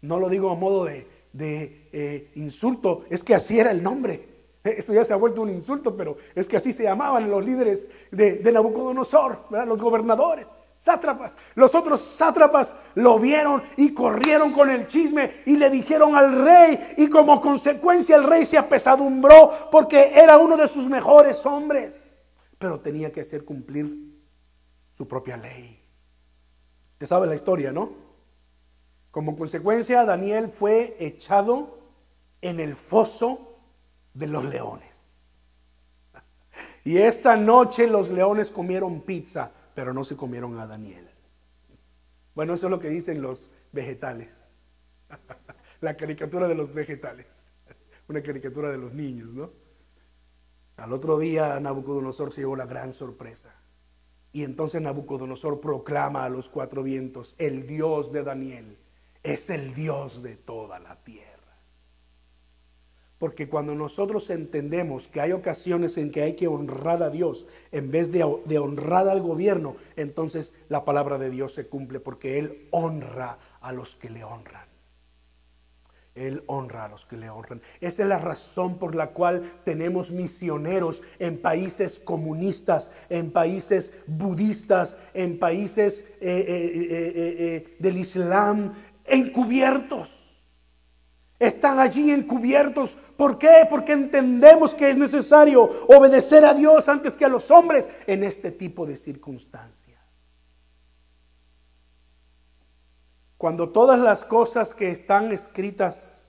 no 0.01 0.19
lo 0.19 0.27
digo 0.27 0.51
a 0.51 0.55
modo 0.55 0.85
de, 0.85 1.07
de 1.33 1.89
eh, 1.93 2.31
insulto, 2.35 3.05
es 3.09 3.23
que 3.23 3.35
así 3.35 3.59
era 3.59 3.71
el 3.71 3.81
nombre. 3.81 4.31
Eso 4.63 4.93
ya 4.93 5.03
se 5.03 5.13
ha 5.13 5.17
vuelto 5.17 5.41
un 5.41 5.49
insulto, 5.49 5.95
pero 5.95 6.17
es 6.35 6.47
que 6.47 6.57
así 6.57 6.71
se 6.71 6.83
llamaban 6.83 7.29
los 7.29 7.43
líderes 7.43 7.87
de, 8.11 8.41
Nabucodonosor, 8.51 9.47
los 9.67 9.81
gobernadores, 9.81 10.47
sátrapas. 10.81 11.33
Los 11.53 11.75
otros 11.75 12.01
sátrapas 12.01 12.75
lo 12.95 13.19
vieron 13.19 13.61
y 13.77 13.93
corrieron 13.93 14.51
con 14.51 14.67
el 14.67 14.87
chisme 14.87 15.29
y 15.45 15.55
le 15.55 15.69
dijeron 15.69 16.15
al 16.15 16.43
rey 16.43 16.95
y 16.97 17.07
como 17.07 17.39
consecuencia 17.39 18.15
el 18.15 18.23
rey 18.23 18.45
se 18.45 18.57
apesadumbró 18.57 19.51
porque 19.71 20.11
era 20.15 20.39
uno 20.39 20.57
de 20.57 20.67
sus 20.67 20.89
mejores 20.89 21.45
hombres, 21.45 22.23
pero 22.57 22.79
tenía 22.79 23.11
que 23.11 23.21
hacer 23.21 23.45
cumplir 23.45 23.95
su 24.97 25.07
propia 25.07 25.37
ley. 25.37 25.79
Te 26.97 27.05
sabe 27.05 27.27
la 27.27 27.35
historia, 27.35 27.71
¿no? 27.71 27.91
Como 29.11 29.35
consecuencia, 29.35 30.03
Daniel 30.03 30.49
fue 30.49 30.95
echado 30.99 31.77
en 32.41 32.59
el 32.59 32.73
foso 32.73 33.59
de 34.15 34.25
los 34.27 34.45
leones. 34.45 35.09
Y 36.83 36.97
esa 36.97 37.37
noche 37.37 37.85
los 37.85 38.09
leones 38.09 38.49
comieron 38.49 39.01
pizza, 39.01 39.51
pero 39.75 39.93
no 39.93 40.03
se 40.03 40.15
comieron 40.15 40.57
a 40.59 40.67
Daniel. 40.67 41.09
Bueno, 42.35 42.53
eso 42.53 42.67
es 42.67 42.71
lo 42.71 42.79
que 42.79 42.89
dicen 42.89 43.21
los 43.21 43.51
vegetales. 43.71 44.55
La 45.81 45.97
caricatura 45.97 46.47
de 46.47 46.55
los 46.55 46.73
vegetales. 46.73 47.51
Una 48.07 48.21
caricatura 48.21 48.71
de 48.71 48.77
los 48.77 48.93
niños, 48.93 49.33
¿no? 49.33 49.51
Al 50.77 50.93
otro 50.93 51.19
día 51.19 51.59
Nabucodonosor 51.59 52.31
se 52.31 52.41
llevó 52.41 52.55
la 52.55 52.65
gran 52.65 52.93
sorpresa. 52.93 53.53
Y 54.31 54.43
entonces 54.43 54.81
Nabucodonosor 54.81 55.59
proclama 55.59 56.23
a 56.23 56.29
los 56.29 56.49
cuatro 56.49 56.83
vientos, 56.83 57.35
el 57.37 57.67
Dios 57.67 58.11
de 58.11 58.23
Daniel 58.23 58.77
es 59.23 59.49
el 59.49 59.73
Dios 59.75 60.23
de 60.23 60.35
toda 60.35 60.79
la 60.79 61.03
tierra. 61.03 61.30
Porque 63.21 63.47
cuando 63.47 63.75
nosotros 63.75 64.31
entendemos 64.31 65.07
que 65.07 65.21
hay 65.21 65.31
ocasiones 65.31 65.95
en 65.97 66.11
que 66.11 66.23
hay 66.23 66.33
que 66.33 66.47
honrar 66.47 67.03
a 67.03 67.11
Dios 67.11 67.45
en 67.71 67.91
vez 67.91 68.11
de, 68.11 68.23
honrar 68.23 69.07
al 69.07 69.21
gobierno, 69.21 69.75
entonces 69.95 70.55
la 70.69 70.85
palabra 70.85 71.19
de 71.19 71.29
Dios 71.29 71.53
se 71.53 71.67
cumple 71.67 71.99
porque 71.99 72.39
Él 72.39 72.67
honra 72.71 73.37
a 73.61 73.73
los 73.73 73.95
que 73.95 74.09
le 74.09 74.23
honran. 74.23 74.65
Él 76.15 76.43
honra 76.47 76.85
a 76.85 76.87
los 76.87 77.05
que 77.05 77.15
le 77.15 77.29
honran. 77.29 77.61
Esa 77.79 78.01
es 78.01 78.09
la 78.09 78.17
razón 78.17 78.79
por 78.79 78.95
la 78.95 79.11
cual 79.11 79.43
tenemos 79.63 80.09
misioneros 80.09 81.03
en 81.19 81.39
países 81.39 81.99
comunistas, 81.99 82.89
en 83.11 83.29
países 83.29 83.93
budistas, 84.07 84.97
en 85.13 85.37
países 85.37 86.05
eh, 86.21 86.43
eh, 86.47 87.13
eh, 87.19 87.75
del 87.77 87.99
Islam, 87.99 88.73
encubiertos 89.05 90.20
están 91.41 91.79
allí 91.79 92.11
encubiertos. 92.11 92.95
¿Por 93.17 93.39
qué? 93.39 93.65
Porque 93.67 93.93
entendemos 93.93 94.75
que 94.75 94.91
es 94.91 94.95
necesario 94.95 95.63
obedecer 95.87 96.45
a 96.45 96.53
Dios 96.53 96.87
antes 96.87 97.17
que 97.17 97.25
a 97.25 97.29
los 97.29 97.49
hombres 97.49 97.89
en 98.05 98.23
este 98.23 98.51
tipo 98.51 98.85
de 98.85 98.95
circunstancias. 98.95 99.99
Cuando 103.37 103.69
todas 103.69 103.99
las 103.99 104.23
cosas 104.23 104.75
que 104.75 104.91
están 104.91 105.31
escritas 105.31 106.20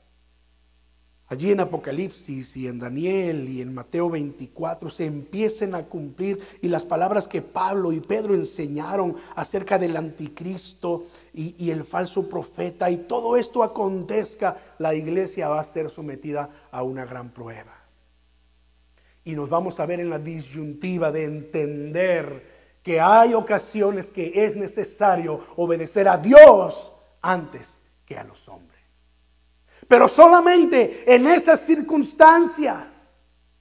allí 1.33 1.51
en 1.51 1.61
Apocalipsis 1.61 2.59
y 2.59 2.68
en 2.68 2.78
Daniel 2.78 3.49
y 3.49 3.62
en 3.62 3.72
Mateo 3.72 4.11
24 4.11 4.91
se 4.91 5.07
empiecen 5.07 5.74
a 5.74 5.83
cumplir 5.85 6.39
y 6.61 6.68
las 6.68 6.85
palabras 6.85 7.26
que 7.26 7.41
Pablo 7.41 7.91
y 7.91 8.01
Pedro 8.01 8.35
enseñaron 8.35 9.16
acerca 9.35 9.78
del 9.78 9.97
anticristo 9.97 11.07
y, 11.33 11.70
el 11.70 11.85
falso 11.85 12.28
profeta 12.28 12.91
y 12.91 12.99
todo 12.99 13.39
esto 13.39 13.62
acontezca, 13.62 14.59
la 14.78 14.95
iglesia 14.95 15.49
va 15.49 15.59
a 15.59 15.64
ser 15.64 15.89
sometida 15.89 16.51
a 16.70 16.83
una 16.83 17.07
gran 17.07 17.30
prueba. 17.30 17.72
Y 19.24 19.35
nos 19.35 19.49
vamos 19.49 19.80
a 19.80 19.87
ver 19.87 20.01
en 20.01 20.11
la 20.11 20.18
disyuntiva 20.18 21.11
de 21.11 21.24
entender 21.24 22.76
que 22.83 23.01
hay 23.01 23.33
ocasiones 23.33 24.11
que 24.11 24.45
es 24.45 24.55
necesario 24.55 25.41
obedecer 25.57 26.09
a 26.09 26.18
Dios 26.18 26.93
antes 27.22 27.80
que 28.05 28.18
a 28.18 28.24
los 28.24 28.47
hombres. 28.51 28.72
Pero 29.89 30.09
solamente 30.09 31.05
en 31.12 31.26
esas 31.26 31.61
circunstancias, 31.61 33.55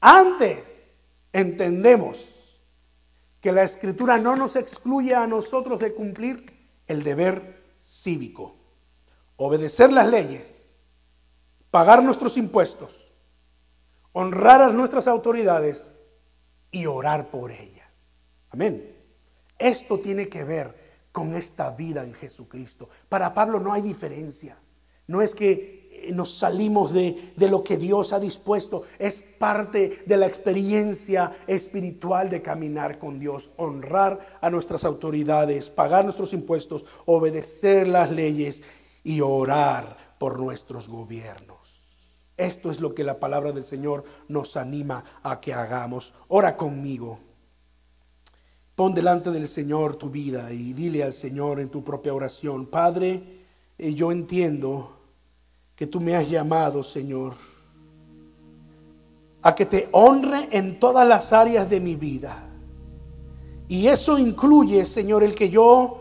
antes 0.00 0.96
entendemos 1.32 2.60
que 3.40 3.52
la 3.52 3.62
escritura 3.62 4.18
no 4.18 4.36
nos 4.36 4.56
excluye 4.56 5.14
a 5.14 5.26
nosotros 5.26 5.78
de 5.80 5.94
cumplir 5.94 6.58
el 6.86 7.02
deber 7.02 7.76
cívico, 7.80 8.56
obedecer 9.36 9.92
las 9.92 10.08
leyes, 10.08 10.74
pagar 11.70 12.02
nuestros 12.02 12.36
impuestos, 12.36 13.14
honrar 14.12 14.62
a 14.62 14.70
nuestras 14.70 15.06
autoridades 15.06 15.92
y 16.70 16.86
orar 16.86 17.30
por 17.30 17.52
ellas. 17.52 18.12
Amén. 18.50 18.96
Esto 19.58 19.98
tiene 19.98 20.28
que 20.28 20.44
ver 20.44 20.74
con 21.12 21.34
esta 21.34 21.70
vida 21.70 22.04
en 22.04 22.14
Jesucristo. 22.14 22.88
Para 23.08 23.34
Pablo 23.34 23.60
no 23.60 23.72
hay 23.72 23.82
diferencia. 23.82 24.56
No 25.08 25.22
es 25.22 25.34
que 25.34 25.78
eh, 25.90 26.12
nos 26.12 26.30
salimos 26.38 26.92
de, 26.92 27.32
lo 27.36 27.64
que 27.64 27.76
Dios 27.76 28.12
ha 28.12 28.20
dispuesto, 28.20 28.82
es 28.98 29.20
parte 29.20 30.04
de 30.06 30.16
la 30.16 30.26
experiencia 30.26 31.32
espiritual 31.46 32.30
de 32.30 32.42
caminar 32.42 32.98
con 32.98 33.18
Dios, 33.18 33.50
honrar 33.56 34.20
a 34.40 34.50
nuestras 34.50 34.84
autoridades, 34.84 35.70
pagar 35.70 36.04
nuestros 36.04 36.32
impuestos, 36.32 36.84
obedecer 37.06 37.88
las 37.88 38.10
leyes 38.10 38.62
y 39.02 39.22
orar 39.22 40.14
por 40.18 40.38
nuestros 40.38 40.88
gobiernos. 40.88 41.58
Esto 42.36 42.70
es 42.70 42.80
lo 42.80 42.94
que 42.94 43.02
la 43.02 43.18
palabra 43.18 43.50
del 43.50 43.64
Señor 43.64 44.04
nos 44.28 44.56
anima 44.56 45.02
a 45.22 45.40
que 45.40 45.54
hagamos. 45.54 46.14
Ora 46.28 46.56
conmigo. 46.56 47.18
Pon 48.76 48.94
delante 48.94 49.32
del 49.32 49.48
Señor 49.48 49.96
tu 49.96 50.10
vida 50.10 50.52
y 50.52 50.72
dile 50.72 51.02
al 51.02 51.12
Señor 51.12 51.58
en 51.58 51.68
tu 51.68 51.82
propia 51.82 52.14
oración, 52.14 52.66
Padre, 52.66 53.38
eh, 53.76 53.94
yo 53.94 54.12
entiendo 54.12 54.97
que 55.78 55.86
tú 55.86 56.00
me 56.00 56.16
has 56.16 56.28
llamado, 56.28 56.82
Señor, 56.82 57.34
a 59.42 59.54
que 59.54 59.64
te 59.64 59.88
honre 59.92 60.48
en 60.50 60.80
todas 60.80 61.06
las 61.06 61.32
áreas 61.32 61.70
de 61.70 61.78
mi 61.78 61.94
vida. 61.94 62.36
Y 63.68 63.86
eso 63.86 64.18
incluye, 64.18 64.84
Señor, 64.84 65.22
el 65.22 65.36
que 65.36 65.50
yo 65.50 65.98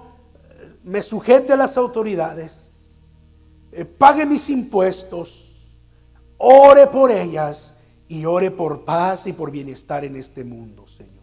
eh, 0.49 0.77
me 0.83 1.03
sujete 1.03 1.53
a 1.53 1.57
las 1.57 1.77
autoridades, 1.77 3.13
eh, 3.71 3.85
pague 3.85 4.25
mis 4.25 4.49
impuestos, 4.49 5.67
ore 6.37 6.87
por 6.87 7.11
ellas 7.11 7.75
y 8.07 8.25
ore 8.25 8.49
por 8.49 8.83
paz 8.83 9.27
y 9.27 9.33
por 9.33 9.51
bienestar 9.51 10.03
en 10.03 10.15
este 10.15 10.43
mundo, 10.43 10.87
Señor. 10.87 11.13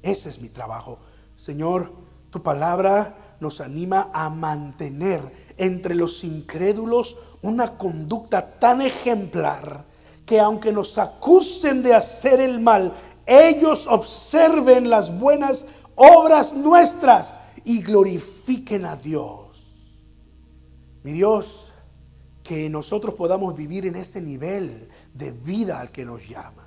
Ese 0.00 0.28
es 0.28 0.40
mi 0.40 0.48
trabajo. 0.48 1.00
Señor, 1.36 1.90
tu 2.30 2.40
palabra 2.40 3.16
nos 3.42 3.60
anima 3.60 4.08
a 4.14 4.30
mantener 4.30 5.20
entre 5.58 5.94
los 5.94 6.24
incrédulos 6.24 7.16
una 7.42 7.76
conducta 7.76 8.58
tan 8.58 8.80
ejemplar 8.80 9.84
que 10.24 10.40
aunque 10.40 10.72
nos 10.72 10.96
acusen 10.96 11.82
de 11.82 11.92
hacer 11.94 12.40
el 12.40 12.60
mal, 12.60 12.94
ellos 13.26 13.86
observen 13.88 14.88
las 14.88 15.18
buenas 15.18 15.66
obras 15.96 16.54
nuestras 16.54 17.40
y 17.64 17.82
glorifiquen 17.82 18.86
a 18.86 18.96
Dios. 18.96 19.40
Mi 21.02 21.12
Dios, 21.12 21.72
que 22.44 22.70
nosotros 22.70 23.14
podamos 23.14 23.56
vivir 23.56 23.86
en 23.86 23.96
ese 23.96 24.20
nivel 24.20 24.88
de 25.14 25.32
vida 25.32 25.80
al 25.80 25.90
que 25.90 26.04
nos 26.04 26.28
llama 26.28 26.61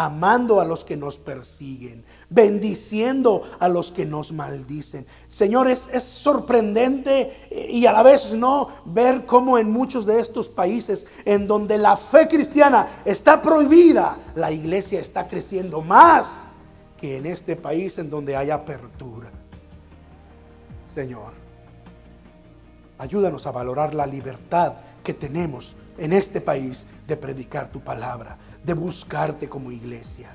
amando 0.00 0.62
a 0.62 0.64
los 0.64 0.82
que 0.82 0.96
nos 0.96 1.18
persiguen, 1.18 2.02
bendiciendo 2.30 3.42
a 3.58 3.68
los 3.68 3.92
que 3.92 4.06
nos 4.06 4.32
maldicen. 4.32 5.04
Señores, 5.28 5.90
es 5.92 6.04
sorprendente 6.04 7.30
eh, 7.50 7.68
y 7.70 7.84
a 7.84 7.92
la 7.92 8.02
vez 8.02 8.34
no 8.34 8.68
ver 8.86 9.26
cómo 9.26 9.58
en 9.58 9.70
muchos 9.70 10.06
de 10.06 10.18
estos 10.18 10.48
países 10.48 11.06
en 11.26 11.46
donde 11.46 11.76
la 11.76 11.98
fe 11.98 12.28
cristiana 12.28 12.86
está 13.04 13.42
prohibida, 13.42 14.16
la 14.36 14.50
iglesia 14.50 15.00
está 15.00 15.28
creciendo 15.28 15.82
más 15.82 16.52
que 16.98 17.18
en 17.18 17.26
este 17.26 17.54
país 17.54 17.98
en 17.98 18.08
donde 18.08 18.36
hay 18.36 18.48
apertura. 18.48 19.30
Señor, 20.94 21.34
ayúdanos 23.00 23.46
a 23.46 23.52
valorar 23.52 23.94
la 23.94 24.06
libertad 24.06 24.74
que 25.02 25.14
tenemos 25.14 25.74
en 25.96 26.12
este 26.12 26.42
país 26.42 26.84
de 27.08 27.16
predicar 27.16 27.68
tu 27.68 27.80
palabra, 27.80 28.36
de 28.62 28.74
buscarte 28.74 29.48
como 29.48 29.72
iglesia. 29.72 30.28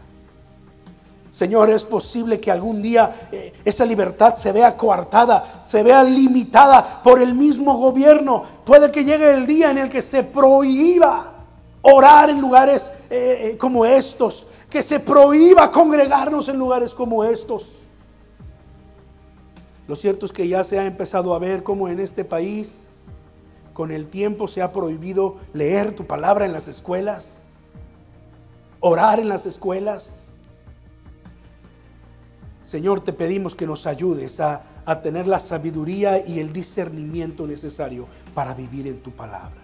Señor, 1.30 1.70
es 1.70 1.86
posible 1.86 2.40
que 2.40 2.50
algún 2.50 2.82
día 2.82 3.28
eh, 3.32 3.54
esa 3.64 3.86
libertad 3.86 4.34
se 4.34 4.52
vea 4.52 4.76
coartada, 4.76 5.62
se 5.64 5.84
vea 5.84 6.04
limitada 6.04 7.04
por 7.04 7.22
el 7.22 7.36
mismo 7.36 7.78
gobierno. 7.78 8.42
Puede 8.66 8.90
que 8.90 9.04
llegue 9.04 9.30
el 9.32 9.46
día 9.46 9.70
en 9.70 9.78
el 9.78 9.90
que 9.90 10.02
se 10.02 10.24
prohíba 10.24 11.34
orar 11.84 12.32
en 12.32 12.42
lugares 12.42 12.92
eh, 13.12 13.52
eh, 13.52 13.58
como 13.58 13.86
estos, 13.86 14.48
que 14.72 14.82
se 14.82 15.00
prohíba 15.00 15.70
congregarnos 15.70 16.50
en 16.50 16.58
lugares 16.58 16.96
como 16.96 17.24
estos. 17.24 17.85
Lo 19.88 19.96
cierto 19.96 20.26
es 20.26 20.32
que 20.32 20.48
ya 20.48 20.64
se 20.64 20.80
ha 20.80 20.86
empezado 20.86 21.34
a 21.36 21.40
ver 21.40 21.64
como 21.64 21.88
en 21.90 22.00
este 22.00 22.26
país 22.26 22.96
con 23.74 23.92
el 23.92 24.08
tiempo 24.08 24.48
se 24.48 24.62
ha 24.62 24.72
prohibido 24.72 25.36
leer 25.52 25.94
tu 25.94 26.06
palabra 26.06 26.46
en 26.46 26.54
las 26.54 26.70
escuelas, 26.70 27.44
orar 28.80 29.20
en 29.20 29.28
las 29.28 29.46
escuelas. 29.46 30.30
Señor, 32.64 33.02
te 33.02 33.12
pedimos 33.12 33.54
que 33.54 33.68
nos 33.68 33.86
ayudes 33.86 34.40
a 34.40 34.64
tener 35.04 35.28
la 35.28 35.40
sabiduría 35.40 36.26
y 36.26 36.40
el 36.40 36.54
discernimiento 36.54 37.46
necesario 37.46 38.08
para 38.34 38.54
vivir 38.54 38.88
en 38.88 39.02
tu 39.02 39.12
palabra. 39.12 39.62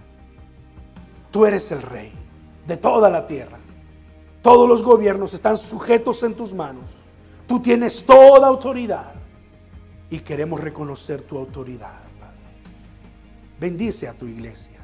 Tú 1.32 1.46
eres 1.46 1.72
el 1.72 1.82
rey 1.82 2.12
de 2.68 2.76
toda 2.76 3.10
la 3.10 3.26
tierra. 3.26 3.60
Todos 4.42 4.68
los 4.68 4.84
gobiernos 4.84 5.34
están 5.34 5.58
sujetos 5.58 6.22
en 6.24 6.34
tus 6.34 6.54
manos. 6.54 6.92
Tú 7.48 7.62
tienes 7.62 8.06
toda 8.06 8.48
autoridad 8.48 9.21
y 10.12 10.20
queremos 10.20 10.60
reconocer 10.60 11.22
tu 11.22 11.38
autoridad, 11.38 11.98
Padre. 12.20 12.38
Bendice 13.60 14.10
a 14.10 14.14
tu 14.14 14.28
iglesia. 14.28 14.80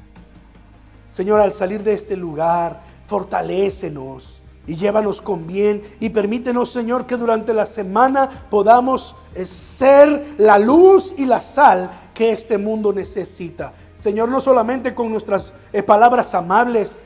Señor, 1.10 1.40
al 1.40 1.52
salir 1.52 1.82
de 1.82 1.92
este 1.92 2.16
lugar, 2.16 2.80
fortalécenos 3.04 4.40
y 4.66 4.76
llévanos 4.76 5.20
con 5.20 5.46
bien 5.46 5.82
y 6.00 6.08
permítenos, 6.08 6.70
Señor, 6.70 7.06
que 7.06 7.18
durante 7.18 7.52
la 7.52 7.66
semana 7.66 8.28
podamos 8.50 9.16
eh, 9.34 9.44
ser 9.44 10.34
la 10.38 10.58
luz 10.58 11.14
y 11.18 11.26
la 11.26 11.40
sal 11.40 11.90
que 12.14 12.32
este 12.32 12.56
mundo 12.56 12.92
necesita. 12.92 13.74
Señor, 13.96 14.30
no 14.30 14.40
solamente 14.40 14.94
con 14.94 15.10
nuestras 15.10 15.52
eh, 15.74 15.82
palabras 15.82 16.34
amables, 16.34 16.96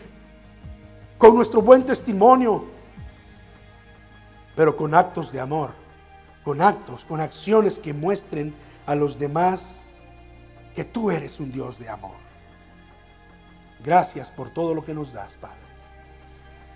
con 1.19 1.35
nuestro 1.35 1.61
buen 1.61 1.85
testimonio, 1.85 2.67
pero 4.55 4.77
con 4.77 4.95
actos 4.95 5.33
de 5.33 5.41
amor 5.41 5.82
con 6.45 6.61
actos, 6.61 7.05
con 7.05 7.21
acciones 7.21 7.79
que 7.79 7.95
muestren 7.95 8.55
a 8.87 8.95
los 8.95 9.19
demás 9.19 10.01
que 10.75 10.85
tú 10.85 11.11
eres 11.11 11.39
un 11.41 11.53
Dios 11.53 11.79
de 11.79 11.89
amor. 11.89 12.17
Gracias 13.83 14.31
por 14.31 14.51
todo 14.51 14.75
lo 14.75 14.85
que 14.85 14.95
nos 14.95 15.13
das, 15.13 15.35
Padre. 15.35 15.57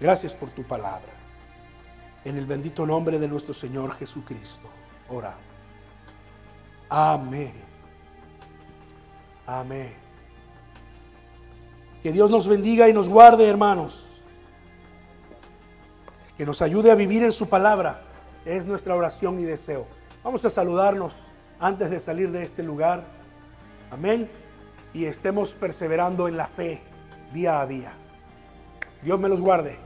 Gracias 0.00 0.34
por 0.34 0.50
tu 0.50 0.62
palabra. 0.64 1.12
En 2.24 2.36
el 2.36 2.46
bendito 2.46 2.84
nombre 2.84 3.18
de 3.18 3.28
nuestro 3.28 3.54
Señor 3.54 3.94
Jesucristo, 3.94 4.68
oramos. 5.08 5.40
Amén. 6.88 7.54
Amén. 9.46 9.94
Que 12.02 12.12
Dios 12.12 12.30
nos 12.30 12.46
bendiga 12.46 12.88
y 12.88 12.92
nos 12.92 13.08
guarde, 13.08 13.48
hermanos. 13.48 14.06
Que 16.36 16.44
nos 16.44 16.62
ayude 16.62 16.90
a 16.90 16.94
vivir 16.94 17.22
en 17.22 17.32
su 17.32 17.48
palabra 17.48 18.05
es 18.46 18.64
nuestra 18.64 18.94
oración 18.94 19.40
y 19.40 19.42
deseo. 19.42 19.88
Vamos 20.22 20.44
a 20.44 20.50
saludarnos 20.50 21.32
antes 21.58 21.90
de 21.90 21.98
salir 21.98 22.30
de 22.30 22.44
este 22.44 22.62
lugar. 22.62 23.04
Amén. 23.90 24.30
Y 24.94 25.06
estemos 25.06 25.52
perseverando 25.52 26.28
en 26.28 26.36
la 26.36 26.46
fe 26.46 26.80
día 27.32 27.60
a 27.60 27.66
día. 27.66 27.92
Dios 29.02 29.18
me 29.18 29.28
los 29.28 29.40
guarde. 29.40 29.76